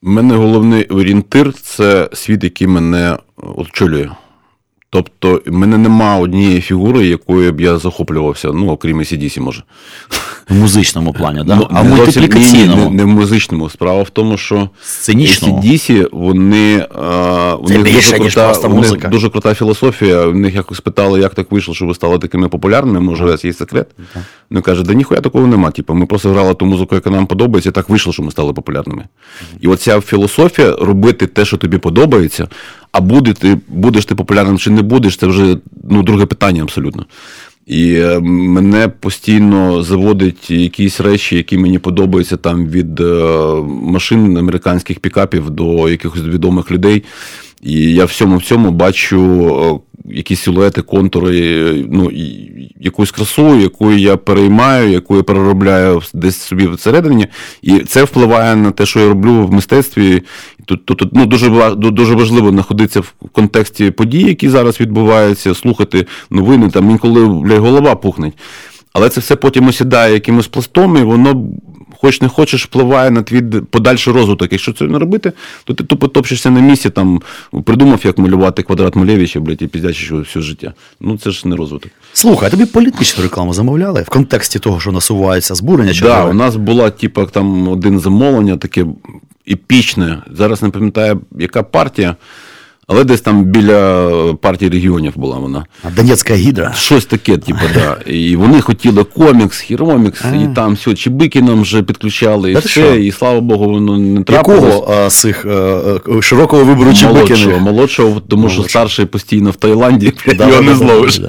Мене 0.03 0.35
головний 0.35 0.85
орієнтир 0.85 1.53
це 1.53 2.09
світ, 2.13 2.43
який 2.43 2.67
мене 2.67 3.17
очолює. 3.37 4.09
Тобто, 4.89 5.41
в 5.45 5.51
мене 5.51 5.77
нема 5.77 6.17
однієї 6.17 6.61
фігури, 6.61 7.07
якою 7.07 7.51
б 7.51 7.61
я 7.61 7.77
захоплювався, 7.77 8.51
ну, 8.51 8.69
окрім 8.69 8.99
ACDC, 8.99 9.39
може. 9.39 9.63
В 10.49 10.53
музичному 10.55 11.13
плані, 11.13 11.41
да? 11.45 11.55
Ну, 11.55 11.67
а 11.71 11.81
в 11.81 11.89
не 11.89 11.95
мультиплікаційному. 11.95 12.83
ні, 12.83 12.89
Не, 12.89 12.95
не 12.95 13.03
в 13.03 13.07
музичному. 13.07 13.69
Справа 13.69 14.03
в 14.03 14.09
тому, 14.09 14.37
що 14.37 14.69
Сценічному. 14.83 15.61
ACDC, 15.61 16.07
вони, 16.11 16.75
е, 16.77 17.53
у 17.53 17.67
Це 17.67 17.73
них 17.73 17.83
більше, 17.83 18.11
дуже 18.11 18.19
ніж 18.23 18.33
крута, 18.33 18.47
просто 18.47 18.67
у 18.67 18.69
них 18.73 18.77
музика. 18.79 19.07
дуже 19.07 19.29
крута 19.29 19.53
філософія. 19.53 20.21
У 20.27 20.33
них 20.33 20.55
якось 20.55 20.79
питали, 20.79 21.19
як 21.19 21.33
так 21.35 21.51
вийшло, 21.51 21.73
що 21.73 21.85
ви 21.85 21.93
стали 21.95 22.19
такими 22.19 22.47
популярними, 22.49 22.99
може, 22.99 23.23
у 23.23 23.27
вас 23.27 23.45
є 23.45 23.53
секрет. 23.53 23.87
Вони 24.49 24.61
кажуть, 24.61 24.85
да 24.87 24.93
ніхуя 24.93 25.21
такого 25.21 25.47
нема. 25.47 25.71
Типу, 25.71 25.93
ми 25.93 26.05
просто 26.05 26.29
грали 26.29 26.53
ту 26.53 26.65
музику, 26.65 26.95
яка 26.95 27.09
нам 27.09 27.25
подобається, 27.27 27.69
і 27.69 27.73
так 27.73 27.89
вийшло, 27.89 28.13
що 28.13 28.23
ми 28.23 28.31
стали 28.31 28.53
популярними. 28.53 29.03
І 29.61 29.67
оця 29.67 30.01
філософія 30.01 30.75
робити 30.75 31.27
те, 31.27 31.45
що 31.45 31.57
тобі 31.57 31.77
подобається, 31.77 32.47
а 32.91 33.01
буде 33.01 33.33
ти, 33.33 33.57
будеш 33.67 34.05
ти 34.05 34.15
популярним 34.15 34.57
чи 34.57 34.69
не 34.69 34.81
будеш, 34.81 35.17
це 35.17 35.27
вже 35.27 35.57
ну, 35.89 36.03
друге 36.03 36.25
питання 36.25 36.63
абсолютно. 36.63 37.05
І 37.65 37.93
е, 37.93 38.19
мене 38.19 38.87
постійно 38.87 39.83
заводить 39.83 40.51
якісь 40.51 40.99
речі, 40.99 41.35
які 41.35 41.57
мені 41.57 41.79
подобаються 41.79 42.37
там 42.37 42.67
від 42.67 42.99
е, 42.99 43.03
машин 43.65 44.37
американських 44.37 44.99
пікапів 44.99 45.49
до 45.49 45.89
якихось 45.89 46.21
відомих 46.21 46.71
людей. 46.71 47.03
І 47.63 47.93
я 47.93 48.05
всьому 48.05 48.37
в 48.37 48.43
цьому 48.43 48.71
бачу 48.71 49.81
е, 50.05 50.13
якісь 50.15 50.41
силуети, 50.41 50.81
контури, 50.81 51.39
е, 51.39 51.85
ну, 51.91 52.11
якусь 52.79 53.11
красу, 53.11 53.59
яку 53.59 53.91
я 53.91 54.17
переймаю, 54.17 54.91
яку 54.91 55.17
я 55.17 55.23
переробляю 55.23 56.01
десь 56.13 56.37
собі 56.37 56.67
всередині. 56.67 57.27
І 57.61 57.79
це 57.79 58.03
впливає 58.03 58.55
на 58.55 58.71
те, 58.71 58.85
що 58.85 58.99
я 58.99 59.07
роблю 59.07 59.45
в 59.45 59.53
мистецтві. 59.53 60.21
Тут, 60.65 60.85
тут, 60.85 61.09
ну, 61.13 61.25
дуже, 61.25 61.75
дуже 61.75 62.15
важливо 62.15 62.49
знаходитися 62.49 62.99
в 62.99 63.13
контексті 63.31 63.91
подій, 63.91 64.23
які 64.23 64.49
зараз 64.49 64.79
відбуваються, 64.79 65.55
слухати 65.55 66.05
новини, 66.29 66.69
там 66.69 66.89
інколи 66.89 67.23
голова 67.57 67.95
пухнеть. 67.95 68.33
Але 68.93 69.09
це 69.09 69.21
все 69.21 69.35
потім 69.35 69.67
осідає 69.67 70.13
якимось 70.13 70.47
пластом, 70.47 70.97
і 70.97 71.01
воно, 71.01 71.47
хоч 72.01 72.21
не 72.21 72.27
хочеш, 72.27 72.65
впливає 72.65 73.11
на 73.11 73.21
твій 73.21 73.41
подальший 73.69 74.13
розвиток. 74.13 74.51
Якщо 74.51 74.73
це 74.73 74.85
не 74.85 74.99
робити, 74.99 75.31
то 75.63 75.73
ти 75.73 75.83
тупо 75.83 76.07
топчешся 76.07 76.49
на 76.49 76.59
місці, 76.59 76.89
там 76.89 77.21
придумав, 77.65 77.99
як 78.03 78.17
малювати 78.17 78.63
квадрат 78.63 78.95
Малевича, 78.95 79.39
блядь, 79.39 79.61
і 79.61 79.67
піздячиш 79.67 80.11
все 80.11 80.41
життя. 80.41 80.73
Ну 80.99 81.17
це 81.17 81.31
ж 81.31 81.47
не 81.47 81.55
розвиток. 81.55 81.91
Слухай, 82.13 82.47
а 82.47 82.51
тобі 82.51 82.65
політичну 82.65 83.23
рекламу 83.23 83.53
замовляли 83.53 84.01
в 84.01 84.09
контексті 84.09 84.59
того, 84.59 84.79
що 84.79 84.91
насувається 84.91 85.55
збурення? 85.55 85.93
Чи 85.93 86.05
Да, 86.05 86.25
у 86.25 86.33
нас 86.33 86.55
була, 86.55 86.89
типу, 86.89 87.25
там 87.25 87.67
один 87.67 87.99
замовлення, 87.99 88.57
таке 88.57 88.85
епічне. 89.51 90.17
Зараз 90.31 90.63
не 90.63 90.69
пам'ятаю, 90.69 91.21
яка 91.39 91.63
партія, 91.63 92.15
але 92.87 93.03
десь 93.03 93.21
там 93.21 93.43
біля 93.43 94.09
партії 94.33 94.71
регіонів 94.71 95.13
була 95.15 95.37
вона. 95.37 95.65
А 95.83 95.89
Донецька 95.89 96.35
гідра. 96.35 96.73
Щось 96.73 97.05
таке, 97.05 97.37
типу, 97.37 97.59
да. 97.73 98.11
І 98.11 98.35
вони 98.35 98.61
хотіли 98.61 99.03
комікс, 99.03 99.59
хіромікс, 99.59 100.21
і 100.43 100.55
там 100.55 100.73
все, 100.73 100.93
чебики 100.93 101.41
нам 101.41 101.61
вже 101.61 101.83
підключали, 101.83 102.51
і 102.51 102.55
все, 102.57 103.01
і 103.01 103.11
слава 103.11 103.41
Богу, 103.41 103.65
воно 103.65 103.97
не 103.97 104.23
трапилось. 104.23 104.63
Якого 104.63 105.09
з 105.09 105.19
цих 105.19 105.45
е, 105.45 105.49
е, 105.49 106.21
широкого 106.21 106.63
вибору 106.63 106.93
чебиків? 106.93 107.37
Молодшого, 107.37 107.59
молодшого, 107.59 108.19
тому 108.19 108.49
що 108.49 108.63
старший 108.63 109.05
постійно 109.05 109.51
в 109.51 109.55
Таїланді, 109.55 110.13
його 110.27 110.61
не 110.61 110.75
зловиш. 110.75 111.21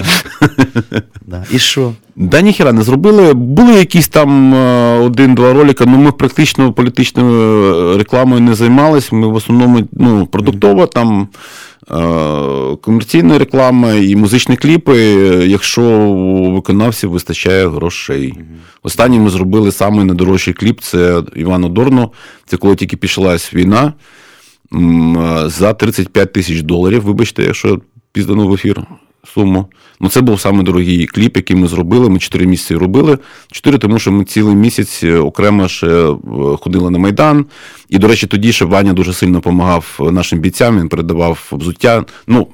І 1.53 1.59
що? 1.59 1.93
Да 2.17 2.41
ніхіра 2.41 2.73
не 2.73 2.83
зробили. 2.83 3.35
Були 3.35 3.75
якісь 3.75 4.09
там 4.09 4.55
е, 4.55 4.99
один-два 4.99 5.53
ролики, 5.53 5.85
але 5.87 5.97
ми 5.97 6.13
практично 6.13 6.73
політичною 6.73 7.75
е, 7.95 7.99
рекламою 7.99 8.41
не 8.41 8.55
займалися. 8.55 9.17
Ми 9.17 9.27
в 9.27 9.35
основному 9.35 9.89
ну, 9.93 10.27
продуктова, 10.27 10.87
там 10.87 11.29
е, 11.91 12.77
комерційна 12.77 13.39
реклама 13.39 13.93
і 13.93 14.17
музичні 14.17 14.57
кліпи, 14.57 14.97
якщо 15.47 15.83
у 15.83 16.53
виконавців 16.53 17.11
вистачає 17.11 17.69
грошей. 17.69 18.35
Останній 18.83 19.19
ми 19.19 19.31
зробили 19.31 19.73
самий 19.73 20.05
найдорожчий 20.05 20.55
кліп 20.55 20.81
це 20.81 21.23
Івану 21.37 21.69
Дорну. 21.69 22.13
Це 22.47 22.57
коли 22.57 22.77
тільки 22.77 22.97
пішлась 22.97 23.55
війна. 23.55 23.93
За 25.47 25.73
35 25.73 26.33
тисяч 26.33 26.61
доларів, 26.61 27.03
вибачте, 27.03 27.43
якщо 27.43 27.69
я 27.69 27.79
піздану 28.13 28.49
в 28.49 28.55
ефір. 28.55 28.83
Суму. 29.35 29.67
Ну, 30.01 30.09
це 30.09 30.21
був 30.21 30.41
саме 30.41 30.63
дорогий 30.63 31.07
кліп, 31.07 31.37
який 31.37 31.57
ми 31.57 31.69
зробили. 31.69 32.09
Ми 32.09 32.19
чотири 32.19 32.47
місяці 32.47 32.75
робили. 32.75 33.19
Чотири, 33.51 33.79
тому 33.79 33.99
що 33.99 34.13
ми 34.13 34.25
цілий 34.25 34.55
місяць 34.55 35.01
е, 35.05 35.19
окремо 35.19 35.69
ще 35.69 35.87
е, 35.87 36.17
ходили 36.61 36.91
на 36.91 36.99
Майдан. 36.99 37.47
І, 37.89 37.99
до 37.99 38.09
речі, 38.09 38.27
тоді 38.27 38.53
ще 38.53 38.65
Ваня 38.65 38.93
дуже 38.93 39.13
сильно 39.13 39.35
допомагав 39.35 39.99
нашим 40.13 40.39
бійцям, 40.39 40.81
він 40.81 40.89
передавав 40.89 41.49
взуття. 41.53 42.05
Ну, 42.27 42.47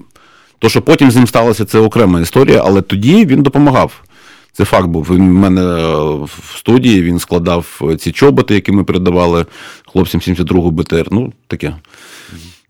то, 0.59 0.69
що 0.69 0.83
потім 0.83 1.11
з 1.11 1.17
ним 1.17 1.27
сталося, 1.27 1.65
це 1.65 1.79
окрема 1.79 2.21
історія, 2.21 2.63
але 2.67 2.83
тоді 2.83 3.27
він 3.27 3.43
допомагав. 3.43 4.03
Це 4.53 4.65
факт 4.65 4.87
був. 4.87 5.07
Він 5.11 5.31
в 5.31 5.35
мене 5.35 5.63
в 6.25 6.57
студії 6.57 7.03
він 7.03 7.19
складав 7.19 7.81
ці 7.99 8.13
чоботи, 8.13 8.55
які 8.55 8.73
ми 8.73 8.85
передавали 8.85 9.47
хлопцям 9.93 10.21
72-го 10.21 10.71
БТР. 10.71 11.07
Ну, 11.11 11.33
таке. 11.47 11.75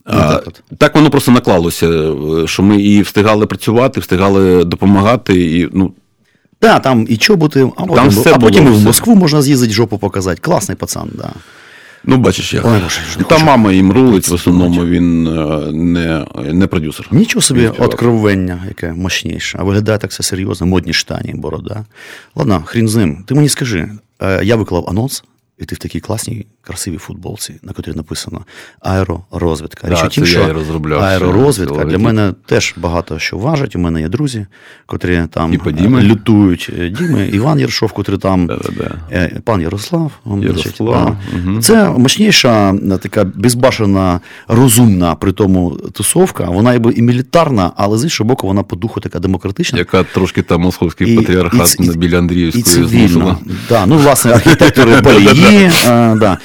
А, 0.08 0.40
так 0.78 0.94
воно 0.94 1.10
просто 1.10 1.32
наклалося, 1.32 2.12
що 2.44 2.62
ми 2.62 2.82
і 2.82 3.02
встигали 3.02 3.46
працювати, 3.46 4.00
встигали 4.00 4.64
допомагати. 4.64 5.58
І, 5.58 5.68
ну, 5.72 5.92
Да, 6.62 6.78
там 6.78 7.06
і 7.08 7.16
чоботи, 7.16 7.70
а 7.76 7.84
потім, 7.84 8.08
все 8.08 8.32
а 8.34 8.38
потім 8.38 8.64
було, 8.64 8.74
в 8.74 8.78
все. 8.78 8.86
Москву 8.86 9.14
можна 9.14 9.42
з'їздити, 9.42 9.72
жопу 9.72 9.98
показати. 9.98 10.40
Класний 10.40 10.76
пацан, 10.76 11.10
да. 11.14 11.30
ну 12.04 12.16
бачиш, 12.16 12.54
як. 12.54 12.64
Ой, 12.64 12.80
Боже, 12.82 13.00
я 13.18 13.24
Та 13.24 13.34
хочу. 13.34 13.46
мама 13.46 13.72
їм 13.72 13.92
рулить, 13.92 14.28
в 14.28 14.34
основному 14.34 14.84
він 14.86 15.26
е, 15.26 15.72
не, 15.72 16.26
не 16.52 16.66
продюсер. 16.66 17.08
Нічого 17.10 17.42
собі 17.42 17.68
откровення, 17.68 18.64
яке 18.68 18.92
мощніше. 18.92 19.58
А 19.60 19.64
виглядає 19.64 19.98
так 19.98 20.10
все 20.10 20.22
серйозно, 20.22 20.66
модні 20.66 20.92
штані, 20.92 21.34
борода. 21.34 21.84
Ладно, 22.34 22.62
хрін 22.66 22.88
з 22.88 22.96
ним. 22.96 23.24
Ти 23.26 23.34
мені 23.34 23.48
скажи, 23.48 23.90
е, 24.22 24.40
я 24.44 24.56
виклав 24.56 24.86
анонс, 24.88 25.24
і 25.58 25.64
ти 25.64 25.74
в 25.74 25.78
такій 25.78 26.00
класній, 26.00 26.46
красивій 26.68 26.96
футболці, 26.96 27.54
на 27.62 27.72
котрій 27.72 27.92
написано 27.92 28.40
аеророзвідка. 28.80 29.88
Да, 29.88 30.04
Річ 30.04 30.14
тім, 30.14 30.24
я 30.24 30.30
що 30.30 30.52
розробляв 30.52 31.02
аеророзвідка 31.02 31.84
для 31.84 31.98
мене 31.98 32.34
теж 32.46 32.74
багато 32.76 33.18
що 33.18 33.38
важить. 33.38 33.76
У 33.76 33.78
мене 33.78 34.00
є 34.00 34.08
друзі, 34.08 34.46
котрі 34.86 35.22
там 35.30 35.58
Діми? 35.72 36.02
лютують. 36.02 36.70
Е, 36.78 36.88
Діми, 36.88 37.28
Іван 37.32 37.60
Єршов, 37.60 37.92
котрий 37.92 38.18
там, 38.18 38.46
Да-да-да. 38.46 38.94
е, 39.12 39.40
пан 39.44 39.60
Ярослав. 39.60 40.12
Ярослав, 40.42 41.16
да. 41.32 41.38
мгм. 41.38 41.62
Це 41.62 41.90
мощніша, 41.90 42.70
е, 42.92 42.98
така 42.98 43.24
безбашена, 43.24 44.20
розумна 44.48 45.14
при 45.14 45.32
тому 45.32 45.70
тусовка. 45.70 46.44
Вона 46.44 46.72
якби 46.72 46.92
і 46.92 47.02
мілітарна, 47.02 47.72
але 47.76 47.98
з 47.98 48.04
іншого 48.04 48.28
боку, 48.28 48.46
вона 48.46 48.62
по 48.62 48.76
духу 48.76 49.00
така 49.00 49.18
демократична. 49.18 49.78
Яка 49.78 50.02
трошки 50.02 50.42
там 50.42 50.60
московський 50.60 51.12
І- 51.14 51.16
патріархат 51.16 51.76
і- 51.80 51.98
біля 51.98 52.18
Андріївської 52.18 52.60
І 52.60 52.64
цивільна. 52.64 53.36
Да, 53.68 53.86
ну, 53.86 53.96
власне, 53.96 54.32
архітектори 54.32 55.00
Балії. 55.00 55.70
да. 56.18 56.38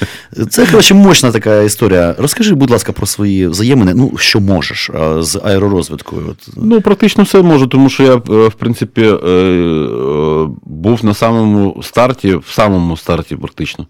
Це, 0.50 0.66
коротше, 0.66 0.94
мощна 0.94 1.32
така 1.32 1.62
історія. 1.62 2.14
Розкажи, 2.18 2.54
будь 2.54 2.70
ласка, 2.70 2.92
про 2.92 3.06
свої 3.06 3.46
взаємини, 3.46 3.94
ну, 3.94 4.12
що 4.16 4.40
можеш 4.40 4.90
з 5.18 5.40
аеророзвідкою. 5.44 6.26
От. 6.30 6.48
Ну, 6.56 6.80
практично 6.80 7.24
все 7.24 7.42
можу, 7.42 7.66
тому 7.66 7.88
що 7.88 8.02
я, 8.02 8.14
е, 8.14 8.48
в 8.48 8.54
принципі, 8.54 9.02
е, 9.02 9.28
е, 9.28 10.48
був 10.62 11.04
на 11.04 11.14
самому 11.14 11.82
старті, 11.82 12.34
в 12.34 12.46
самому 12.50 12.96
старті, 12.96 13.36
практично. 13.36 13.86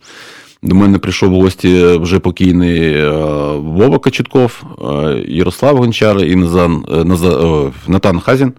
До 0.63 0.75
мене 0.75 0.99
прийшов 0.99 1.31
в 1.31 1.35
гості 1.35 1.85
вже 1.85 2.19
покійний 2.19 2.95
е, 2.95 3.11
Вова 3.57 3.99
Кочетков, 3.99 4.63
е, 4.63 5.25
Ярослав 5.29 5.77
Гончар 5.77 6.19
і 6.19 6.37
Назан, 6.37 6.85
е, 6.93 7.05
Наза, 7.05 7.29
е, 7.29 7.73
Натан 7.89 8.21
Хазін. 8.21 8.53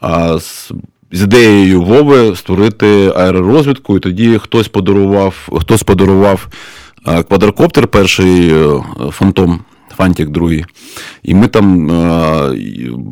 А 0.00 0.38
з, 0.38 0.72
з 1.12 1.22
ідеєю 1.22 1.82
Вови 1.82 2.36
створити 2.36 3.12
аеророзвідку, 3.16 3.96
і 3.96 4.00
тоді 4.00 4.38
хтось 4.38 4.68
подарував, 4.68 5.48
хтось 5.60 5.82
подарував 5.82 6.48
е, 6.48 6.56
квадрокоптер, 7.04 7.88
перший 7.88 8.52
е, 8.52 8.82
фантом. 9.10 9.60
Фантик 9.96 10.28
другий. 10.28 10.64
І 11.22 11.34
ми 11.34 11.48
там 11.48 11.90
е, 11.90 12.54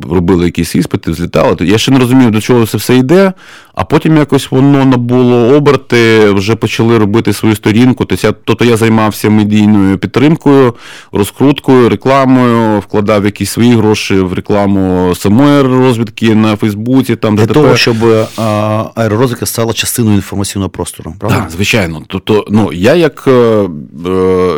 робили 0.09 0.45
якісь 0.45 0.75
іспити, 0.75 1.13
злітали. 1.13 1.55
Я 1.59 1.77
ще 1.77 1.91
не 1.91 1.99
розумів, 1.99 2.31
до 2.31 2.41
чого 2.41 2.65
це 2.65 2.77
все 2.77 2.97
йде, 2.97 3.33
а 3.77 3.83
потім 3.83 4.17
якось 4.17 4.51
воно 4.51 4.85
набуло 4.85 5.55
оберти, 5.55 6.29
вже 6.29 6.55
почали 6.55 6.97
робити 6.97 7.33
свою 7.33 7.55
сторінку. 7.55 8.05
Тобто 8.05 8.27
я, 8.27 8.33
тобто 8.43 8.65
я 8.65 8.77
займався 8.77 9.29
медійною 9.29 9.97
підтримкою, 9.97 10.75
розкруткою, 11.11 11.89
рекламою, 11.89 12.79
вкладав 12.79 13.25
якісь 13.25 13.49
свої 13.51 13.75
гроші 13.75 14.15
в 14.15 14.33
рекламу 14.33 15.15
самої 15.15 15.61
розвідки 15.61 16.35
на 16.35 16.55
Фейсбуці. 16.55 17.15
Там, 17.15 17.35
Для 17.35 17.45
ДТП. 17.45 17.53
того, 17.53 17.75
щоб 17.75 17.97
а, 18.37 18.83
аеророзвідка 18.95 19.45
стала 19.45 19.73
частиною 19.73 20.15
інформаційного 20.15 20.69
простору. 20.69 21.13
Правда? 21.19 21.39
Так, 21.39 21.51
звичайно. 21.51 22.01
Тобто, 22.07 22.45
ну, 22.49 22.69
я 22.73 22.95
як 22.95 23.23
е, 23.27 23.31
е, 23.31 23.67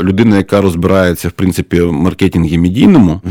людина, 0.03 0.38
яка 0.38 0.61
розбирається 0.61 1.28
в 1.28 1.32
принципі 1.32 1.82
в 1.82 1.93
маркетингі 1.93 2.57
медійному, 2.57 3.22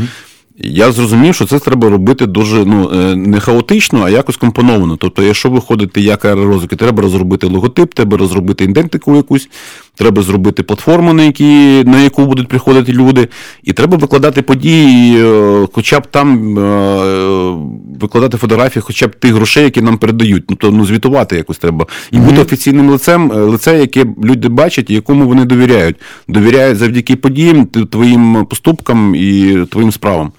я 0.61 0.93
зрозумів, 0.93 1.35
що 1.35 1.47
це 1.47 1.59
треба 1.59 1.89
робити 1.89 2.27
дуже 2.27 2.65
ну, 2.65 2.91
е, 2.95 3.17
не 3.17 3.41
хаотично, 3.41 4.03
а 4.05 4.11
якось 4.11 4.37
компоновано. 4.37 4.97
Тобто, 4.97 5.23
якщо 5.23 5.51
ви 5.51 5.61
ходите 5.61 6.01
як 6.01 6.25
аеророзвідки, 6.25 6.77
треба 6.77 7.03
розробити 7.03 7.47
логотип, 7.47 7.95
треба 7.95 8.17
розробити 8.17 8.65
ідентику 8.65 9.17
якусь, 9.17 9.49
треба 9.95 10.23
зробити 10.23 10.63
платформу, 10.63 11.13
на, 11.13 11.23
які, 11.23 11.85
на 11.85 12.01
яку 12.01 12.27
будуть 12.27 12.49
приходити 12.49 12.93
люди, 12.93 13.29
і 13.63 13.73
треба 13.73 13.97
викладати 13.97 14.43
події, 14.43 15.25
е, 15.25 15.69
хоча 15.73 16.01
б 16.01 16.07
там 16.07 16.59
е, 16.59 17.57
викладати 18.01 18.37
фотографії, 18.37 18.83
хоча 18.87 19.07
б 19.07 19.15
тих 19.15 19.33
грошей, 19.33 19.65
які 19.65 19.83
нам 19.83 19.99
передають. 19.99 20.51
Ну, 20.51 20.57
то 20.57 20.71
ну, 20.71 20.87
звітувати 20.87 21.37
якось 21.37 21.59
треба. 21.59 21.87
І 22.11 22.19
бути 22.19 22.41
офіційним 22.41 22.91
лицем, 22.91 23.31
лице, 23.31 23.79
яке 23.79 24.07
люди 24.25 24.49
бачать 24.49 24.91
якому 24.91 25.27
вони 25.27 25.45
довіряють. 25.45 25.97
Довіряють 26.29 26.79
завдяки 26.79 27.17
подіям, 27.17 27.67
твоїм 27.67 28.47
поступкам 28.47 29.15
і 29.15 29.59
твоїм 29.71 29.93
справам. 29.93 30.33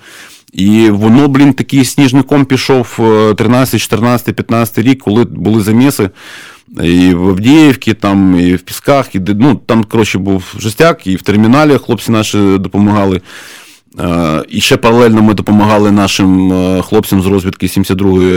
І 0.53 0.89
воно, 0.89 1.27
блін, 1.27 1.53
такий 1.53 1.85
сніжником 1.85 2.45
пішов 2.45 2.97
е, 2.99 3.33
13, 3.33 3.81
14, 3.81 4.35
15 4.35 4.77
рік, 4.77 5.03
коли 5.03 5.23
були 5.23 5.61
заміси. 5.61 6.09
І 6.83 7.13
в 7.13 7.29
Авдіївці, 7.29 7.93
там, 7.93 8.39
і 8.39 8.55
в 8.55 8.61
Пісках, 8.61 9.15
і 9.15 9.21
ну, 9.27 9.55
там, 9.65 9.83
коротше, 9.83 10.17
був 10.17 10.55
жестяк, 10.59 11.07
і 11.07 11.15
в 11.15 11.21
терміналі 11.21 11.77
хлопці 11.77 12.11
наші 12.11 12.37
допомагали. 12.37 13.21
Е, 13.99 14.43
І 14.49 14.61
ще 14.61 14.77
паралельно 14.77 15.21
ми 15.21 15.33
допомагали 15.33 15.91
нашим 15.91 16.53
е, 16.53 16.81
хлопцям 16.81 17.21
з 17.21 17.25
розвідки 17.27 17.67
72-ї 17.67 18.33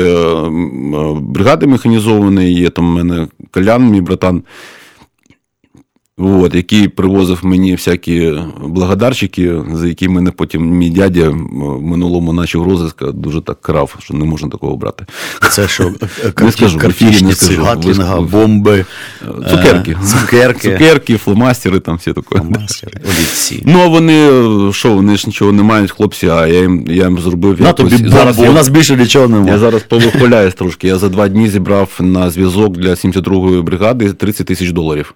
е, 1.17 1.21
бригади 1.21 1.67
механізованої. 1.67 2.55
Є 2.55 2.71
там 2.71 2.87
в 2.87 2.95
мене 2.95 3.29
Колян, 3.51 3.85
мій 3.85 4.01
братан. 4.01 4.43
От, 6.25 6.55
який 6.55 6.89
привозив 6.89 7.39
мені 7.43 7.73
всякі 7.73 8.35
благодарчики, 8.65 9.53
за 9.75 9.87
які 9.89 10.09
мене 10.09 10.31
потім 10.31 10.63
мій 10.71 10.91
дядя 10.91 11.29
в 11.31 11.83
минулому 11.83 12.33
начав 12.33 12.63
розиска 12.63 13.07
дуже 13.13 13.41
так 13.41 13.61
крав, 13.61 13.97
що 13.99 14.15
не 14.15 14.25
можна 14.25 14.49
такого 14.49 14.77
брати. 14.77 15.07
Це 15.51 15.69
що, 15.69 15.85
Не 16.43 16.53
скажу, 16.53 16.79
не 16.79 17.33
скажу. 17.35 17.63
гатлінга, 17.63 18.21
бомби, 18.21 18.85
Цукерки. 19.51 19.91
е, 20.03 20.07
цукерки, 20.07 20.73
Цукерки, 20.73 21.17
фломастери, 21.17 21.81
там 21.81 21.97
все 21.97 22.13
таке. 22.13 22.43
мастери, 22.43 22.93
олівці. 23.05 23.63
Ну, 23.67 23.81
а 23.81 23.87
вони, 23.87 24.31
е, 24.69 24.73
що, 24.73 24.93
вони 24.93 25.17
ж 25.17 25.25
нічого 25.27 25.53
не 25.53 25.63
мають, 25.63 25.91
хлопці, 25.91 26.29
а 26.29 26.47
я 26.47 26.61
їм, 26.61 26.85
я 26.89 27.05
їм 27.05 27.19
зробив 27.19 27.61
На 27.61 27.67
якось. 27.67 27.91
тобі 27.93 28.09
Зараз 28.11 28.37
бомбу, 28.37 28.45
я- 28.45 28.51
у 28.51 28.55
нас 28.55 28.69
більше 28.69 28.97
нічого 28.97 29.29
немає. 29.29 29.53
Я 29.53 29.59
зараз 29.59 29.83
повихваляюсь 29.83 30.55
трошки. 30.55 30.89
Я 30.89 30.99
за 30.99 31.09
два 31.09 31.29
дні 31.29 31.49
зібрав 31.49 31.91
на 32.01 32.31
зв'язок 32.31 32.77
для 32.77 32.91
72-ї 32.91 33.63
бригади 33.63 34.13
30 34.13 34.47
тисяч 34.47 34.71
доларів. 34.71 35.15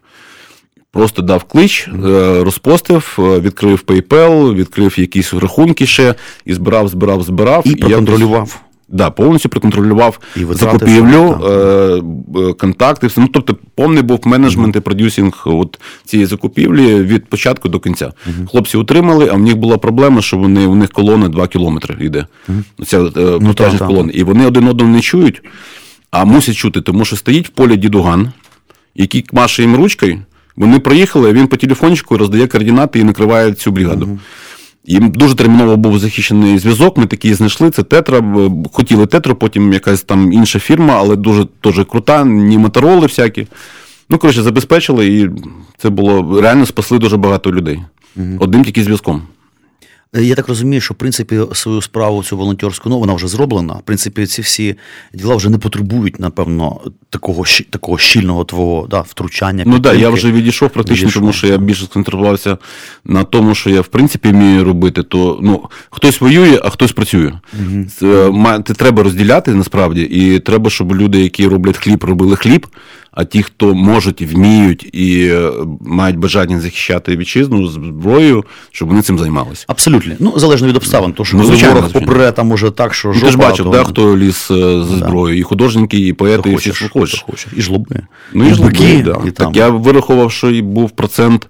Просто 0.93 1.23
дав 1.23 1.45
клич, 1.45 1.89
е, 1.89 2.45
розпостив, 2.45 3.17
е, 3.19 3.41
відкрив 3.41 3.83
PayPal, 3.87 4.55
відкрив 4.55 4.99
якісь 5.01 5.35
рахунки 5.35 5.87
ще 5.87 6.15
і 6.45 6.55
збирав, 6.55 6.89
збирав, 6.89 7.23
збирав. 7.23 7.63
І 7.67 7.71
якось- 7.71 7.81
проконтролював. 7.87 8.61
Да, 8.89 9.11
повністю 9.11 9.49
проконтролював 9.49 10.19
І 10.37 10.45
закупівлю, 10.51 11.41
е, 11.45 12.41
е, 12.41 12.53
контакти. 12.53 13.07
все. 13.07 13.21
Ну, 13.21 13.29
тобто, 13.33 13.57
повний 13.75 14.03
був 14.03 14.21
менеджмент 14.25 14.77
і 14.77 14.81
продюсінг 14.81 15.43
от 15.45 15.81
цієї 16.05 16.27
закупівлі 16.27 16.95
від 17.03 17.27
початку 17.27 17.69
до 17.69 17.81
кінця. 17.81 18.13
Хлопці 18.51 18.77
утримали, 18.77 19.29
а 19.33 19.35
в 19.35 19.39
них 19.39 19.57
була 19.57 19.79
проблема, 19.79 20.23
що 20.23 20.37
вони, 20.37 20.67
у 20.67 20.75
них 20.75 20.91
колона 20.91 21.29
2 21.29 21.47
кілометри 21.47 22.05
йде. 22.07 22.27
Ця 22.87 23.01
е, 23.01 23.11
протяжність 23.11 23.57
так, 23.57 23.79
так. 23.79 23.89
колони. 23.89 24.13
І 24.13 24.23
вони 24.23 24.47
один 24.47 24.69
одного 24.69 24.91
не 24.91 25.01
чують, 25.01 25.43
а 26.11 26.25
мусять 26.25 26.57
чути, 26.57 26.81
тому 26.81 27.05
що 27.05 27.17
стоїть 27.17 27.47
в 27.47 27.51
полі 27.51 27.77
дідуган, 27.77 28.33
який 28.95 29.25
маше 29.33 29.63
їм 29.63 29.77
ручкою. 29.77 30.19
Вони 30.57 30.79
проїхали, 30.79 31.33
він 31.33 31.47
по 31.47 31.57
телефончику 31.57 32.17
роздає 32.19 32.47
координати 32.47 32.99
і 32.99 33.05
накриває 33.05 33.53
цю 33.53 33.71
бригаду. 33.71 34.19
Їм 34.89 35.11
дуже 35.11 35.35
терміново 35.35 35.77
був 35.77 35.99
захищений 35.99 36.59
зв'язок. 36.59 36.97
Ми 36.97 37.07
такі 37.07 37.35
знайшли. 37.35 37.71
Це 37.71 37.83
тетра. 37.83 38.23
Хотіли 38.73 39.07
тетру, 39.07 39.35
потім 39.35 39.73
якась 39.73 40.03
там 40.03 40.33
інша 40.33 40.59
фірма, 40.59 40.95
але 40.97 41.17
дуже 41.17 41.47
теж 41.61 41.81
крута, 41.91 42.25
ні 42.25 42.59
мотороли 42.59 43.07
всякі. 43.07 43.47
Ну, 44.11 44.19
коротше, 44.19 44.43
забезпечили, 44.43 45.07
і 45.07 45.31
це 45.79 45.91
було 45.91 46.41
реально 46.41 46.67
спасли 46.67 46.99
дуже 46.99 47.17
багато 47.17 47.53
людей. 47.53 47.83
Одним 48.39 48.65
тільки 48.65 48.85
зв'язком. 48.85 49.23
Е, 50.17 50.25
Я 50.25 50.35
так 50.35 50.49
розумію, 50.49 50.81
що 50.81 50.95
в 50.95 50.97
принципі 50.97 51.41
свою 51.53 51.83
справу 51.83 52.23
цю 52.23 52.37
волонтерську 52.37 52.89
ну 52.89 52.99
вона 52.99 53.15
вже 53.15 53.29
зроблена. 53.29 53.75
В 53.75 53.83
принципі, 53.83 54.27
ці 54.27 54.43
всі 54.43 54.77
діла 55.15 55.37
вже 55.37 55.51
не 55.51 55.59
потребують, 55.59 56.21
напевно, 56.21 56.81
такого 57.11 57.45
такого 57.71 57.99
щільного 57.99 58.45
твого 58.45 58.87
да, 58.87 59.01
втручання. 59.01 59.65
Ну 59.67 59.81
так, 59.81 59.99
я 59.99 60.11
вже 60.11 60.33
відійшов 60.33 60.71
практично, 60.71 61.05
Відійшов, 61.07 61.23
тому 61.23 61.33
що 61.33 61.47
я 61.47 61.59
більше 61.59 61.85
сконцентрувався 61.85 62.59
на 63.05 63.25
тому, 63.25 63.55
що 63.55 63.71
я 63.71 63.81
в 63.81 63.87
принципі 63.87 64.29
вмію 64.29 64.65
робити. 64.65 65.03
То 65.03 65.39
ну 65.43 65.65
хтось 65.91 66.21
воює, 66.21 66.61
а 66.65 66.71
хтось 66.71 66.93
працює. 66.93 67.33
Це, 67.97 68.33
Це 68.67 68.75
треба 68.75 69.03
розділяти 69.03 69.55
насправді, 69.55 70.03
і 70.03 70.39
треба, 70.39 70.71
щоб 70.71 70.95
люди, 70.95 71.21
які 71.21 71.47
роблять 71.47 71.77
хліб, 71.77 72.05
робили 72.05 72.37
хліб. 72.37 72.67
А 73.19 73.25
ті, 73.25 73.43
хто 73.43 73.75
можуть, 73.75 74.23
вміють 74.23 74.95
і 74.95 75.29
е, 75.33 75.51
мають 75.81 76.17
бажання 76.17 76.61
захищати 76.61 77.17
вітчизну 77.17 77.69
зброєю, 77.69 78.45
щоб 78.71 78.89
вони 78.89 79.03
цим 79.03 79.19
займалися. 79.19 79.65
Абсолютно. 79.69 80.15
Ну, 80.19 80.33
залежно 80.37 80.69
від 80.69 80.77
обставин, 80.77 81.13
тому 81.13 81.25
що 81.25 81.37
Ну, 81.37 81.45
звичайно, 81.45 81.75
ворог 81.75 81.91
звичайно. 81.91 82.07
попре 82.13 82.33
там 82.33 82.47
може 82.47 82.71
так, 82.71 82.95
що 82.95 83.09
Ну, 83.09 83.15
жопа, 83.15 83.27
ти 83.27 83.33
ж 83.33 83.39
бачив, 83.39 83.65
то, 83.65 83.71
да, 83.71 83.85
хто 83.85 84.17
ліз 84.17 84.49
е, 84.51 84.85
зі 84.91 84.97
зброєю, 84.97 85.41
і 85.41 85.43
художники, 85.43 85.99
і 85.99 86.13
поети, 86.13 86.51
і 86.51 86.55
всі, 86.55 86.73
що 86.73 86.89
хочеш. 86.89 87.21
хто 87.21 87.33
хоче. 87.33 87.49
І 87.57 87.63
жлоби. 87.63 88.01
Ну 88.35 88.49
і 88.49 88.55
ж 88.55 88.63
бики, 88.63 89.03
да. 89.03 89.19
і 89.27 89.31
там. 89.31 89.47
Так 89.47 89.57
я 89.57 89.69
вирахував, 89.69 90.33
що 90.33 90.51
і 90.51 90.63
був 90.63 90.91
процент 90.91 91.49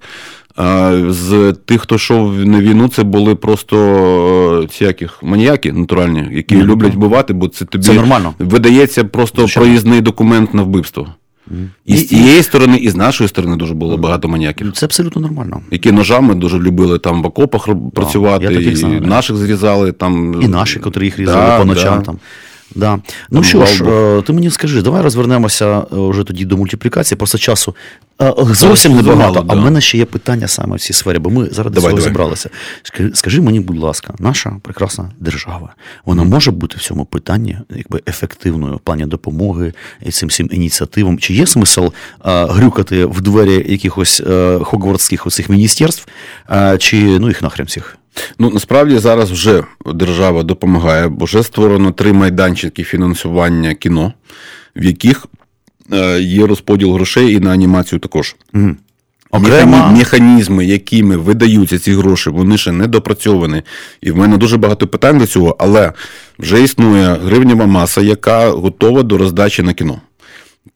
а, 0.56 1.00
з 1.08 1.54
тих, 1.64 1.80
хто 1.80 1.94
йшов 1.94 2.46
на 2.46 2.60
війну, 2.60 2.88
це 2.88 3.02
були 3.02 3.34
просто 3.34 3.76
е, 4.62 4.66
всяких 4.66 5.22
маніяки 5.22 5.72
натуральні, 5.72 6.28
які 6.32 6.54
Ні, 6.54 6.62
люблять 6.62 6.92
ну, 6.94 6.98
вбивати, 7.00 7.32
бо 7.32 7.48
це 7.48 7.64
тобі 7.64 7.84
Це 7.84 7.92
нормально. 7.92 8.34
видається 8.38 9.04
просто 9.04 9.42
Звичайно. 9.42 9.66
проїзний 9.66 10.00
документ 10.00 10.54
на 10.54 10.62
вбивство. 10.62 11.14
І 11.86 11.94
І- 11.94 11.96
з 11.96 12.04
тієї 12.04 12.42
сторони, 12.42 12.76
і 12.76 12.90
з 12.90 12.96
нашої 12.96 13.28
сторони 13.28 13.56
дуже 13.56 13.74
було 13.74 13.96
багато 13.96 14.28
маніяків. 14.28 14.72
Це 14.72 14.86
абсолютно 14.86 15.22
нормально. 15.22 15.60
Які 15.70 15.92
ножами 15.92 16.34
дуже 16.34 16.58
любили 16.58 16.98
там 16.98 17.22
в 17.22 17.26
окопах 17.26 17.68
працювати, 17.94 18.44
я 18.44 18.50
таких 18.50 18.72
і 18.72 18.76
знаю, 18.76 19.00
наших 19.00 19.36
зрізали 19.36 19.92
там. 19.92 20.42
І 20.42 20.48
наші, 20.48 20.78
котрі 20.78 21.04
їх 21.04 21.18
різали 21.18 21.46
Да, 21.46 21.58
по 21.58 21.64
ночам. 21.64 21.98
да. 21.98 22.04
Там. 22.04 22.18
Да. 22.74 22.98
Ну 23.30 23.42
що 23.42 23.66
ж, 23.66 23.84
е, 23.84 24.22
ти 24.22 24.32
мені 24.32 24.50
скажи, 24.50 24.82
давай 24.82 25.02
розвернемося 25.02 25.78
е, 25.78 25.84
вже 25.90 26.24
тоді 26.24 26.44
до 26.44 26.56
мультиплікації, 26.56 27.18
просто 27.18 27.38
часу 27.38 27.74
е, 28.22 28.34
зовсім 28.38 28.96
небагато. 28.96 29.44
А 29.48 29.54
в 29.54 29.60
мене 29.60 29.80
ще 29.80 29.98
є 29.98 30.04
питання 30.04 30.48
саме 30.48 30.76
в 30.76 30.80
цій 30.80 30.92
сфері, 30.92 31.18
бо 31.18 31.30
ми 31.30 31.44
зараз 31.44 31.72
Давай, 31.72 31.74
цього 31.74 31.88
давай. 31.88 32.04
зібралися. 32.04 32.50
Скажи, 33.14 33.40
мені, 33.40 33.60
будь 33.60 33.78
ласка, 33.78 34.14
наша 34.18 34.56
прекрасна 34.62 35.10
держава, 35.20 35.74
вона 36.04 36.24
може 36.24 36.50
бути 36.50 36.76
в 36.76 36.80
цьому 36.80 37.04
питанні 37.04 37.58
якби 37.70 38.00
ефективною 38.08 38.76
в 38.76 38.80
плані 38.80 39.06
допомоги 39.06 39.72
і 40.02 40.10
цим 40.10 40.28
всім 40.28 40.48
ініціативам? 40.52 41.18
Чи 41.18 41.34
є 41.34 41.46
смисл 41.46 41.84
е, 41.84 41.90
грюкати 42.24 43.04
в 43.04 43.20
двері 43.20 43.64
якихось 43.68 44.22
е, 44.26 44.58
хогвартських 44.62 45.26
оцих 45.26 45.48
міністерств, 45.48 46.08
е, 46.50 46.78
чи 46.78 47.18
ну 47.18 47.28
їх 47.28 47.42
нахрен 47.42 47.66
всіх? 47.66 47.98
Ну 48.38 48.50
насправді 48.50 48.98
зараз 48.98 49.30
вже 49.30 49.64
держава 49.94 50.42
допомагає, 50.42 51.08
бо 51.08 51.24
вже 51.24 51.42
створено 51.42 51.92
три 51.92 52.12
майданчики 52.12 52.84
фінансування 52.84 53.74
кіно, 53.74 54.12
в 54.76 54.84
яких 54.84 55.26
е, 55.92 56.20
є 56.20 56.46
розподіл 56.46 56.92
грошей 56.94 57.32
і 57.34 57.40
на 57.40 57.50
анімацію 57.52 57.98
також. 57.98 58.36
Окрема- 59.30 59.40
Механі- 59.66 59.98
Механізми, 59.98 60.66
якими 60.66 61.16
видаються 61.16 61.78
ці 61.78 61.92
гроші, 61.92 62.30
вони 62.30 62.58
ще 62.58 62.72
не 62.72 62.86
допрацьовані. 62.86 63.62
І 64.00 64.10
в 64.10 64.16
мене 64.16 64.36
дуже 64.36 64.56
багато 64.56 64.86
питань 64.86 65.18
до 65.18 65.26
цього, 65.26 65.56
але 65.58 65.92
вже 66.38 66.62
існує 66.62 67.14
гривнева 67.24 67.66
маса, 67.66 68.00
яка 68.00 68.50
готова 68.50 69.02
до 69.02 69.18
роздачі 69.18 69.62
на 69.62 69.72
кіно. 69.74 70.00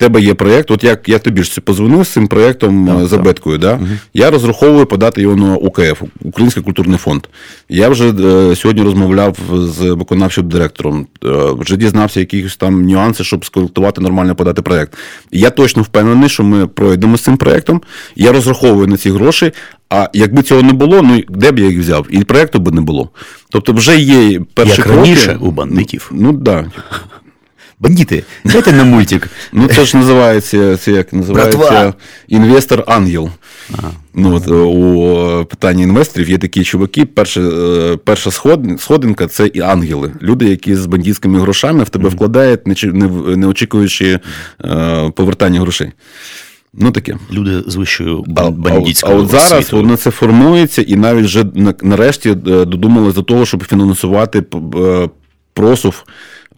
Тебе 0.01 0.21
є 0.21 0.35
проєкт, 0.35 0.71
от 0.71 0.85
як 0.85 1.09
я 1.09 1.19
тобі 1.19 1.43
ж 1.43 1.61
позвонив 1.61 2.05
з 2.05 2.09
цим 2.09 2.29
проєктом 2.29 3.03
е, 3.03 3.07
за 3.07 3.19
так. 3.19 3.81
я 4.15 4.31
розраховую 4.31 4.87
подати 4.87 5.23
його 5.23 5.37
на 5.37 5.57
УКФ, 5.57 6.03
Український 6.23 6.63
культурний 6.63 6.99
фонд. 6.99 7.27
Я 7.69 7.89
вже 7.89 8.09
е, 8.11 8.57
сьогодні 8.57 8.83
розмовляв 8.83 9.37
з 9.53 9.81
виконавчим 9.81 10.49
директором, 10.49 11.07
е, 11.25 11.29
вже 11.59 11.77
дізнався 11.77 12.21
якісь 12.21 12.57
там 12.57 12.83
нюанси, 12.87 13.25
щоб 13.25 13.45
скоректувати 13.45 14.01
нормально 14.01 14.35
подати 14.35 14.63
проєкт. 14.63 14.99
Я 15.33 15.51
точно 15.51 15.83
впевнений, 15.83 16.29
що 16.29 16.43
ми 16.43 16.67
пройдемо 16.67 17.17
з 17.17 17.21
цим 17.21 17.37
проєктом. 17.37 17.83
Я 18.17 18.33
розраховую 18.33 18.87
на 18.87 18.97
ці 18.97 19.11
гроші. 19.11 19.53
А 19.91 20.09
якби 20.13 20.43
цього 20.43 20.63
не 20.63 20.73
було, 20.73 21.03
ну 21.03 21.23
де 21.29 21.53
б 21.53 21.59
я 21.59 21.67
їх 21.67 21.79
взяв? 21.79 22.07
І 22.11 22.25
проєкту 22.25 22.59
би 22.59 22.71
не 22.71 22.81
було. 22.81 23.09
Тобто, 23.51 23.73
вже 23.73 23.97
є 23.97 24.41
перші 24.55 24.75
Як 24.77 24.87
кроки. 24.87 25.01
раніше 25.01 25.39
у 25.41 25.51
бандитів. 25.51 26.11
Ну 26.15 26.33
так. 26.33 26.43
Да. 26.43 26.65
Бандити, 27.81 28.25
дайте 28.45 28.73
на 28.73 28.85
мультик. 28.85 29.29
Ну, 29.53 29.69
це 29.69 29.85
ж 29.85 29.97
називається, 29.97 30.77
це 30.77 30.93
як 30.93 31.13
називається 31.13 31.95
інвестор-ангел. 32.29 33.31
Ну, 34.15 34.35
от, 34.35 34.49
е, 34.49 34.53
у 34.55 35.41
е, 35.41 35.45
питанні 35.45 35.83
інвесторів 35.83 36.31
є 36.31 36.39
такі 36.39 36.65
чуваки. 36.65 37.05
Перша, 37.05 37.41
е, 37.41 37.97
перша 38.05 38.31
сходинка 38.79 39.27
це 39.27 39.47
і 39.47 39.61
ангели. 39.61 40.13
Люди, 40.23 40.49
які 40.49 40.75
з 40.75 40.87
бандитськими 40.87 41.41
грошами 41.41 41.85
в 41.85 41.89
тебе 41.89 42.09
вкладають, 42.09 42.67
не, 42.67 42.75
не, 42.83 43.37
не 43.37 43.47
очікуючи 43.47 44.21
повертання 45.15 45.61
грошей. 45.61 45.93
Ну 46.75 46.91
таке. 46.91 47.17
Люди 47.33 47.63
з 47.67 47.77
вищою 47.77 48.25
А, 48.37 48.41
а, 48.43 48.49
от- 48.49 49.05
а 49.05 49.15
от 49.15 49.29
зараз 49.29 49.53
освітою. 49.53 49.83
воно 49.83 49.97
це 49.97 50.11
формується, 50.11 50.83
і 50.83 50.97
навіть 50.97 51.25
вже 51.25 51.45
нарешті 51.83 52.35
додумали 52.35 53.13
до 53.13 53.23
того, 53.23 53.47
щоб 53.47 53.65
фінансувати 53.65 54.45
просув 55.55 56.05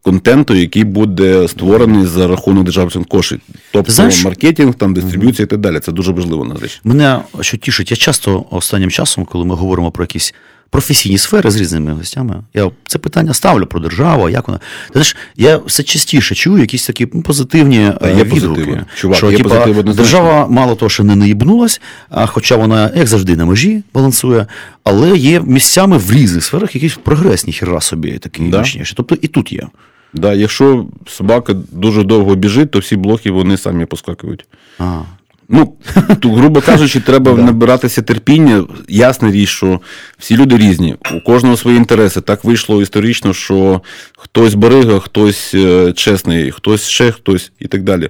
контенту, 0.02 0.54
який 0.54 0.84
буде 0.84 1.48
створений 1.48 2.06
за 2.06 2.28
рахунок 2.28 2.64
державних 2.64 3.08
коштів. 3.08 3.40
Тобто 3.72 3.92
Знаєш- 3.92 4.24
маркетинг, 4.24 4.74
там 4.74 4.94
дистриб'юція 4.94 5.44
і 5.44 5.48
так 5.48 5.60
далі. 5.60 5.80
Це 5.80 5.92
дуже 5.92 6.12
важливо 6.12 6.44
на 6.44 6.54
речі. 6.54 6.80
Мене 6.84 7.20
що 7.40 7.56
тішить, 7.56 7.90
я 7.90 7.96
часто 7.96 8.44
останнім 8.50 8.90
часом, 8.90 9.24
коли 9.24 9.44
ми 9.44 9.54
говоримо 9.54 9.90
про 9.90 10.04
якісь 10.04 10.34
професійні 10.72 11.18
сфери 11.18 11.50
з 11.50 11.56
різними 11.56 11.92
гостями, 11.92 12.42
я 12.54 12.70
це 12.86 12.98
питання 12.98 13.34
ставлю 13.34 13.66
про 13.66 13.80
державу, 13.80 14.28
як 14.28 14.48
вона. 14.48 14.58
Ти 14.58 14.92
знаєш, 14.92 15.16
я 15.36 15.56
все 15.56 15.82
частіше 15.82 16.34
чую 16.34 16.60
якісь 16.60 16.86
такі 16.86 17.08
ну, 17.12 17.22
позитивні 17.22 17.78
е, 17.78 18.14
є 18.16 18.24
відгуки. 18.24 18.84
Чувак, 18.94 19.16
що 19.16 19.30
є 19.30 19.36
типа, 19.36 19.66
держава 19.82 20.46
мало 20.48 20.74
того, 20.74 20.88
що 20.88 21.04
не 21.04 21.16
наїбнулась, 21.16 21.80
а 22.08 22.26
хоча 22.26 22.56
вона, 22.56 22.90
як 22.96 23.06
завжди, 23.06 23.36
на 23.36 23.44
межі 23.44 23.82
балансує, 23.94 24.46
але 24.84 25.16
є 25.16 25.40
місцями 25.40 25.98
в 25.98 26.12
різних 26.12 26.44
сферах 26.44 26.74
якісь 26.74 26.98
прогресні 27.02 27.52
хіра 27.52 27.80
собі 27.80 28.18
такі 28.18 28.42
Да. 28.42 28.64
Тобто 28.96 29.16
і 29.22 29.28
тут 29.28 29.52
є. 29.52 29.66
Да, 30.14 30.34
якщо 30.34 30.86
собака 31.06 31.54
дуже 31.72 32.02
довго 32.02 32.34
біжить, 32.34 32.70
то 32.70 32.78
всі 32.78 32.96
блоки 32.96 33.30
вони 33.30 33.56
самі 33.56 33.84
поскакують. 33.84 34.44
А. 34.78 35.00
Ну, 35.48 35.74
то, 36.20 36.30
грубо 36.30 36.60
кажучи, 36.60 37.00
треба 37.00 37.32
набиратися 37.36 38.02
терпіння. 38.02 38.64
Ясна 38.88 39.30
річ, 39.30 39.48
що 39.48 39.80
всі 40.18 40.36
люди 40.36 40.56
різні, 40.56 40.96
у 41.14 41.20
кожного 41.20 41.56
свої 41.56 41.76
інтереси. 41.76 42.20
Так 42.20 42.44
вийшло 42.44 42.82
історично, 42.82 43.34
що 43.34 43.80
хтось 44.16 44.54
барига, 44.54 44.98
хтось 44.98 45.54
е, 45.54 45.92
чесний, 45.92 46.50
хтось 46.50 46.88
ще 46.88 47.12
хтось 47.12 47.52
і 47.60 47.66
так 47.68 47.82
далі. 47.82 48.08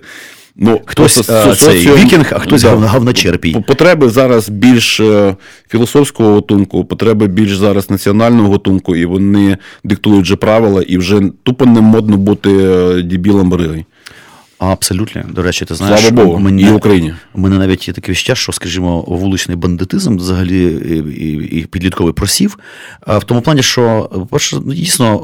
Ну, 0.56 0.80
Хтось, 0.86 1.14
просто 1.14 1.32
е, 1.50 1.54
цей 1.54 1.94
вікінг, 1.94 2.32
а 2.32 2.38
хтось 2.38 2.62
да, 2.62 2.76
гавночерпій. 2.76 3.52
По- 3.52 3.62
Потреби 3.62 4.08
зараз 4.08 4.48
більш 4.48 5.00
е, 5.00 5.36
філософського 5.68 6.32
готунку, 6.34 6.84
потреби 6.84 7.26
більш 7.26 7.56
зараз 7.56 7.90
національного 7.90 8.48
готунку, 8.48 8.96
і 8.96 9.04
вони 9.06 9.56
диктують 9.84 10.22
вже 10.24 10.36
правила, 10.36 10.82
і 10.82 10.98
вже 10.98 11.22
тупо 11.42 11.66
не 11.66 11.80
модно 11.80 12.16
бути 12.16 12.50
дібілом 13.04 13.08
дебілом 13.08 13.50
баригою. 13.50 13.84
Абсолютно. 14.70 15.22
До 15.34 15.42
речі, 15.42 15.64
ти 15.64 15.74
знаєш, 15.74 16.00
Слава 16.00 16.24
Богу, 16.24 16.38
мені- 16.38 16.62
і 16.62 16.66
в 16.66 16.74
Україні. 16.74 17.14
У 17.34 17.40
мене 17.40 17.58
навіть 17.58 17.88
є 17.88 17.94
таке 17.94 18.12
відчуття, 18.12 18.34
що, 18.34 18.52
скажімо, 18.52 19.04
вуличний 19.08 19.56
бандитизм 19.56 20.16
взагалі 20.16 20.64
і, 20.64 21.24
і, 21.24 21.58
і 21.60 21.66
підлітковий 21.66 22.12
просів. 22.12 22.58
А 23.00 23.18
В 23.18 23.24
тому 23.24 23.40
плані, 23.40 23.62
що, 23.62 24.10
перше, 24.30 24.56
ну, 24.66 24.74
дійсно 24.74 25.20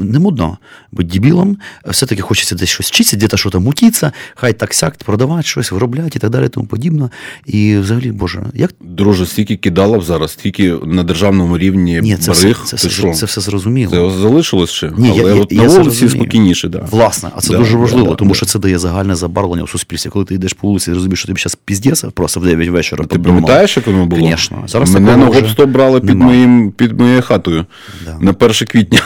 не 0.00 0.18
модно 0.18 0.58
бути 0.92 1.08
дебілом. 1.08 1.56
Все-таки 1.88 2.22
хочеться 2.22 2.54
десь 2.54 2.68
щось 2.68 2.86
вчитися, 2.88 3.16
десь 3.16 3.40
щось 3.40 3.54
мутитися, 3.54 4.12
хай 4.34 4.52
так 4.52 4.74
сяк 4.74 4.94
продавати 5.04 5.42
щось, 5.42 5.72
виробляти 5.72 6.10
і 6.16 6.18
так 6.18 6.30
далі, 6.30 6.48
тому 6.48 6.66
подібне. 6.66 7.08
І 7.46 7.76
взагалі, 7.76 8.12
Боже, 8.12 8.42
як 8.54 8.70
Друже, 8.80 9.26
стільки 9.26 9.56
кидалов 9.56 10.04
зараз, 10.04 10.32
стільки 10.32 10.74
на 10.84 11.02
державному 11.02 11.58
рівні 11.58 12.00
ні, 12.02 12.16
це, 12.16 12.32
бариг. 12.32 12.60
все, 12.64 12.76
це, 12.76 12.88
все, 12.88 13.12
це 13.14 13.26
все 13.26 13.40
зрозуміло. 13.40 13.90
Це 13.90 14.20
залишилось 14.22 14.70
ще, 14.70 14.92
Ні, 14.98 15.10
але 15.20 15.34
я- 15.34 15.40
от 15.42 15.52
я 15.52 15.62
на 15.62 15.68
це 15.68 15.78
вулиці 15.78 16.08
спокійніше. 16.08 16.68
Да. 16.68 16.88
Власне, 16.90 17.30
а 17.36 17.40
це 17.40 17.52
Да, 17.52 17.58
дуже 17.58 17.76
важливо, 17.76 18.08
да, 18.08 18.14
тому 18.14 18.34
що 18.34 18.46
це 18.46 18.58
дає 18.64 18.78
загальне 18.78 19.14
забарвлення 19.14 19.64
в 19.64 19.68
суспільстві. 19.68 20.10
Коли 20.10 20.24
ти 20.24 20.34
йдеш 20.34 20.52
по 20.52 20.68
вулиці 20.68 20.90
і 20.90 20.94
розумієш, 20.94 21.18
що 21.18 21.26
тобі 21.28 21.40
зараз 21.40 21.54
піздець, 21.64 22.04
просто 22.14 22.40
в 22.40 22.44
9 22.46 22.68
вечора. 22.68 23.04
Ти 23.06 23.18
пам'ятаєш, 23.18 23.76
як 23.76 23.86
воно 23.86 24.06
було? 24.06 24.28
Звісно. 24.28 24.62
Зараз 24.66 24.90
Мене 24.90 25.16
на 25.16 25.28
вже 25.30 25.40
гоп-стоп 25.40 25.66
брали 25.66 26.00
під, 26.00 26.08
нема. 26.08 26.24
моїм, 26.26 26.70
під 26.70 27.00
моєю 27.00 27.22
хатою 27.22 27.66
Да. 28.04 28.18
на 28.20 28.30
1 28.32 28.66
квітня. 28.66 29.00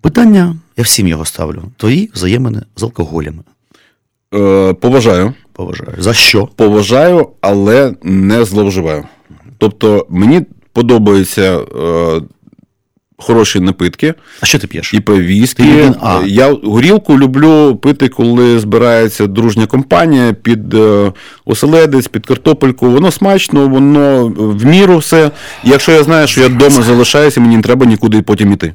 Питання, 0.00 0.56
я 0.76 0.84
всім 0.84 1.08
його 1.08 1.24
ставлю. 1.24 1.62
Твої 1.76 2.10
взаємини 2.14 2.62
з 2.76 2.82
алкоголями. 2.82 3.42
Е, 4.34 4.72
поважаю. 4.72 5.32
Поважаю. 5.52 5.94
За 5.98 6.14
що? 6.14 6.46
поважаю, 6.46 7.28
але 7.40 7.94
не 8.02 8.44
зловживаю. 8.44 9.04
Тобто, 9.58 10.06
мені 10.10 10.42
подобається 10.72 11.58
е, 11.58 12.20
хороші 13.18 13.60
напитки. 13.60 14.14
А 14.40 14.46
що 14.46 14.58
ти 14.58 14.66
п'єш? 14.66 14.94
І 14.94 15.00
по 15.00 15.16
віскі. 15.16 15.62
Ти 15.62 15.68
людина- 15.68 15.96
а. 16.00 16.22
Я 16.26 16.52
горілку 16.64 17.18
люблю 17.18 17.76
пити, 17.76 18.08
коли 18.08 18.58
збирається 18.58 19.26
дружня 19.26 19.66
компанія 19.66 20.32
під 20.32 20.74
е, 20.74 21.12
оселедець, 21.44 22.08
під 22.08 22.26
картопельку. 22.26 22.90
Воно 22.90 23.10
смачно, 23.10 23.68
воно 23.68 24.28
в 24.36 24.64
міру 24.64 24.98
все. 24.98 25.30
І 25.64 25.70
якщо 25.70 25.92
я 25.92 26.02
знаю, 26.02 26.26
що 26.26 26.40
я 26.40 26.48
вдома 26.48 26.82
залишаюся, 26.82 27.40
мені 27.40 27.56
не 27.56 27.62
треба 27.62 27.86
нікуди 27.86 28.22
потім 28.22 28.52
іти. 28.52 28.74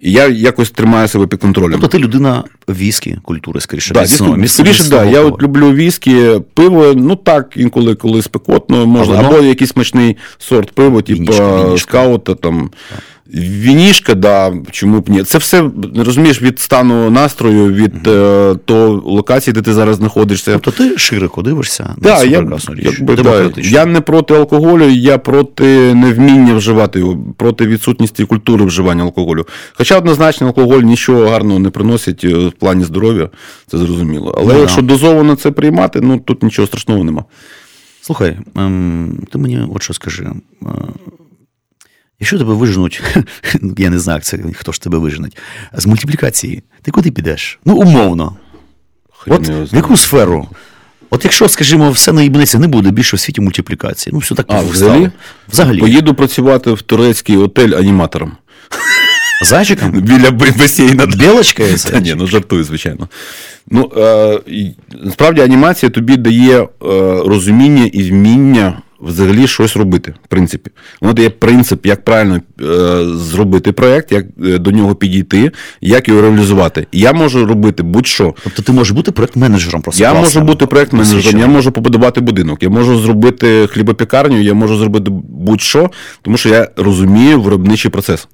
І 0.00 0.12
я 0.12 0.28
якось 0.28 0.70
тримаю 0.70 1.08
себе 1.08 1.26
під 1.26 1.40
контролем. 1.40 1.72
Тобто 1.80 1.88
ти 1.88 1.98
людина 2.04 2.44
віскі 2.68 3.16
культури, 3.22 3.60
скоріше. 3.60 3.94
Да, 3.94 4.00
міцного- 4.00 4.30
дійсно, 4.36 4.42
міц- 4.44 4.48
скоріше, 4.48 4.84
да. 4.90 5.04
Я 5.04 5.20
от 5.20 5.42
люблю 5.42 5.72
віскі, 5.72 6.30
пиво, 6.54 6.92
ну 6.96 7.16
так, 7.16 7.52
інколи 7.56 7.94
коли 7.94 8.22
спекотно, 8.22 8.86
можна. 8.86 9.14
А 9.14 9.16
вино? 9.22 9.28
Або 9.36 9.44
якийсь 9.46 9.70
смачний 9.70 10.16
сорт 10.38 10.70
пива, 10.72 11.02
типу 11.02 11.32
скаута 11.78 12.34
там. 12.34 12.70
Вінішка, 13.34 14.14
да, 14.14 14.52
чому 14.70 15.00
б 15.00 15.08
ні. 15.08 15.22
Це 15.22 15.38
все 15.38 15.70
розумієш 15.96 16.42
від 16.42 16.60
стану 16.60 17.10
настрою, 17.10 17.72
від 17.72 18.06
е, 18.06 18.54
того 18.64 19.02
локації, 19.06 19.54
де 19.54 19.62
ти 19.62 19.72
зараз 19.72 19.96
знаходишся. 19.96 20.52
Тобто 20.52 20.70
ти 20.70 20.98
широко 20.98 21.42
дивишся 21.42 21.94
Да, 21.98 22.20
цю 22.20 22.26
я, 22.26 22.40
річ. 22.40 22.84
якби, 22.84 23.16
да, 23.16 23.50
я 23.56 23.86
не 23.86 24.00
проти 24.00 24.34
алкоголю, 24.34 24.88
я 24.88 25.18
проти 25.18 25.94
невміння 25.94 26.54
вживати 26.54 26.98
його, 26.98 27.18
проти 27.36 27.66
відсутності 27.66 28.24
культури 28.24 28.64
вживання 28.64 29.02
алкоголю. 29.02 29.46
Хоча 29.74 29.98
однозначно 29.98 30.46
алкоголь 30.46 30.82
нічого 30.82 31.28
гарного 31.28 31.58
не 31.58 31.70
приносить 31.70 32.24
е, 32.24 32.28
в 32.34 32.52
плані 32.52 32.84
здоров'я, 32.84 33.28
це 33.66 33.78
зрозуміло. 33.78 34.34
Але 34.38 34.54
Ну, 34.54 34.60
якщо 34.60 34.82
дозовано 34.82 35.34
це 35.36 35.50
приймати, 35.50 36.00
ну 36.00 36.18
тут 36.18 36.42
нічого 36.42 36.66
страшного 36.66 37.04
нема. 37.04 37.24
Слухай, 38.00 38.36
ем, 38.56 39.18
ти 39.32 39.38
мені 39.38 39.60
от 39.74 39.82
що 39.82 39.94
скажи. 39.94 40.28
Якщо 42.24 42.38
тебе 42.38 42.54
виженуть, 42.54 43.02
я 43.78 43.90
не 43.90 43.98
знаю, 43.98 44.20
це, 44.20 44.38
хто 44.54 44.72
ж 44.72 44.80
тебе 44.80 44.98
виженуть, 44.98 45.36
з 45.72 45.86
мультиплікації, 45.86 46.62
ти 46.82 46.90
куди 46.90 47.10
підеш? 47.10 47.58
Ну, 47.64 47.76
умовно. 47.76 48.36
Хрін 49.12 49.34
От 49.34 49.48
в 49.72 49.76
яку 49.76 49.96
сферу? 49.96 50.48
От 51.10 51.24
якщо, 51.24 51.48
скажімо, 51.48 51.90
все 51.90 52.12
наїбнеться, 52.12 52.58
не 52.58 52.68
буде 52.68 52.90
більше 52.90 53.16
в 53.16 53.20
світі 53.20 53.40
мультиплікації. 53.40 54.12
Ну, 54.12 54.18
все 54.18 54.34
так 54.34 54.46
А, 54.48 54.60
взагалі? 54.60 55.10
Взагалі. 55.48 55.80
Поїду 55.80 56.14
працювати 56.14 56.72
в 56.72 56.82
турецький 56.82 57.36
отель 57.36 57.70
аніматором. 57.70 58.32
Зайчиком? 59.42 59.90
Біля 60.00 60.30
басейна. 60.30 61.06
Білочка 61.06 61.62
Та 61.90 62.00
ні, 62.00 62.14
ну 62.14 62.26
жартую, 62.26 62.64
звичайно. 62.64 63.08
Ну, 63.70 63.92
е, 63.96 64.40
насправді 65.04 65.40
анімація 65.40 65.90
тобі 65.90 66.16
дає 66.16 66.62
е, 66.62 66.68
розуміння 67.26 67.90
і 67.92 68.10
вміння 68.10 68.82
взагалі 69.04 69.46
щось 69.46 69.76
робити, 69.76 70.14
в 70.24 70.28
принципі. 70.28 70.70
Воно 71.00 71.12
дає 71.12 71.30
принцип, 71.30 71.86
як 71.86 72.04
правильно 72.04 72.40
е, 72.60 72.64
зробити 73.16 73.72
проєкт, 73.72 74.12
як 74.12 74.26
е, 74.44 74.58
до 74.58 74.70
нього 74.70 74.94
підійти, 74.94 75.52
як 75.80 76.08
його 76.08 76.20
реалізувати. 76.20 76.86
Я 76.92 77.12
можу 77.12 77.46
робити 77.46 77.82
будь-що. 77.82 78.34
Тобто 78.44 78.62
ти 78.62 78.72
можеш 78.72 78.92
бути 78.92 79.10
проект-менеджером 79.10 79.82
просто. 79.82 80.02
Я 80.02 80.14
можу 80.14 80.40
бути 80.40 80.66
проєкт-менеджером, 80.66 81.40
я 81.40 81.46
можу 81.46 81.72
побудувати 81.72 82.20
будинок, 82.20 82.62
я 82.62 82.68
можу 82.68 83.00
зробити 83.00 83.66
хлібопікарню, 83.66 84.40
я 84.40 84.54
можу 84.54 84.76
зробити 84.76 85.10
будь-що, 85.28 85.90
тому 86.22 86.36
що 86.36 86.48
я 86.48 86.68
розумію 86.76 87.40
виробничий 87.40 87.90
процес. 87.90 88.28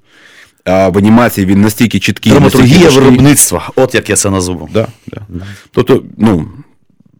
А 0.65 0.89
в 0.89 0.99
анімації 0.99 1.47
він 1.47 1.61
настільки 1.61 1.99
чіткий. 1.99 2.33
Драматургія 2.33 2.89
виробництва. 2.91 3.71
От 3.77 3.95
як 3.95 4.11
я 4.11 4.17
це 4.17 4.31
назву. 4.31 4.69
Да, 4.75 4.87
да. 5.07 5.23
Тобто, 5.71 6.03
ну, 6.19 6.49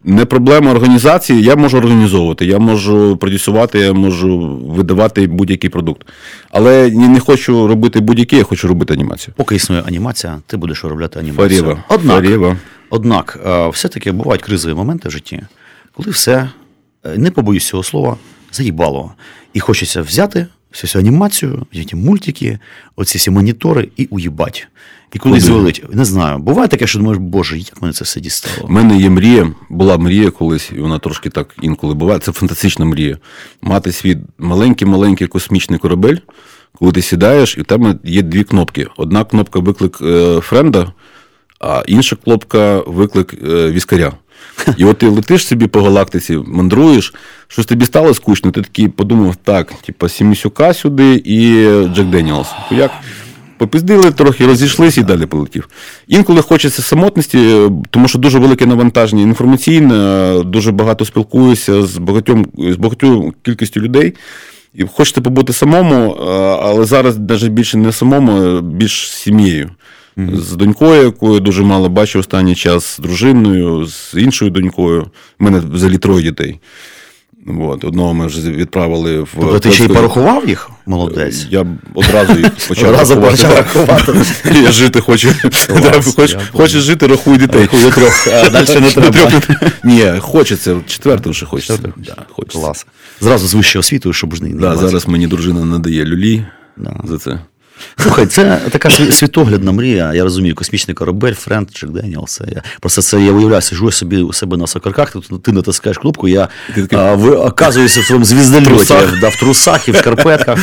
не 0.03 0.25
проблема 0.25 0.71
організації, 0.71 1.43
я 1.43 1.55
можу 1.55 1.77
організовувати, 1.77 2.45
я 2.45 2.59
можу 2.59 3.17
продюсувати, 3.17 3.79
я 3.79 3.93
можу 3.93 4.39
видавати 4.65 5.27
будь-який 5.27 5.69
продукт. 5.69 6.07
Але 6.51 6.89
я 6.89 7.07
не 7.07 7.19
хочу 7.19 7.67
робити 7.67 7.99
будь-який, 7.99 8.39
я 8.39 8.45
хочу 8.45 8.67
робити 8.67 8.93
анімацію. 8.93 9.33
Поки 9.37 9.55
існує 9.55 9.81
анімація, 9.81 10.39
ти 10.47 10.57
будеш 10.57 10.83
виробляти 10.83 11.19
анімацію. 11.19 11.49
Фарєва. 11.49 11.83
Однак, 11.89 12.15
Фарєва. 12.15 12.57
однак 12.89 13.39
е, 13.45 13.69
все-таки 13.69 14.11
бувають 14.11 14.41
кризові 14.41 14.73
моменти 14.73 15.09
в 15.09 15.11
житті, 15.11 15.41
коли 15.93 16.09
все, 16.11 16.49
е, 17.05 17.17
не 17.17 17.31
побоюсь 17.31 17.67
цього 17.67 17.83
слова, 17.83 18.17
заїбало. 18.51 19.11
І 19.53 19.59
хочеться 19.59 20.01
взяти 20.01 20.47
всю 20.71 20.89
цю 20.91 20.99
анімацію, 20.99 21.65
ті 21.71 21.95
мультики, 21.95 22.59
оці 22.95 23.17
всі 23.17 23.31
монітори 23.31 23.89
і 23.97 24.05
уїбать. 24.05 24.67
І 25.13 25.19
Куди? 25.19 25.39
звалить. 25.39 25.83
Не 25.93 26.05
знаю. 26.05 26.39
Буває 26.39 26.67
таке, 26.67 26.87
що 26.87 26.99
думаєш, 26.99 27.17
боже, 27.21 27.57
як 27.57 27.81
мене 27.81 27.93
це 27.93 28.03
все 28.03 28.19
дістало. 28.19 28.67
У 28.67 28.71
мене 28.71 28.97
є 28.97 29.09
мрія, 29.09 29.53
була 29.69 29.97
мрія 29.97 30.31
колись, 30.31 30.71
і 30.75 30.79
вона 30.79 30.99
трошки 30.99 31.29
так 31.29 31.55
інколи 31.61 31.93
буває. 31.93 32.19
Це 32.19 32.31
фантастична 32.31 32.85
мрія. 32.85 33.17
Мати 33.61 33.91
свій 33.91 34.17
маленький-маленький 34.37 35.27
космічний 35.27 35.79
корабель, 35.79 36.17
коли 36.73 36.91
ти 36.91 37.01
сідаєш, 37.01 37.57
і 37.57 37.61
в 37.61 37.65
тебе 37.65 37.95
є 38.03 38.21
дві 38.21 38.43
кнопки. 38.43 38.87
Одна 38.97 39.23
кнопка 39.23 39.59
виклик 39.59 39.97
е, 40.01 40.39
френда, 40.41 40.93
а 41.61 41.83
інша 41.87 42.15
кнопка 42.15 42.83
виклик 42.87 43.33
е, 43.33 43.71
віскаря. 43.71 44.13
І 44.77 44.85
от 44.85 44.97
ти 44.97 45.07
летиш 45.07 45.47
собі 45.47 45.67
по 45.67 45.81
галактиці, 45.81 46.39
мандруєш, 46.45 47.13
щось 47.47 47.65
тобі 47.65 47.85
стало 47.85 48.13
скучно, 48.13 48.51
ти 48.51 48.61
такий 48.61 48.87
подумав, 48.87 49.35
так, 49.35 49.73
типа 49.73 50.09
Сімісюка 50.09 50.73
сюди 50.73 51.21
і 51.25 51.65
Джек 51.87 52.07
Деніелс. 52.07 52.47
Як? 52.71 52.91
Попіздили 53.57 54.11
трохи, 54.11 54.45
розійшлися 54.45 55.01
і 55.01 55.03
далі 55.03 55.25
полетів. 55.25 55.69
Інколи 56.07 56.41
хочеться 56.41 56.81
самотності, 56.81 57.37
е, 57.37 57.71
тому 57.89 58.07
що 58.07 58.19
дуже 58.19 58.39
велике 58.39 58.65
навантаження 58.65 59.21
інформаційне, 59.21 60.33
дуже 60.45 60.71
багато 60.71 61.05
спілкуюся 61.05 61.85
з 61.85 61.97
багатьом 61.97 62.45
з 62.57 62.75
багатьою 62.75 63.33
кількістю 63.41 63.79
людей. 63.79 64.13
І 64.73 64.83
хочеться 64.83 65.21
побути 65.21 65.53
самому, 65.53 66.13
е, 66.13 66.23
але 66.61 66.85
зараз 66.85 67.17
навіть 67.17 67.47
більше 67.47 67.77
не 67.77 67.91
самому, 67.91 68.61
більш 68.61 69.11
з 69.11 69.27
З 70.33 70.51
донькою, 70.55 71.03
якою 71.03 71.39
дуже 71.39 71.63
мало 71.63 71.89
бачу 71.89 72.19
останній 72.19 72.55
час, 72.55 72.85
з 72.85 72.99
дружиною, 72.99 73.85
з 73.87 74.13
іншою 74.17 74.51
донькою. 74.51 75.01
У 75.39 75.43
мене 75.43 75.59
взагалі 75.59 75.97
троє 75.97 76.23
дітей. 76.23 76.59
От, 77.59 77.83
одного 77.83 78.13
ми 78.13 78.27
вже 78.27 78.51
відправили 78.51 79.21
в. 79.21 79.29
Тобто 79.39 79.59
ти 79.59 79.71
ще 79.71 79.85
й 79.85 79.87
порахував 79.87 80.49
їх? 80.49 80.69
Молодець. 80.85 81.47
я 81.49 81.65
одразу 81.93 82.33
їх 82.39 82.51
почав 82.67 82.89
Одразу 82.89 83.21
почав 83.21 83.55
рахувати. 83.55 84.13
Я 84.63 84.71
жити 84.71 85.01
хочу. 85.01 85.29
Хоч- 86.15 86.37
Хочеш 86.51 86.83
жити, 86.83 87.07
рахуй 87.07 87.37
дітей. 87.37 87.61
Рахуй 87.61 87.91
трьох, 87.91 88.27
а 88.27 88.49
далі 88.49 88.79
не 88.79 88.91
треба. 88.91 89.11
трьох 89.11 89.59
Ні, 89.83 90.13
хочеться. 90.19 90.77
Четвертий 90.87 91.31
вже 91.31 91.45
хочеться. 91.45 91.93
Клас. 92.51 92.85
Зразу 93.21 93.47
з 93.47 93.53
вищою 93.53 93.79
освітою, 93.79 94.13
щоб 94.13 94.35
ж 94.35 94.43
не 94.43 94.49
Да, 94.49 94.77
зараз 94.77 95.07
мені 95.07 95.27
дружина 95.27 95.65
надає 95.65 96.05
люлі 96.05 96.45
за 97.03 97.17
це. 97.17 97.39
Слухай, 97.97 98.25
це 98.25 98.61
така 98.71 98.89
світоглядна 98.89 99.71
мрія. 99.71 100.13
Я 100.13 100.23
розумію, 100.23 100.55
космічний 100.55 100.95
корабель, 100.95 101.33
friend, 101.33 101.69
Джек 101.73 101.89
Деніелс. 101.89 102.41
Я 102.51 102.61
просто 102.79 103.01
це 103.01 103.21
я 103.21 103.31
уявляю, 103.31 103.61
сижу 103.61 103.85
я 103.85 103.91
собі 103.91 104.17
у 104.17 104.33
себе 104.33 104.57
на 104.57 104.67
сокарках, 104.67 105.11
тут 105.11 105.43
ти 105.43 105.51
натискаєш 105.51 105.97
кнопку, 105.97 106.27
я 106.27 106.47
а, 106.91 107.13
ви, 107.13 107.35
оказуюся 107.35 108.01
в 108.01 108.03
своєму 108.03 108.25
звіздольоті, 108.25 108.65
трусах. 108.65 109.19
да, 109.19 109.29
в 109.29 109.35
трусах 109.35 109.87
і 109.87 109.91
в 109.91 109.95
шкарпетках. 109.95 110.59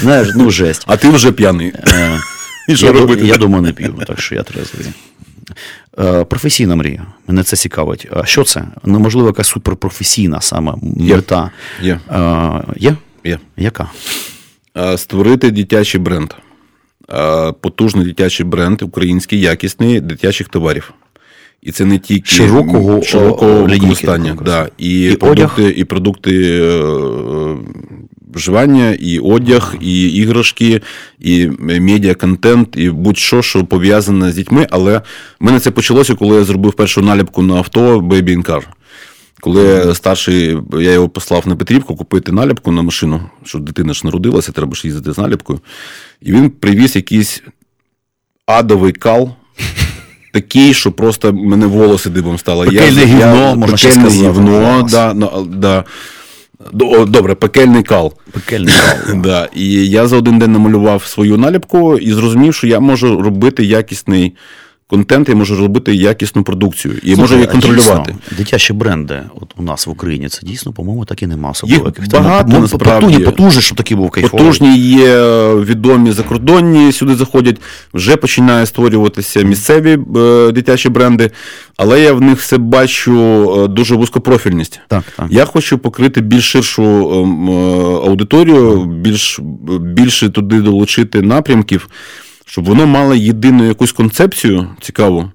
Знаєш, 0.00 0.28
ну 0.36 0.50
жесть. 0.50 0.84
А 0.86 0.96
ти 0.96 1.08
вже 1.10 1.32
п'яний. 1.32 1.72
Е, 1.88 2.18
І 2.68 2.76
що 2.76 2.86
я, 2.86 2.92
робити? 2.92 3.26
я 3.26 3.36
думаю, 3.36 3.62
не 3.62 3.72
п'ю, 3.72 3.94
так 4.06 4.20
що 4.20 4.34
я 4.34 4.42
трезвий. 4.42 4.86
Е, 6.00 6.24
Професійна 6.24 6.76
мрія. 6.76 7.06
Мене 7.26 7.42
це 7.42 7.56
цікавить. 7.56 8.08
А 8.16 8.24
що 8.24 8.44
це? 8.44 8.64
Ну, 8.84 8.98
можливо, 8.98 9.28
якась 9.28 9.48
суперпрофесійна 9.48 10.40
саме 10.40 10.72
мета. 10.82 11.50
Є. 11.82 12.00
Е, 12.10 12.50
Є? 12.76 12.96
Є. 13.24 13.38
Яка? 13.56 13.86
А, 14.74 14.96
Створити 14.96 15.50
дитячий 15.50 16.00
бренд. 16.00 16.30
Потужний 17.60 18.04
дитячий 18.04 18.46
бренд, 18.46 18.82
український, 18.82 19.40
якісний 19.40 20.00
дитячих 20.00 20.48
товарів. 20.48 20.92
І 21.62 21.72
це 21.72 21.84
не 21.84 21.98
тільки 21.98 22.30
Широкого, 22.30 22.98
о, 22.98 23.02
широкого 23.02 23.64
використання. 23.64 24.36
Да. 24.44 24.68
І, 24.78 25.02
І 25.02 25.16
продукти, 25.16 25.74
і 25.76 25.84
продукти 25.84 26.60
е, 26.62 26.82
вживання, 28.34 28.96
і 29.00 29.18
одяг, 29.18 29.74
і 29.80 30.08
іграшки, 30.08 30.82
і 31.20 31.48
медіа-контент, 31.60 32.76
і 32.76 32.90
будь-що, 32.90 33.42
що 33.42 33.64
пов'язане 33.64 34.32
з 34.32 34.34
дітьми. 34.34 34.66
Але 34.70 34.98
в 34.98 35.44
мене 35.44 35.60
це 35.60 35.70
почалося, 35.70 36.14
коли 36.14 36.36
я 36.36 36.44
зробив 36.44 36.72
першу 36.72 37.02
наліпку 37.02 37.42
на 37.42 37.54
авто 37.54 37.98
Baby 38.00 38.36
in 38.36 38.46
Car. 38.46 38.62
Коли 39.42 39.94
старший, 39.94 40.58
я 40.72 40.92
його 40.92 41.08
послав 41.08 41.48
на 41.48 41.56
Петрівку 41.56 41.96
купити 41.96 42.32
наліпку 42.32 42.72
на 42.72 42.82
машину, 42.82 43.20
що 43.44 43.58
дитина 43.58 43.92
ж 43.92 44.00
народилася, 44.04 44.52
треба 44.52 44.74
ж 44.74 44.86
їздити 44.86 45.12
з 45.12 45.18
наліпкою. 45.18 45.60
І 46.20 46.32
він 46.32 46.50
привіз 46.50 46.96
якийсь 46.96 47.42
адовий 48.46 48.92
кал, 48.92 49.30
такий, 50.32 50.74
що 50.74 50.92
просто 50.92 51.32
мене 51.32 51.66
волоси 51.66 52.10
дибом 52.10 52.38
стало. 52.38 52.64
Пекельне 52.64 53.04
гівно, 53.04 53.56
можна 53.56 53.76
ще 53.76 54.08
гівно, 54.08 54.88
да, 54.90 55.14
да. 55.46 55.84
Добре, 57.06 57.34
пекельний 57.34 57.82
кал. 57.82 58.12
Пекельний 58.32 58.74
кал. 58.74 59.16
Да. 59.22 59.48
І 59.56 59.88
я 59.88 60.06
за 60.06 60.16
один 60.16 60.38
день 60.38 60.52
намалював 60.52 61.04
свою 61.04 61.36
наліпку 61.36 61.98
і 61.98 62.12
зрозумів, 62.12 62.54
що 62.54 62.66
я 62.66 62.80
можу 62.80 63.22
робити 63.22 63.64
якісний 63.64 64.34
контент, 64.86 65.28
я 65.28 65.34
можу 65.34 65.56
робити 65.56 65.94
якісну 65.94 66.42
продукцію 66.42 66.94
і 67.02 67.16
можу 67.16 67.34
її 67.34 67.46
контролювати. 67.46 68.12
дійсно, 68.12 68.36
дитячі 68.36 68.72
бренди 68.72 69.22
от 69.34 69.54
у 69.56 69.62
нас 69.62 69.86
в 69.86 69.90
Україні, 69.90 70.28
це 70.28 70.46
дійсно, 70.46 70.72
по-моєму, 70.72 71.04
так 71.04 71.22
і 71.22 71.26
нема 71.26 71.48
Їх 71.48 71.52
особливо. 71.52 71.86
яких. 71.86 72.10
Багато, 72.10 72.48
ну, 72.52 72.60
насправді. 72.60 73.06
Потужні, 73.06 73.24
потужні, 73.24 73.62
щоб 73.62 73.78
такий 73.78 73.96
був 73.96 74.10
кайфовий. 74.10 74.46
Потужні 74.46 74.78
є 74.78 75.16
відомі 75.54 76.12
закордонні, 76.12 76.92
сюди 76.92 77.14
заходять, 77.14 77.56
вже 77.94 78.16
починає 78.16 78.66
створюватися 78.66 79.42
місцеві 79.42 79.98
е, 80.16 80.52
дитячі 80.52 80.88
бренди, 80.88 81.30
але 81.76 82.00
я 82.00 82.12
в 82.12 82.20
них 82.20 82.38
все 82.38 82.58
бачу 82.58 83.14
е, 83.64 83.68
дуже 83.68 83.94
вузькопрофільність. 83.94 84.80
Так, 84.88 85.02
так. 85.16 85.26
Я 85.30 85.44
хочу 85.44 85.78
покрити 85.78 86.20
більш 86.20 86.44
ширшу 86.44 86.82
ем, 86.82 87.50
е, 87.50 87.52
аудиторію, 88.06 88.84
більш, 88.84 89.40
більше 89.80 90.28
туди 90.28 90.60
долучити 90.60 91.22
напрямків, 91.22 91.88
щоб 92.52 92.64
воно 92.64 92.86
мало 92.86 93.14
єдину 93.14 93.66
якусь 93.68 93.92
концепцію 93.92 94.66
цікаву. 94.80 95.30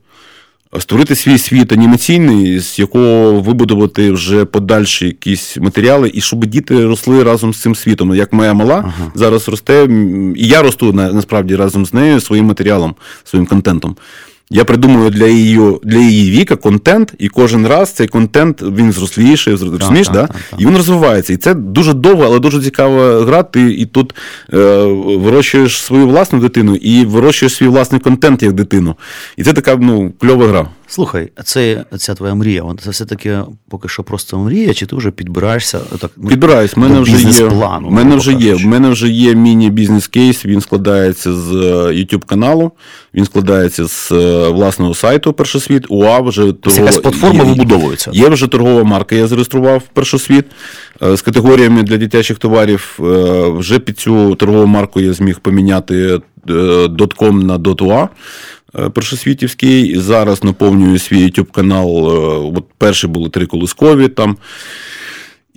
Створити 0.80 1.16
свій 1.16 1.38
світ 1.38 1.72
анімаційний, 1.72 2.60
з 2.60 2.80
якого 2.80 3.42
вибудувати 3.42 4.12
вже 4.12 4.46
подальші 4.46 5.06
якісь 5.06 5.58
матеріали, 5.58 6.12
і 6.14 6.22
щоб 6.22 6.46
діти 6.46 6.86
росли 6.86 7.24
разом 7.24 7.54
з 7.54 7.62
цим 7.62 7.76
світом. 7.76 8.16
Як 8.16 8.34
моя 8.34 8.54
мала 8.54 8.94
зараз 9.16 9.50
росте, 9.50 9.88
і 10.36 10.48
я 10.48 10.62
росту 10.62 10.94
на- 10.94 11.14
насправді 11.14 11.56
разом 11.56 11.86
з 11.86 11.94
нею 11.94 12.20
своїм 12.22 12.46
матеріалом, 12.46 12.96
своїм 13.24 13.46
контентом. 13.46 13.96
Я 14.50 14.66
придумую 14.66 15.10
для 15.10 15.28
її, 15.28 15.60
для 15.84 15.98
її 15.98 16.32
віка 16.32 16.56
контент, 16.56 17.14
і 17.20 17.28
кожен 17.28 17.68
раз 17.68 17.92
цей 17.92 18.08
контент 18.08 18.62
він 18.62 18.92
зросліше, 18.92 19.52
розумієш, 19.52 20.10
да? 20.10 20.30
і 20.58 20.66
він 20.66 20.78
розвивається. 20.78 21.34
І 21.34 21.38
це 21.38 21.54
дуже 21.54 21.94
довго, 21.94 22.24
але 22.24 22.40
дуже 22.40 22.62
цікава 22.62 23.26
гра. 23.26 23.44
Ти 23.44 23.72
і 23.72 23.86
тут 23.86 24.16
е, 24.54 24.58
вирощуєш 25.18 25.82
свою 25.82 26.08
власну 26.08 26.40
дитину 26.40 26.76
і 26.76 27.06
вирощуєш 27.06 27.56
свій 27.56 27.68
власний 27.68 28.02
контент 28.02 28.44
як 28.44 28.54
дитину. 28.54 28.96
І 29.38 29.44
це 29.44 29.54
така 29.54 29.76
ну, 29.76 30.14
кльова 30.20 30.48
гра. 30.48 30.68
Слухай, 30.90 31.30
це 31.44 31.86
ця 31.98 32.14
твоя 32.16 32.36
мрія. 32.36 32.64
Це 32.84 32.90
все-таки 32.90 33.40
поки 33.70 33.90
що 33.90 34.04
просто 34.04 34.38
мрія, 34.38 34.74
чи 34.74 34.86
ти 34.86 34.96
вже 34.96 35.12
підбираєшся 35.12 35.80
так, 36.02 36.12
ну, 36.18 36.30
Підбираюсь, 36.30 36.76
в 36.76 36.80
мене 36.80 37.00
вже 37.00 37.12
є. 37.12 37.18
бізнес-плану, 37.18 37.90
мене 37.90 38.16
вже 38.16 38.34
є. 38.34 38.54
В 38.54 38.66
мене 38.66 38.90
вже 38.90 39.10
є 39.10 39.36
міні-бізнес 39.36 40.08
кейс. 40.08 40.46
Він 40.46 40.62
складається 40.62 41.34
з 41.34 41.52
е, 41.52 41.56
YouTube 41.94 42.26
каналу, 42.26 42.72
він 43.14 43.26
складається 43.26 43.88
з 43.88 44.12
е, 44.12 44.50
власного 44.50 44.94
сайту 44.94 45.34
Першосвіт. 45.34 45.86
УА 45.90 46.20
вже 46.20 46.42
торгова 46.54 46.82
якась 46.86 46.98
платформа 46.98 47.44
є- 47.44 47.50
вибудовується. 47.50 48.12
Є 48.14 48.30
вже 48.30 48.48
торгова 48.48 48.84
марка. 48.84 49.16
Я 49.16 49.28
зареєстрував 49.28 49.84
Першосвіт 49.94 50.46
е, 51.04 51.18
з 51.18 51.22
категоріями 51.22 51.84
для 51.84 51.98
дитячих 51.98 52.38
товарів. 52.38 53.00
Вже 53.58 53.80
під 53.80 54.00
цю 54.00 54.36
торгову 54.36 54.66
марку 54.66 55.00
я 55.02 55.14
зміг 55.14 55.40
поміняти 55.40 56.20
.com 56.48 57.44
на 57.44 57.58
.ua. 57.58 58.08
е, 58.76 58.90
Першосвітівський, 58.90 60.00
зараз 60.00 60.44
наповнюю 60.44 61.00
свій 61.00 61.24
YouTube 61.24 61.52
канал. 61.52 61.88
е, 61.88 62.58
От 62.58 62.66
перші 62.78 63.08
були 63.08 63.30
три 63.30 63.46
колискові 63.46 64.08
там. 64.08 64.38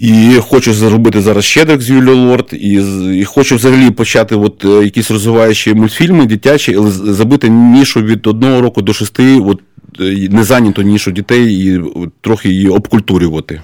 І 0.01 0.35
хочу 0.41 0.75
зробити 0.75 1.21
зараз 1.21 1.45
щедрик 1.45 1.83
з 1.83 1.91
Юлією 1.91 2.17
Лорд, 2.17 2.49
і, 2.53 2.83
і 3.21 3.25
хочу 3.25 3.57
взагалі 3.57 3.91
почати 3.91 4.35
от, 4.35 4.65
е, 4.65 4.69
якісь 4.69 5.11
розвиваючі 5.11 5.75
мультфільми 5.75 6.27
дитячі, 6.27 6.75
але 6.75 6.91
забити 6.91 7.49
нішу 7.49 8.03
від 8.03 8.27
одного 8.27 8.61
року 8.61 8.83
до 8.83 8.93
шести, 8.93 9.41
от, 9.41 9.61
не 10.31 10.45
зайняту 10.45 10.83
нішу 10.83 11.11
дітей 11.11 11.55
і 11.55 11.81
трохи 12.21 12.49
її 12.49 12.69
обкультурювати. 12.69 13.61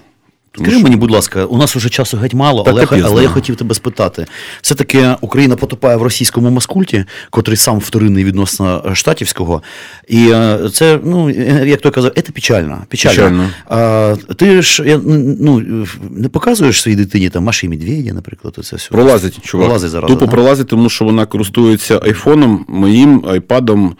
Тому 0.57 0.66
Скажи 0.66 0.78
що- 0.78 0.84
мені, 0.84 0.96
будь 0.96 1.11
ласка, 1.11 1.44
у 1.44 1.57
нас 1.59 1.76
уже 1.76 1.88
часу 1.88 2.16
геть 2.16 2.34
мало, 2.34 2.62
Та 2.62 2.70
але, 2.70 2.80
капець, 2.80 3.04
але 3.07 3.22
я 3.22 3.28
хотів 3.28 3.57
тебе 3.57 3.74
спитати. 3.74 4.26
Все-таки 4.62 5.14
Україна 5.20 5.57
потопає 5.57 5.96
в 5.96 6.02
російському 6.02 6.50
маскульті, 6.50 7.04
котрий 7.30 7.57
сам 7.57 7.78
вторинний 7.78 8.24
відносно 8.24 8.94
штатівського. 8.94 9.62
І 10.09 10.28
е, 10.30 10.59
це, 10.72 10.98
ну, 11.04 11.30
е, 11.30 11.64
як 11.66 11.80
той 11.80 11.92
казав, 11.92 12.12
це 12.16 12.22
печально. 12.22 12.82
печально. 12.88 13.14
Печально. 13.16 13.50
А, 13.66 14.16
ти 14.36 14.62
ж 14.62 14.82
я, 14.86 15.00
ну, 15.40 15.86
не 16.11 16.28
показуєш 16.28 16.82
своїй 16.82 16.96
дитині 16.96 17.30
там 17.30 17.44
Маші 17.44 17.68
Медведя, 17.68 18.12
наприклад, 18.12 18.54
оце 18.59 18.76
все. 18.76 18.88
Пролазить, 18.88 19.44
чувак. 19.44 19.66
Пролазить 19.66 19.90
зараз. 19.90 20.11
Тупо 20.11 20.26
да? 20.26 20.32
пролазить, 20.32 20.68
тому 20.68 20.90
що 20.90 21.04
вона 21.04 21.26
користується 21.26 22.00
айфоном, 22.04 22.64
моїм 22.68 23.24
айпадом, 23.28 23.96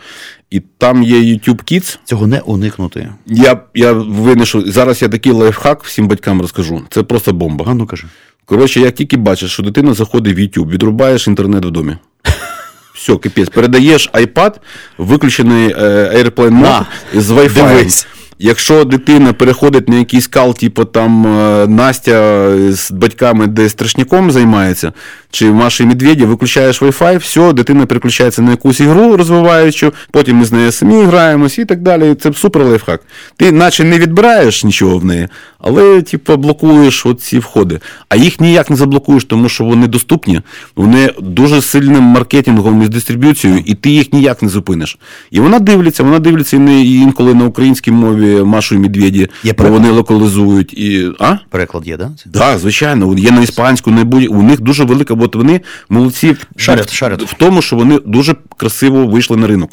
і 0.51 0.61
там 0.78 1.03
є 1.03 1.16
YouTube 1.16 1.72
Kids. 1.72 1.99
Цього 2.05 2.26
не 2.26 2.40
уникнути. 2.40 3.12
Я, 3.26 3.61
я 3.74 3.92
винайшов, 3.92 4.62
зараз 4.66 5.03
я 5.03 5.09
такий 5.09 5.32
лайфхак 5.32 5.84
всім 5.84 6.09
батькам 6.09 6.40
розкажу. 6.40 6.82
Це 6.90 7.03
просто 7.03 7.32
бомба. 7.32 7.64
А 7.68 7.74
ну 7.74 7.86
кажи. 7.86 8.07
Коротше, 8.44 8.80
як 8.80 8.94
тільки 8.94 9.16
бачиш, 9.16 9.53
що 9.53 9.62
дитина 9.62 9.94
заходить 9.94 10.36
в 10.36 10.38
YouTube, 10.38 10.68
відрубаєш 10.68 11.28
інтернет 11.28 11.64
в 11.64 11.70
домі. 11.70 11.97
Все, 12.94 13.16
капець. 13.16 13.49
Передаєш 13.49 14.11
iPad, 14.12 14.55
виключений 14.99 15.68
е, 15.68 15.74
AirPlane 16.14 16.62
Mode 16.62 16.84
з 17.14 17.30
Wi-Fi. 17.30 17.55
дивись. 17.55 18.07
Якщо 18.39 18.84
дитина 18.84 19.32
переходить 19.32 19.89
на 19.89 19.97
якийсь 19.97 20.26
кал, 20.26 20.55
типу 20.55 20.84
там 20.84 21.26
е, 21.26 21.66
Настя 21.66 22.49
з 22.72 22.91
батьками 22.91 23.47
десь 23.47 23.72
страшняком 23.72 24.30
займається, 24.30 24.93
чи 25.30 25.51
Маша 25.51 25.84
і 25.84 25.87
Медведі, 25.87 26.24
виключаєш 26.24 26.82
Wi-Fi, 26.82 27.18
все, 27.18 27.53
дитина 27.53 27.87
переключається 27.87 28.43
на 28.43 28.51
якусь 28.51 28.80
ігру 28.80 29.16
розвиваючу, 29.16 29.93
потім 30.11 30.37
ми 30.37 30.45
з 30.45 30.53
нею 30.53 30.72
самі 30.72 31.03
граємось 31.03 31.59
і 31.59 31.64
так 31.64 31.82
далі. 31.82 32.14
Це 32.14 32.32
супер 32.32 32.64
лайфхак. 32.64 33.01
Ти 33.37 33.53
наче 33.53 33.84
не 33.84 33.99
відбираєш 33.99 34.64
нічого 34.64 34.99
в 34.99 35.05
неї, 35.05 35.28
але 35.59 36.03
типу, 36.03 36.37
блокуєш 36.37 37.07
ці 37.20 37.39
входи. 37.39 37.80
А 38.09 38.16
їх 38.16 38.41
ніяк 38.41 38.70
не 38.70 38.76
заблокуєш, 38.76 39.24
тому 39.24 39.49
що 39.49 39.64
вони 39.64 39.87
доступні, 39.87 40.41
вони 40.76 41.11
дуже 41.20 41.62
сильним 41.62 42.03
маркетингом 42.03 42.82
і 42.82 42.89
дистриб'юцією, 42.89 43.62
і 43.66 43.74
ти 43.74 43.91
їх 43.91 44.12
ніяк 44.12 44.43
не 44.43 44.49
зупиниш. 44.49 44.99
І 45.30 45.41
вона 45.41 45.59
дивиться, 45.59 46.03
вона 46.03 46.32
не 46.53 46.82
і 46.82 46.95
інколи 46.95 47.34
на 47.34 47.45
українській 47.45 47.91
мові 47.91 48.26
Машу 48.27 48.74
і 48.74 48.79
Медведі, 48.79 49.29
Є 49.45 49.55
бо 49.59 49.68
вони 49.68 49.91
локалізують. 49.91 50.72
І... 50.72 51.12
А? 51.18 51.37
Переклад 51.51 51.89
є, 51.89 51.97
да? 51.97 52.05
Так, 52.05 52.14
да, 52.27 52.59
звичайно, 52.59 53.14
є 53.18 53.31
на 53.31 53.43
іспанську, 53.43 53.91
на 53.91 54.05
будь 54.05 54.27
у 54.31 54.43
них 54.43 54.61
дуже 54.61 54.85
велика, 54.85 55.14
бо 55.14 55.31
вони 55.35 55.61
молодці 55.89 56.33
в- 56.33 56.47
в, 56.57 56.61
шарять. 56.61 57.22
в 57.22 57.35
тому, 57.39 57.62
що 57.62 57.77
вони 57.77 57.99
дуже 58.07 58.35
красиво 58.57 59.07
вийшли 59.07 59.37
на 59.37 59.47
ринок. 59.47 59.70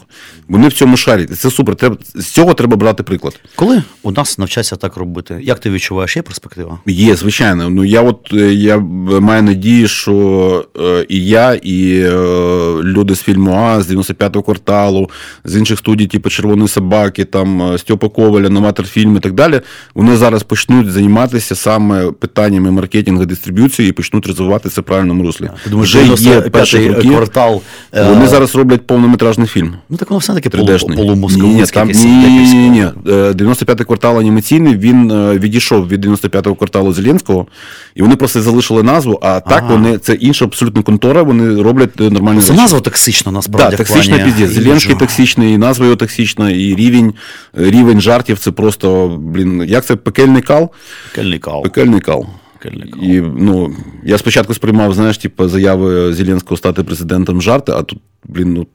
Вони 0.47 0.67
в 0.67 0.73
цьому 0.73 0.97
шарять. 0.97 1.39
Це 1.39 1.51
супер. 1.51 1.75
Треба, 1.75 1.97
з 2.15 2.25
цього 2.25 2.53
треба 2.53 2.77
брати 2.77 3.03
приклад. 3.03 3.39
Коли 3.55 3.83
у 4.03 4.11
нас 4.11 4.37
навчаться 4.37 4.75
так 4.75 4.97
робити? 4.97 5.39
Як 5.43 5.59
ти 5.59 5.69
відчуваєш, 5.69 6.15
є 6.15 6.21
перспектива? 6.21 6.79
Є, 6.87 7.15
звичайно. 7.15 7.69
Ну 7.69 7.85
я 7.85 8.01
от 8.01 8.29
е, 8.33 8.53
я 8.53 8.77
маю 9.19 9.43
надію, 9.43 9.87
що 9.87 10.65
е, 10.79 11.05
і 11.09 11.25
я, 11.25 11.53
і 11.53 11.99
е, 11.99 12.11
люди 12.83 13.15
з 13.15 13.21
фільму 13.21 13.53
А, 13.53 13.81
з 13.81 13.91
95-го 13.91 14.43
кварталу, 14.43 15.09
з 15.43 15.55
інших 15.57 15.79
студій, 15.79 16.07
типу 16.07 16.29
Червоної 16.29 16.67
собаки, 16.67 17.25
там 17.25 17.77
Стьопа 17.77 18.09
Коваля, 18.09 18.42
Новатор 18.49 18.85
фільм 18.85 19.17
і 19.17 19.19
так 19.19 19.33
далі. 19.33 19.61
Вони 19.95 20.17
зараз 20.17 20.43
почнуть 20.43 20.91
займатися 20.91 21.55
саме 21.55 22.11
питаннями 22.11 22.71
маркетингу, 22.71 23.25
дистриб'юції 23.25 23.89
і 23.89 23.91
почнуть 23.91 24.27
розвиватися 24.27 24.81
в 24.81 24.83
правильному 24.83 25.23
руслі. 25.23 25.49
Ти 25.63 25.69
думаєш, 25.69 25.95
Вже 25.95 26.05
є 26.23 26.41
перші 26.41 26.77
95-й 26.77 27.09
квартал. 27.09 27.61
е, 27.93 28.09
Вони 28.09 28.27
зараз 28.27 28.55
роблять 28.55 28.87
повнометражний 28.87 29.47
фільм. 29.47 29.75
Ну 29.89 29.97
так 29.97 30.09
воно 30.09 30.19
все 30.19 30.33
таки 30.33 30.49
полу, 30.49 30.63
3D-шний. 30.67 30.95
Ні, 32.05 32.15
ні, 32.15 32.27
ні, 32.29 32.53
ні, 32.53 32.69
ні. 32.69 32.81
Е, 33.07 33.31
95-й 33.31 33.83
квартал 33.85 34.19
анімаційний, 34.19 34.75
він 34.77 35.11
е, 35.11 35.37
відійшов 35.37 35.87
від 35.87 36.05
95-го 36.05 36.55
кварталу 36.55 36.93
Зеленського, 36.93 37.47
і 37.95 38.01
вони 38.01 38.15
просто 38.15 38.41
залишили 38.41 38.83
назву, 38.83 39.19
а 39.21 39.39
так 39.39 39.63
Ага. 39.65 39.73
вони, 39.73 39.97
це 39.97 40.13
інша 40.13 40.45
абсолютно 40.45 40.83
контора, 40.83 41.23
вони 41.23 41.61
роблять 41.61 42.01
е, 42.01 42.09
нормальні 42.09 42.41
Це 42.41 42.53
назва 42.53 42.79
токсична, 42.79 43.31
насправді. 43.31 43.71
Да, 43.71 43.83
токсична 43.83 44.17
піздець. 44.19 44.49
Зеленський 44.51 44.95
токсичний, 44.95 45.53
і 45.53 45.57
назва 45.57 45.85
його 45.85 45.95
токсична, 45.95 46.49
і 46.51 46.75
рівень, 46.75 47.13
е, 47.59 47.71
рівень 48.33 48.41
це 48.41 48.51
просто, 48.51 49.17
блін, 49.19 49.63
як 49.67 49.85
це? 49.85 49.95
Пекельний 49.95 50.41
кал. 50.41 50.71
Пекельний 51.63 52.01
кал. 52.01 52.25
Пекельний 52.59 52.89
кал. 52.89 53.01
І 53.01 53.21
ну, 53.21 53.75
я 54.03 54.17
спочатку 54.17 54.53
сприймав, 54.53 54.93
знаєш, 54.93 55.17
типу, 55.17 55.47
заяви 55.47 56.13
Зеленського 56.13 56.57
стати 56.57 56.83
президентом 56.83 57.41
жарти, 57.41 57.71
а 57.71 57.83
тут, 57.83 57.99
блін, 58.23 58.53
ну, 58.53 58.67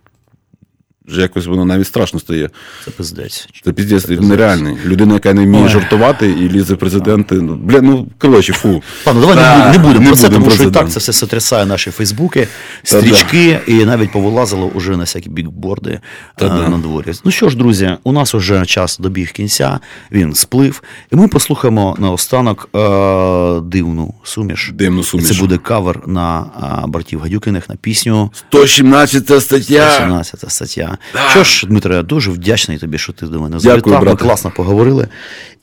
вже 1.08 1.20
якось 1.20 1.46
воно 1.46 1.64
навіть 1.64 1.86
страшно 1.86 2.20
стає. 2.20 2.50
Це 2.84 2.90
пиздець. 2.90 3.48
Це 3.64 3.72
піздець 3.72 4.08
нереальний. 4.08 4.76
Людина, 4.86 5.14
яка 5.14 5.34
не 5.34 5.44
вміє 5.44 5.64
Ой. 5.64 5.70
жартувати 5.70 6.30
і 6.30 6.48
лізе 6.48 6.76
президенти. 6.76 7.34
Ну, 7.34 7.56
бля, 7.56 7.80
ну 7.80 8.06
коротше, 8.18 8.52
фу. 8.52 8.82
Ладно, 9.06 9.20
давай 9.20 9.36
Та, 9.36 9.72
не, 9.72 9.78
будемо- 9.78 9.78
не 9.78 9.78
будемо 9.78 10.00
не 10.00 10.06
про 10.06 10.16
це, 10.16 10.28
тому 10.28 10.50
що 10.50 10.62
і 10.64 10.70
так 10.70 10.90
це 10.90 10.98
все 10.98 11.12
сотрясає 11.12 11.66
наші 11.66 11.90
фейсбуки, 11.90 12.48
Та 12.84 12.98
стрічки, 13.00 13.60
і 13.66 13.84
навіть 13.84 14.12
повилазило 14.12 14.66
уже 14.66 14.90
на 14.90 14.98
всякі 14.98 15.30
бікборди 15.30 16.00
Та 16.36 16.46
е, 16.46 16.48
да. 16.48 16.68
на 16.68 16.78
дворі. 16.78 17.12
Ну 17.24 17.30
що 17.30 17.48
ж, 17.48 17.56
друзі, 17.56 17.96
у 18.04 18.12
нас 18.12 18.34
уже 18.34 18.66
час 18.66 18.98
добіг 18.98 19.32
кінця, 19.32 19.80
він 20.12 20.34
сплив, 20.34 20.82
і 21.12 21.16
ми 21.16 21.28
послухаємо 21.28 21.96
наостанок 21.98 22.68
е, 22.76 23.60
дивну 23.60 24.14
суміш. 24.24 24.70
Дивну 24.74 25.04
суміш. 25.04 25.28
Це 25.28 25.34
буде 25.40 25.58
кавер 25.58 26.08
на 26.08 26.40
е, 26.84 26.86
братів 26.86 27.20
Гадюкиних 27.20 27.68
на 27.68 27.76
пісню 27.76 28.30
117 28.34 29.42
стаття. 29.42 29.90
17 29.90 30.44
стаття. 30.48 30.97
Що 31.30 31.44
ж, 31.44 31.66
Дмитро, 31.66 31.94
я 31.94 32.02
дуже 32.02 32.30
вдячний 32.30 32.78
тобі, 32.78 32.98
що 32.98 33.12
ти 33.12 33.26
до 33.26 33.40
мене 33.40 33.58
завітав. 33.58 34.04
Ми 34.04 34.16
класно 34.16 34.52
поговорили. 34.56 35.08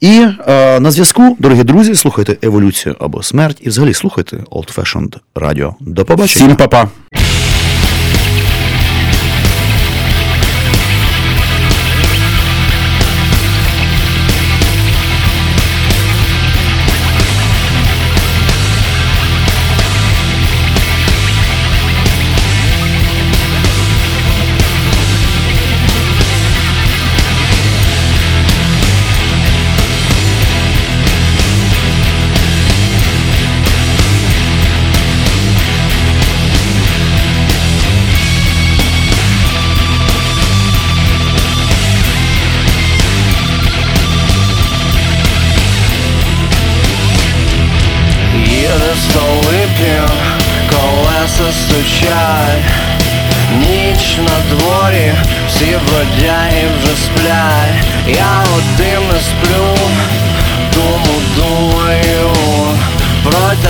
І 0.01 0.27
е, 0.47 0.79
на 0.79 0.91
зв'язку, 0.91 1.37
дорогі 1.39 1.63
друзі, 1.63 1.95
слухайте 1.95 2.37
еволюцію 2.41 2.95
або 2.99 3.23
смерть, 3.23 3.57
і 3.61 3.69
взагалі 3.69 3.93
слухайте 3.93 4.37
Old 4.37 4.75
Fashioned 4.75 5.17
Radio. 5.35 5.73
До 5.79 6.05
побачення. 6.05 6.45
Всім 6.45 6.57
па-па. 6.57 6.87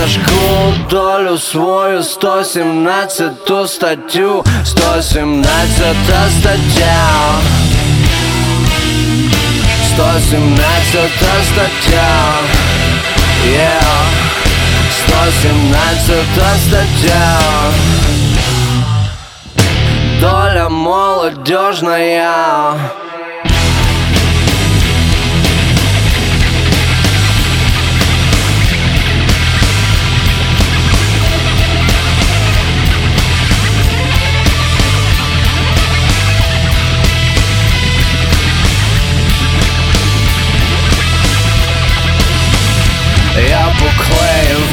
Про 0.06 0.12
тяжку 0.12 0.74
долю 0.90 1.38
свою 1.38 2.02
117 2.02 3.32
статтю, 3.66 4.44
117 4.64 5.96
стаття. 6.40 7.40
117 9.94 11.10
стаття 11.44 12.08
yeah. 13.46 13.80
117 15.08 16.26
стаття 16.66 17.40
Доля 20.20 20.68
молодежная 20.68 22.26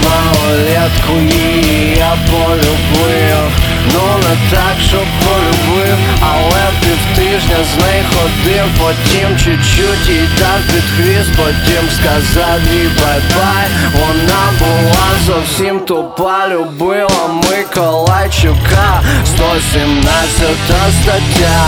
малолетку 0.06 1.14
її 1.14 1.96
я 1.98 2.18
полюбив. 2.32 3.50
Ну 3.94 4.02
не 4.18 4.58
так, 4.58 4.76
щоб 4.88 5.06
полюбив, 5.24 5.98
але 6.22 6.64
півтижня 6.82 7.58
з 7.74 7.82
нею 7.82 8.04
ходив, 8.14 8.66
потім 8.80 9.38
чуть-чуть 9.38 10.10
і 10.10 10.40
так 10.40 10.62
під 10.68 10.84
хвіст, 10.98 11.32
потім 11.38 11.90
сказав 11.98 12.60
їй 12.74 12.90
bye-bye. 13.02 13.68
Вона 13.94 14.44
була 14.60 15.08
зовсім 15.26 15.80
тупа, 15.80 16.48
любила 16.50 17.28
Миколайчука. 17.50 19.02
117 19.26 20.48
стаття. 21.02 21.66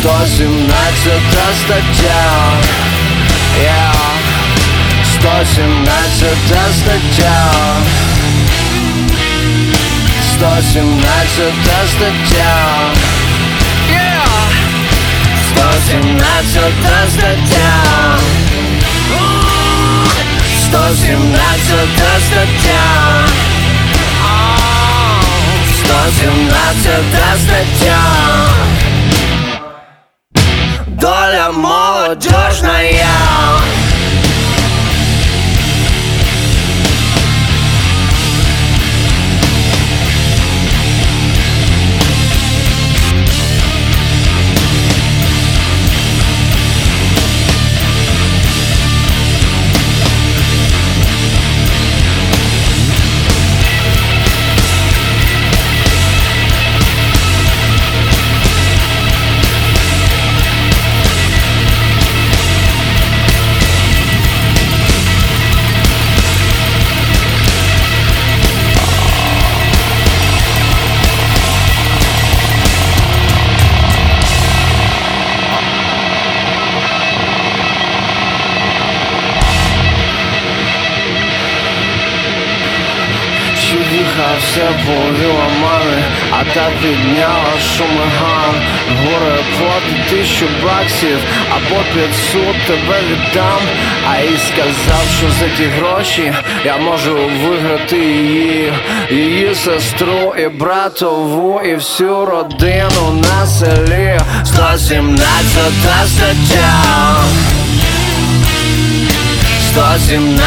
117 0.00 1.12
стаття. 1.64 2.22
Yeah 3.62 4.11
117 5.22 6.26
стаття 6.74 7.36
117 10.34 11.52
стаття 11.86 12.54
Yeah. 13.88 14.26
117 15.54 16.74
стаття 17.08 17.70
117 20.66 21.30
стаття 22.26 22.82
117 25.84 27.38
стаття 27.38 28.02
Доля 30.86 31.52
молодежная 31.52 33.06
баксів 91.02 91.18
або 91.50 91.82
500 91.94 92.66
тебе 92.66 93.00
віддам. 93.10 93.60
А 94.10 94.20
їй 94.20 94.38
сказав, 94.38 95.04
що 95.18 95.30
за 95.30 95.56
ті 95.56 95.64
гроші 95.64 96.32
я 96.64 96.76
можу 96.76 97.30
виграти 97.44 97.96
її, 97.96 98.72
її 99.10 99.54
сестру 99.54 100.34
і 100.38 100.48
братову, 100.48 101.60
і 101.60 101.74
всю 101.74 102.24
родину 102.24 103.22
на 103.22 103.46
селі. 103.46 104.18
117 104.44 105.26
стаття. 106.06 107.24
117 109.72 110.42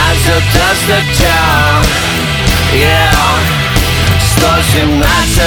стаття. 0.83 1.35
Yeah. 2.75 3.25
117 4.37 5.41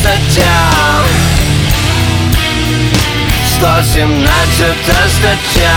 стаття 0.00 1.27
117 3.58 4.28
стаття 5.08 5.74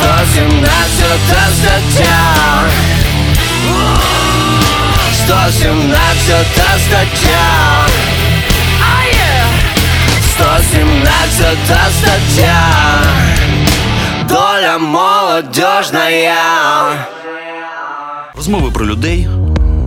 117 0.00 0.70
стаття 1.56 2.18
117 5.12 6.46
стаття 6.86 7.44
117 10.34 11.58
стаття 12.00 12.58
Доля 14.28 14.78
молодежная 14.78 16.34
Розмови 18.34 18.70
про 18.70 18.84
людей, 18.84 19.28